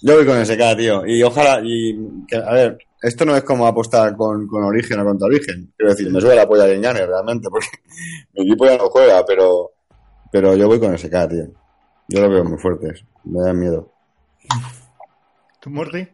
Yo 0.01 0.15
voy 0.15 0.25
con 0.25 0.45
SK, 0.45 0.77
tío. 0.77 1.05
Y 1.05 1.23
ojalá, 1.23 1.61
y 1.63 1.97
que, 2.27 2.35
a 2.35 2.51
ver, 2.51 2.77
esto 3.01 3.25
no 3.25 3.35
es 3.35 3.43
como 3.43 3.67
apostar 3.67 4.15
con, 4.15 4.47
con 4.47 4.63
origen 4.63 4.99
o 4.99 5.05
contra 5.05 5.27
origen. 5.27 5.71
Quiero 5.77 5.91
decir, 5.91 6.11
me 6.11 6.19
sube 6.19 6.35
la 6.35 6.47
polla 6.47 6.65
de 6.65 6.77
realmente, 6.81 7.49
porque 7.49 7.67
mi 8.33 8.43
equipo 8.43 8.65
ya 8.65 8.77
no 8.77 8.89
juega, 8.89 9.23
pero, 9.25 9.71
pero 10.31 10.55
yo 10.55 10.67
voy 10.67 10.79
con 10.79 10.97
SK, 10.97 11.29
tío. 11.29 11.47
Yo 12.09 12.21
lo 12.21 12.29
veo 12.29 12.43
muy 12.43 12.57
fuertes. 12.57 13.03
Me 13.25 13.41
dan 13.41 13.59
miedo. 13.59 13.91
¿Tú, 15.59 15.69
Morty? 15.69 16.07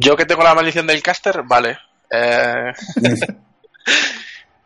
Yo 0.00 0.16
que 0.16 0.26
tengo 0.26 0.42
la 0.42 0.54
maldición 0.54 0.86
del 0.86 1.02
caster, 1.02 1.42
vale. 1.44 1.78
Eh, 2.10 2.72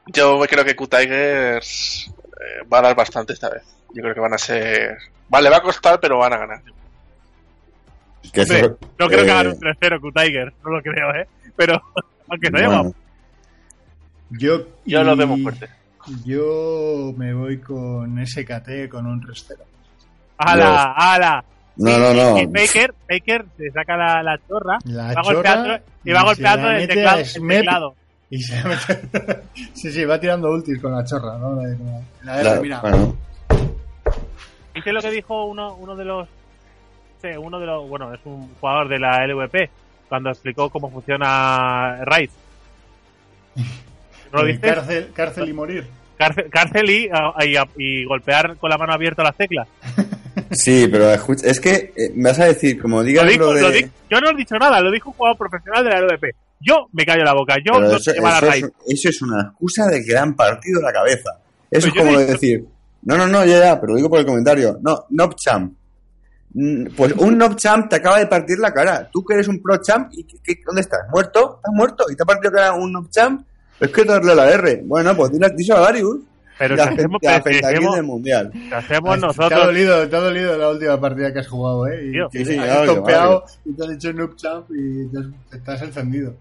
yo 0.06 0.40
creo 0.48 0.64
que 0.64 0.74
Q-Tigers 0.74 2.10
eh, 2.40 2.66
va 2.72 2.78
a 2.78 2.82
dar 2.82 2.96
bastante 2.96 3.34
esta 3.34 3.50
vez. 3.50 3.62
Yo 3.94 4.02
creo 4.02 4.14
que 4.14 4.20
van 4.20 4.34
a 4.34 4.38
ser... 4.38 4.96
Vale, 5.28 5.50
va 5.50 5.58
a 5.58 5.62
costar, 5.62 6.00
pero 6.00 6.18
van 6.18 6.32
a 6.32 6.38
ganar. 6.38 6.62
Que 8.32 8.42
Hombre, 8.42 8.58
eso- 8.60 8.78
no 8.98 9.06
creo 9.08 9.24
que 9.24 9.28
eh, 9.28 9.32
hagan 9.32 9.46
un 9.48 9.58
3-0 9.60 10.00
Q 10.00 10.12
Tigers, 10.12 10.52
no 10.64 10.70
lo 10.70 10.82
creo, 10.82 11.14
¿eh? 11.14 11.26
Pero, 11.56 11.80
aunque 12.28 12.48
se 12.50 12.56
haya 12.56 12.66
bueno, 12.68 12.94
Yo, 14.30 14.66
Yo 14.86 15.02
lo 15.02 15.26
muy 15.26 15.42
fuerte. 15.42 15.68
Yo 16.24 17.12
me 17.16 17.34
voy 17.34 17.58
con 17.58 18.24
SKT 18.26 18.88
con 18.90 19.06
un 19.06 19.20
3-0. 19.22 19.56
¡Hala! 20.38 20.94
¡Hala! 20.96 21.44
no, 21.76 21.98
no, 21.98 22.14
no. 22.14 22.38
Y 22.38 22.46
Baker, 22.46 22.94
Baker 23.08 23.44
se 23.56 23.70
saca 23.70 23.96
la, 23.96 24.22
la 24.22 24.38
chorra 24.48 24.78
La 24.84 25.14
va 25.14 25.22
golpeando, 25.22 25.78
y 26.04 26.12
va 26.12 26.20
se 26.20 26.26
golpeando 26.26 26.66
la 26.68 26.74
el 26.74 26.80
mete 26.82 26.94
teclado, 26.94 27.16
a 27.16 27.20
el 27.20 27.32
teclado. 27.60 27.94
Y 28.30 28.42
se 28.42 28.62
mete- 28.64 29.42
sí, 29.74 29.92
sí, 29.92 30.04
va 30.04 30.20
tirando 30.20 30.50
ultis 30.50 30.80
con 30.80 30.92
la 30.92 31.04
chorra, 31.04 31.36
¿no? 31.38 31.54
La, 31.56 31.68
la- 31.68 32.02
la 32.22 32.34
R, 32.36 32.42
Claro, 32.42 32.62
mira. 32.62 32.80
bueno, 32.80 33.16
¿Viste 34.74 34.92
lo 34.92 35.00
que 35.00 35.10
dijo 35.10 35.44
uno, 35.46 35.74
uno 35.74 35.96
de 35.96 36.04
los. 36.04 36.28
Uno 37.38 37.58
de 37.60 37.66
los. 37.66 37.88
Bueno, 37.88 38.12
es 38.14 38.20
un 38.24 38.48
jugador 38.60 38.88
de 38.88 38.98
la 38.98 39.24
LVP 39.26 39.70
cuando 40.08 40.30
explicó 40.30 40.70
cómo 40.70 40.90
funciona 40.90 42.04
Raid. 42.04 42.30
¿No 44.32 44.38
lo 44.42 44.46
Eh, 44.46 44.52
viste? 44.52 44.68
Cárcel, 44.68 45.10
cárcel 45.12 45.48
y 45.48 45.52
morir. 45.52 45.86
Cárcel, 46.16 46.46
cárcel 46.50 46.90
y, 46.90 47.08
a- 47.12 47.34
y 47.44 47.56
y 47.82 48.04
golpear 48.04 48.56
con 48.56 48.68
la 48.70 48.76
mano 48.78 48.92
abierta 48.92 49.22
las 49.22 49.36
teclas. 49.36 49.66
Sí, 50.52 50.86
pero 50.90 51.10
escucha, 51.12 51.46
es 51.48 51.60
que 51.60 51.92
eh, 51.96 52.12
me 52.14 52.30
vas 52.30 52.38
a 52.40 52.44
decir, 52.46 52.80
como 52.80 53.02
digas 53.02 53.24
Lo 53.36 53.46
lo, 53.46 53.52
de... 53.54 53.62
lo 53.62 53.70
di- 53.70 53.86
yo 54.10 54.20
no 54.20 54.30
he 54.30 54.34
dicho 54.36 54.56
nada, 54.56 54.80
lo 54.80 54.90
dijo 54.90 55.10
un 55.10 55.16
jugador 55.16 55.38
profesional 55.38 55.84
de 55.84 55.90
la 55.90 56.00
LVP. 56.00 56.34
Yo 56.60 56.88
me 56.92 57.06
callo 57.06 57.24
la 57.24 57.32
boca, 57.32 57.56
yo 57.64 57.72
Pero 57.74 57.88
no 57.88 57.96
eso, 57.96 58.10
a 58.10 58.38
eso 58.38 58.46
es, 58.66 58.72
eso 58.88 59.08
es 59.08 59.22
una 59.22 59.40
excusa 59.42 59.86
de 59.86 60.04
que 60.04 60.12
le 60.12 60.18
han 60.18 60.34
partido 60.34 60.80
la 60.82 60.92
cabeza. 60.92 61.38
Eso 61.70 61.88
Pero 61.94 62.00
es 62.04 62.08
como 62.14 62.18
decir, 62.20 62.64
no, 63.02 63.16
no, 63.16 63.26
no, 63.26 63.44
ya, 63.46 63.58
ya, 63.60 63.80
pero 63.80 63.92
lo 63.92 63.96
digo 63.96 64.10
por 64.10 64.18
el 64.20 64.26
comentario. 64.26 64.78
No, 64.82 65.06
Nob 65.10 65.34
Champ. 65.36 65.72
Mm, 65.72 65.76
Pues 66.96 67.12
un 67.12 67.38
Nob 67.38 67.54
Champ 67.56 67.88
te 67.88 67.96
acaba 67.96 68.18
de 68.18 68.26
partir 68.26 68.58
la 68.58 68.72
cara. 68.72 69.08
Tú 69.12 69.24
que 69.24 69.34
eres 69.34 69.46
un 69.48 69.62
Pro 69.62 69.76
Champ, 69.78 70.08
¿y 70.12 70.24
qué- 70.24 70.38
qué- 70.42 70.60
dónde 70.66 70.80
estás? 70.80 71.00
¿Muerto? 71.12 71.56
¿Estás 71.56 71.72
muerto? 71.72 72.04
¿Y 72.10 72.16
te 72.16 72.22
ha 72.22 72.26
partido 72.26 72.52
cara 72.52 72.72
un 72.72 72.92
Nob 72.92 73.08
Champ? 73.10 73.42
Es 73.78 73.88
que 73.90 74.04
darle 74.04 74.34
la 74.34 74.50
R. 74.50 74.82
Bueno, 74.84 75.16
pues 75.16 75.30
dile 75.32 75.48
díselo 75.56 75.78
a 75.78 75.82
Darius. 75.82 76.18
Pero 76.58 76.74
si 76.76 76.82
hacemos, 76.82 77.20
hacemos- 77.26 77.94
del 77.96 78.04
mundial. 78.04 78.50
si 78.52 78.70
hacemos 78.74 79.10
Te 79.18 79.24
ha, 79.24 79.26
nosotros. 79.28 79.64
dolido, 79.66 80.06
te 80.08 80.16
ha 80.16 80.20
dolido 80.20 80.58
la 80.58 80.68
última 80.68 81.00
partida 81.00 81.32
que 81.32 81.38
has 81.38 81.48
jugado, 81.48 81.86
¿eh? 81.86 82.04
Y 82.08 82.12
Tío. 82.12 82.28
que 82.30 82.38
Sí, 82.38 82.44
sí, 82.44 82.58
has 82.58 82.66
claro. 83.00 83.44
y 83.64 83.72
te 83.72 83.84
has 83.84 83.90
hecho 83.92 84.12
noob 84.12 84.36
champ 84.36 84.66
y 84.70 85.06
te, 85.06 85.18
has- 85.20 85.26
te 85.50 85.56
estás 85.56 85.80
encendido. 85.82 86.34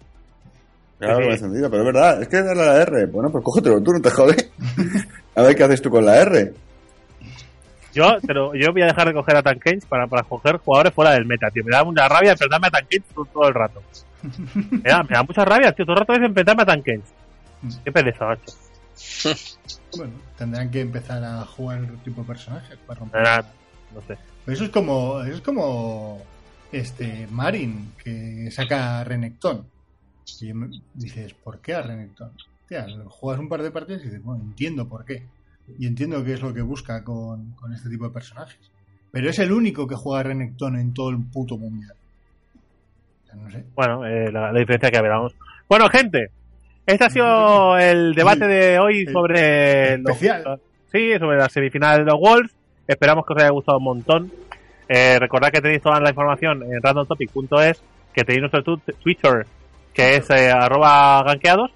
Claro, 0.98 1.20
Sí, 1.24 1.30
encendido, 1.30 1.70
pero 1.70 1.84
es 1.84 1.94
verdad, 1.94 2.22
es 2.22 2.28
que 2.28 2.42
darle 2.44 2.66
la 2.66 2.82
R. 2.82 3.06
Bueno, 3.06 3.32
pues 3.32 3.42
cógetelo 3.46 3.82
tú, 3.82 3.94
no 3.94 4.02
te 4.02 4.10
jodes. 4.10 4.50
A 5.36 5.42
ver 5.44 5.56
qué 5.56 5.64
haces 5.64 5.82
tú 5.82 5.90
con 5.90 6.04
la 6.06 6.18
R. 6.22 6.54
Yo, 7.94 8.18
pero 8.26 8.54
yo 8.54 8.72
voy 8.72 8.82
a 8.84 8.88
dejar 8.88 9.08
de 9.08 9.14
coger 9.14 9.38
a 9.38 9.44
Tankens 9.44 9.86
para, 9.86 10.08
para 10.08 10.24
coger 10.24 10.58
jugadores 10.58 10.94
fuera 10.94 11.12
del 11.12 11.26
meta, 11.26 11.50
tío. 11.50 11.64
Me 11.64 11.72
da 11.72 11.84
mucha 11.84 12.08
rabia 12.08 12.32
enfrentarme 12.32 12.68
a 12.68 12.72
Tankens 12.72 13.06
todo 13.14 13.48
el 13.48 13.54
rato. 13.54 13.82
Me 14.70 14.90
da, 14.90 15.02
me 15.02 15.16
da 15.16 15.24
mucha 15.24 15.46
rabia, 15.46 15.72
tío. 15.72 15.86
Todo 15.86 15.94
el 15.94 16.00
rato 16.02 16.14
es 16.14 16.22
enfrentarme 16.22 16.64
a 16.64 16.66
Tankens. 16.66 17.06
Qué 17.84 17.92
pereza, 17.92 18.26
macho. 18.26 18.52
Bueno, 19.96 20.14
tendrán 20.38 20.70
que 20.70 20.82
empezar 20.82 21.24
a 21.24 21.44
jugar 21.46 21.82
otro 21.82 21.98
tipo 22.04 22.22
de 22.22 22.28
personajes 22.28 22.78
para 22.86 23.00
romper. 23.00 23.46
No 23.94 24.02
sé. 24.02 24.18
Pero 24.46 24.56
eso 24.56 24.66
es 24.66 24.70
como, 24.70 25.22
eso 25.24 25.36
es 25.36 25.42
como 25.42 26.22
este 26.72 27.28
Marin 27.32 27.94
que 28.04 28.52
saca 28.52 29.00
a 29.00 29.04
Renekton. 29.04 29.66
Y 30.42 30.52
dices, 30.94 31.34
¿por 31.34 31.60
qué 31.60 31.74
a 31.74 31.82
Renekton? 31.82 32.32
Tía, 32.68 32.86
juegas 33.08 33.40
un 33.40 33.50
par 33.50 33.64
de 33.64 33.72
partidas 33.72 34.02
y 34.02 34.06
dices, 34.06 34.22
bueno, 34.22 34.44
entiendo 34.44 34.88
por 34.88 35.06
qué. 35.06 35.26
Y 35.78 35.88
entiendo 35.88 36.24
qué 36.24 36.34
es 36.34 36.42
lo 36.42 36.54
que 36.54 36.62
busca 36.62 37.04
con, 37.04 37.52
con 37.52 37.74
este 37.74 37.90
tipo 37.90 38.06
de 38.06 38.12
personajes. 38.14 38.60
Pero 39.12 39.30
es 39.30 39.40
el 39.40 39.52
único 39.52 39.88
que 39.88 39.96
juega 39.96 40.24
Renekton 40.24 40.76
en 40.78 40.94
todo 40.94 41.10
el 41.10 41.18
puto 41.18 41.58
mundial. 41.58 41.94
O 43.24 43.26
sea, 43.28 43.36
no 43.36 43.52
sé. 43.52 43.64
Bueno, 43.76 44.06
eh, 44.06 44.32
la, 44.32 44.52
la 44.52 44.60
diferencia 44.60 44.90
que 44.92 44.98
hablamos. 44.98 45.36
Bueno, 45.68 45.90
gente, 45.90 46.30
este 46.86 47.06
ha 47.06 47.10
sido 47.10 47.78
el 47.78 48.14
debate 48.16 48.48
de 48.48 48.80
hoy 48.80 49.06
sobre 49.08 49.98
los- 50.00 50.12
especial. 50.16 50.60
sí, 50.92 51.12
sobre 51.20 51.38
la 51.38 51.50
semifinal 51.50 52.00
de 52.00 52.06
los 52.12 52.20
Wolves. 52.20 52.52
Esperamos 52.88 53.26
que 53.26 53.34
os 53.34 53.40
haya 53.40 53.52
gustado 53.52 53.78
un 53.78 53.84
montón. 53.84 54.32
Eh, 54.88 55.18
recordad 55.20 55.52
que 55.52 55.62
tenéis 55.62 55.82
toda 55.84 56.00
la 56.00 56.10
información 56.10 56.64
en 56.64 56.82
randomtopic.es, 56.82 57.84
que 58.14 58.24
tenéis 58.24 58.42
nuestro 58.52 58.78
Twitter, 59.04 59.46
que 59.94 60.16
es 60.16 60.28
eh, 60.32 60.50
arroba 60.50 61.22
ganqueados, 61.24 61.70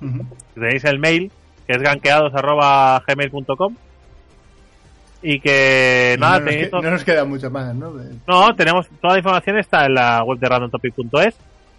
Ujú. 0.00 0.26
tenéis 0.54 0.84
el 0.84 0.98
mail, 0.98 1.30
que 1.66 1.72
es 1.74 1.82
ganqueados 1.82 2.34
arroba 2.34 3.02
gmail.com 3.06 3.74
y 5.22 5.40
que 5.40 6.16
nada, 6.18 6.38
no, 6.40 6.44
nos 6.46 6.54
que- 6.54 6.70
no 6.70 6.82
nos 6.90 7.04
queda 7.04 7.24
mucho 7.24 7.50
más, 7.50 7.74
¿no? 7.74 7.92
No, 8.26 8.54
tenemos 8.54 8.86
toda 9.00 9.14
la 9.14 9.18
información 9.20 9.58
está 9.58 9.86
en 9.86 9.94
la 9.94 10.22
web 10.22 10.38
de 10.38 10.48
randomtopic.es 10.48 11.34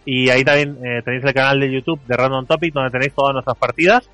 y 0.05 0.29
ahí 0.29 0.43
también 0.43 0.77
eh, 0.83 1.01
tenéis 1.03 1.23
el 1.23 1.33
canal 1.33 1.59
de 1.59 1.71
YouTube 1.71 1.99
de 2.07 2.15
Random 2.17 2.45
Topic 2.45 2.73
donde 2.73 2.89
tenéis 2.91 3.13
todas 3.13 3.33
nuestras 3.33 3.57
partidas. 3.57 4.09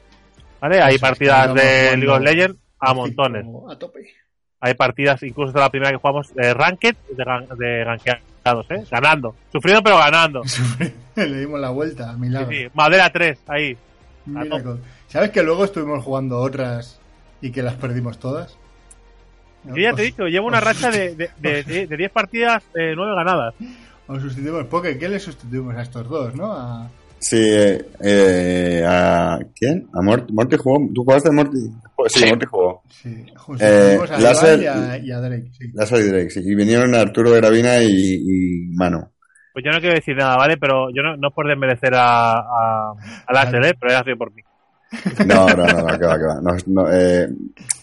¿Vale? 0.59 0.81
Hay 0.81 0.95
Eso 0.95 1.01
partidas 1.07 1.53
de 1.55 1.97
League 1.97 2.09
of 2.09 2.21
Legends 2.21 2.57
a 2.79 2.93
montones. 2.93 3.45
A 3.69 3.75
tope. 3.77 3.99
Hay 4.59 4.75
partidas, 4.75 5.23
incluso 5.23 5.49
esta 5.49 5.59
es 5.61 5.65
la 5.65 5.69
primera 5.71 5.91
que 5.91 5.97
jugamos 5.97 6.33
de 6.35 6.53
Ranked 6.53 6.95
de, 7.17 7.23
gan- 7.25 7.47
de 7.57 7.83
ganqueados, 7.83 8.65
¿eh? 8.69 8.83
Ganando. 8.91 9.35
Sufriendo 9.51 9.81
pero 9.81 9.97
ganando. 9.97 10.43
Sí, 10.45 10.61
Le 11.15 11.39
dimos 11.39 11.59
la 11.59 11.71
vuelta 11.71 12.11
a 12.11 12.13
mi 12.13 12.29
lado. 12.29 12.47
sí. 12.51 12.67
Madera 12.75 13.09
3, 13.09 13.39
ahí. 13.47 13.75
¿Sabes 15.11 15.31
que 15.31 15.43
luego 15.43 15.65
estuvimos 15.65 16.03
jugando 16.03 16.37
otras 16.39 16.99
y 17.41 17.51
que 17.51 17.61
las 17.61 17.75
perdimos 17.75 18.17
todas? 18.19 18.57
Yo 19.65 19.75
ya 19.75 19.93
te 19.93 20.01
he 20.01 20.05
dicho, 20.05 20.23
llevo 20.25 20.47
una 20.47 20.59
racha 20.59 20.89
de 20.89 21.15
10 21.15 21.31
de, 21.39 21.63
de, 21.63 21.87
de 21.87 21.97
10 21.97 22.11
partidas, 22.11 22.63
eh, 22.73 22.93
9 22.95 23.13
ganadas. 23.15 23.53
Os 24.07 24.21
sustituimos. 24.21 24.65
Porque 24.65 24.97
¿qué 24.97 25.07
le 25.09 25.19
sustituimos 25.19 25.75
a 25.75 25.81
estos 25.83 26.07
dos, 26.09 26.33
no? 26.35 26.51
A... 26.51 26.89
Sí, 27.19 27.37
eh, 27.39 27.85
eh, 28.03 28.83
¿a 28.87 29.37
quién? 29.55 29.87
¿A 29.93 30.01
Morty? 30.01 30.33
¿Morty 30.33 30.57
jugó? 30.57 30.79
¿Tú 30.95 31.03
jugaste 31.03 31.29
a 31.29 31.31
Morty? 31.31 31.57
Sí, 32.07 32.19
Sí. 32.19 32.25
Morty 32.29 32.45
jugó. 32.49 32.81
Sí, 32.89 33.09
Eh, 33.09 33.33
sustituimos 33.45 34.11
a 34.11 34.17
Láser- 34.19 34.61
Iván 34.63 34.77
y 34.77 34.89
a, 34.89 34.97
y 34.97 35.11
a 35.11 35.19
Drake. 35.19 35.51
Sí. 35.51 35.65
Y 35.67 36.09
Drake, 36.09 36.29
sí. 36.31 36.39
Y 36.43 36.55
vinieron 36.55 36.95
Arturo 36.95 37.29
de 37.31 37.37
Gravina 37.41 37.83
y, 37.83 37.87
y 37.91 38.67
Mano. 38.75 39.11
Pues 39.53 39.63
yo 39.65 39.71
no 39.71 39.79
quiero 39.79 39.93
decir 39.95 40.15
nada, 40.15 40.37
¿vale? 40.37 40.57
Pero 40.57 40.87
yo 40.95 41.03
no, 41.03 41.15
no 41.17 41.27
es 41.27 41.33
por 41.35 41.47
desmerecer 41.47 41.93
a, 41.93 42.31
a, 42.39 42.93
a 43.27 43.33
Láser, 43.33 43.63
¿eh? 43.65 43.73
Pero 43.79 43.95
ha 43.97 44.03
sido 44.03 44.17
por 44.17 44.33
mí. 44.33 44.41
No, 45.25 45.47
no, 45.47 45.65
no, 45.65 45.81
no, 45.87 45.99
que 45.99 46.05
va, 46.05 46.17
que 46.19 46.25
va. 46.25 46.41
No, 46.41 46.55
no, 46.67 46.91
eh, 46.91 47.29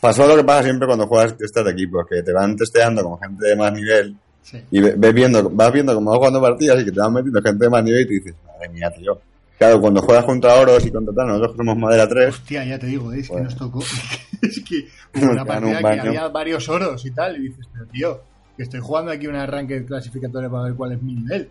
pasó 0.00 0.26
lo 0.26 0.36
que 0.36 0.44
pasa 0.44 0.64
siempre 0.64 0.86
cuando 0.86 1.06
juegas 1.06 1.36
testas 1.36 1.64
de 1.64 1.70
equipos, 1.72 2.06
que 2.08 2.22
te 2.22 2.32
van 2.32 2.54
testeando 2.56 3.02
con 3.02 3.18
gente 3.18 3.46
de 3.48 3.56
más 3.56 3.72
nivel 3.72 4.14
Sí. 4.42 4.58
y 4.70 4.80
ve- 4.80 4.94
ves 4.96 5.12
viendo, 5.14 5.50
vas 5.50 5.70
viendo 5.72 5.94
cómo 5.94 6.10
vas 6.10 6.18
jugando 6.18 6.40
partidas 6.40 6.80
y 6.80 6.84
que 6.86 6.92
te 6.92 7.00
van 7.00 7.12
metiendo 7.12 7.42
gente 7.42 7.64
de 7.64 7.70
más 7.70 7.84
nivel 7.84 8.02
y 8.02 8.06
te 8.06 8.14
dices, 8.14 8.34
madre 8.46 8.68
mía, 8.70 8.90
tío. 8.90 9.20
Claro, 9.58 9.80
cuando 9.80 10.00
juegas 10.00 10.24
contra 10.24 10.54
Oros 10.54 10.86
y 10.86 10.90
contra 10.90 11.12
tal, 11.14 11.26
nosotros 11.28 11.56
somos 11.56 11.76
madera 11.76 12.08
3, 12.08 12.28
Hostia, 12.34 12.64
ya 12.64 12.78
te 12.78 12.86
digo, 12.86 13.12
es 13.12 13.28
que 13.28 13.40
nos 13.40 13.56
tocó. 13.56 13.80
es 14.42 14.60
que 14.60 14.86
hubo 15.20 15.32
una 15.32 15.44
partida 15.44 15.78
un 15.78 15.82
que 15.82 16.00
había 16.00 16.28
varios 16.28 16.68
oros 16.68 17.04
y 17.04 17.10
tal. 17.10 17.36
Y 17.36 17.48
dices, 17.48 17.66
pero 17.72 17.86
tío, 17.86 18.20
que 18.56 18.62
estoy 18.62 18.80
jugando 18.80 19.10
aquí 19.12 19.26
un 19.26 19.34
arranque 19.34 19.84
clasificatorio 19.84 20.50
para 20.50 20.64
ver 20.64 20.74
cuál 20.74 20.92
es 20.92 21.02
mi 21.02 21.14
nivel. 21.14 21.50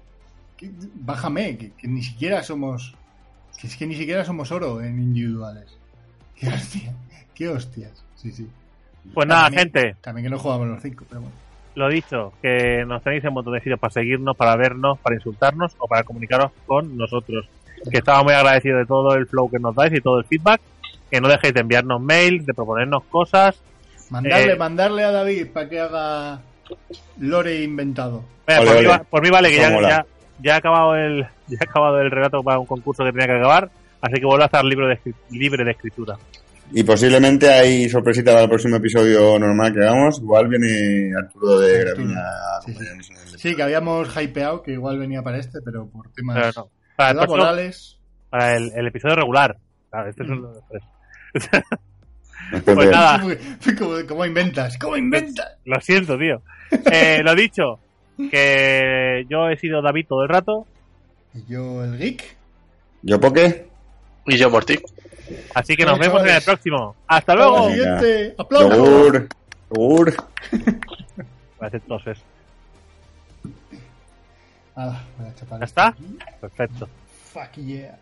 Que- 0.55 0.72
bájame, 0.95 1.58
que, 1.58 1.72
que 1.74 1.88
ni 1.88 2.01
siquiera 2.01 2.41
somos. 2.43 2.95
Que 3.60 3.68
es 3.68 3.76
que 3.78 3.88
ni 3.88 3.95
siquiera 3.95 4.24
somos 4.24 4.51
oro 4.51 4.82
en 4.82 4.99
individuales. 5.01 5.66
Qué 6.36 6.47
hostia, 6.49 6.93
qué 7.34 7.49
hostias. 7.49 8.03
Sí, 8.16 8.32
sí. 8.32 8.47
Pues 9.14 9.28
nada, 9.28 9.43
También- 9.45 9.64
gente, 9.74 9.95
También 10.01 10.26
que 10.26 10.30
no 10.30 10.38
jugamos 10.39 10.68
los 10.68 10.82
cinco, 10.82 11.05
pero 11.10 11.22
bueno. 11.22 11.36
lo 11.76 11.89
dicho, 11.89 12.34
que 12.41 12.84
nos 12.86 13.01
tenéis 13.03 13.24
en 13.24 13.30
un 13.30 13.34
montón 13.36 13.53
de 13.53 13.60
sitios 13.62 13.80
para 13.80 13.93
seguirnos, 13.93 14.36
para 14.36 14.55
vernos, 14.55 14.99
para 14.99 15.16
insultarnos 15.16 15.76
o 15.80 15.88
para 15.88 16.03
comunicaros 16.03 16.51
con 16.66 16.97
nosotros. 16.97 17.47
Que 17.91 17.99
estamos 17.99 18.24
muy 18.26 18.34
agradecidos 18.34 18.80
de 18.80 18.86
todo 18.86 19.14
el 19.16 19.28
flow 19.28 19.49
que 19.49 19.60
nos 19.60 19.76
dais 19.76 19.93
y 19.93 20.01
todo 20.01 20.20
el 20.20 20.26
feedback. 20.26 20.60
Que 21.10 21.22
no 21.22 21.28
dejéis 21.30 21.53
de 21.53 21.62
enviarnos 21.62 22.01
mails, 22.01 22.45
de 22.45 22.53
proponernos 22.53 23.03
cosas. 23.05 23.55
Mandarle, 24.10 24.53
Eh. 24.53 24.55
mandarle 24.58 25.03
a 25.03 25.12
David 25.12 25.47
para 25.53 25.70
que 25.70 25.80
haga 25.80 26.41
lore 27.20 27.64
inventado. 27.64 28.24
Ole, 28.47 28.58
por, 28.58 28.66
mí, 28.66 28.80
ole. 28.80 28.88
va- 28.88 29.03
por 29.03 29.22
mí 29.22 29.30
vale 29.30 29.49
que 29.49 29.55
ya, 29.58 29.82
ya, 29.82 30.05
ya 30.43 30.53
he 30.53 30.57
acabado 30.57 30.95
el 30.95 31.21
ya 31.47 31.57
he 31.59 31.63
acabado 31.63 31.99
el 32.01 32.11
relato 32.11 32.43
para 32.43 32.59
un 32.59 32.65
concurso 32.65 33.03
que 33.03 33.11
tenía 33.11 33.27
que 33.27 33.38
acabar, 33.39 33.69
así 34.01 34.15
que 34.19 34.25
vuelvo 34.25 34.43
a 34.43 34.45
estar 34.47 34.63
libre 34.65 34.88
de, 35.03 35.13
libre 35.31 35.63
de 35.63 35.71
escritura. 35.71 36.15
Y 36.73 36.83
posiblemente 36.83 37.49
hay 37.49 37.88
sorpresita 37.88 38.31
para 38.31 38.43
el 38.43 38.49
próximo 38.49 38.75
episodio 38.75 39.39
normal 39.39 39.73
que 39.73 39.79
hagamos. 39.81 40.19
Igual 40.19 40.49
viene 40.49 41.13
Arturo 41.17 41.59
de. 41.59 41.79
Gravina 41.85 42.21
Sí, 42.65 42.71
sí. 42.73 42.77
acompañarnos 42.77 43.09
en 43.09 43.15
el- 43.17 43.39
Sí, 43.39 43.55
que 43.55 43.63
habíamos 43.63 44.21
hypeado 44.21 44.61
que 44.63 44.71
igual 44.73 44.99
venía 44.99 45.21
para 45.21 45.38
este, 45.38 45.59
pero 45.63 45.88
por 45.88 46.11
temas 46.11 46.35
Pero 46.35 46.51
no. 46.57 46.69
Para 46.97 47.11
el, 47.11 47.15
próximo- 47.17 47.38
laborales. 47.38 47.99
para 48.29 48.55
el, 48.57 48.71
el 48.75 48.88
episodio 48.88 49.15
regular. 49.15 49.57
Claro, 49.89 50.09
este 50.09 50.23
es 50.23 50.29
uno 50.29 50.47
de 50.49 50.53
los 50.55 50.63
tres. 50.67 50.83
Después 52.51 52.75
Pues 52.75 52.89
nada. 52.91 53.21
¿Cómo, 53.79 53.93
cómo 54.07 54.25
inventas? 54.25 54.77
¿Cómo 54.77 54.97
inventas? 54.97 55.57
Lo 55.65 55.79
siento, 55.79 56.17
tío. 56.17 56.41
Eh, 56.91 57.21
lo 57.23 57.33
dicho, 57.35 57.79
que 58.32 59.26
yo 59.30 59.49
he 59.49 59.57
sido 59.57 59.82
David 59.82 60.05
todo 60.07 60.24
el 60.24 60.30
rato, 60.30 60.65
Y 61.34 61.51
yo, 61.51 61.84
el 61.84 61.97
geek. 61.97 62.36
¿Yo 63.03 63.20
Poke? 63.20 63.68
Y 64.26 64.38
yo, 64.38 64.49
Morty. 64.49 64.78
así 65.53 65.76
que 65.76 65.86
nos 65.86 65.99
vemos 65.99 66.22
en 66.24 66.30
el 66.36 66.41
próximo. 66.41 66.95
¡Hasta 67.07 67.36
luego! 67.36 67.70
siguiente. 67.70 68.36
¡Aplausos! 68.38 69.34
Hacer 71.59 71.82
toses. 71.82 72.20
Ah, 74.76 75.01
voy 75.18 75.28
a 75.28 75.59
¿Ya 75.59 75.65
está? 75.65 75.95
Perfecto. 76.39 76.88
Fuck 77.34 77.53
yeah. 77.55 77.97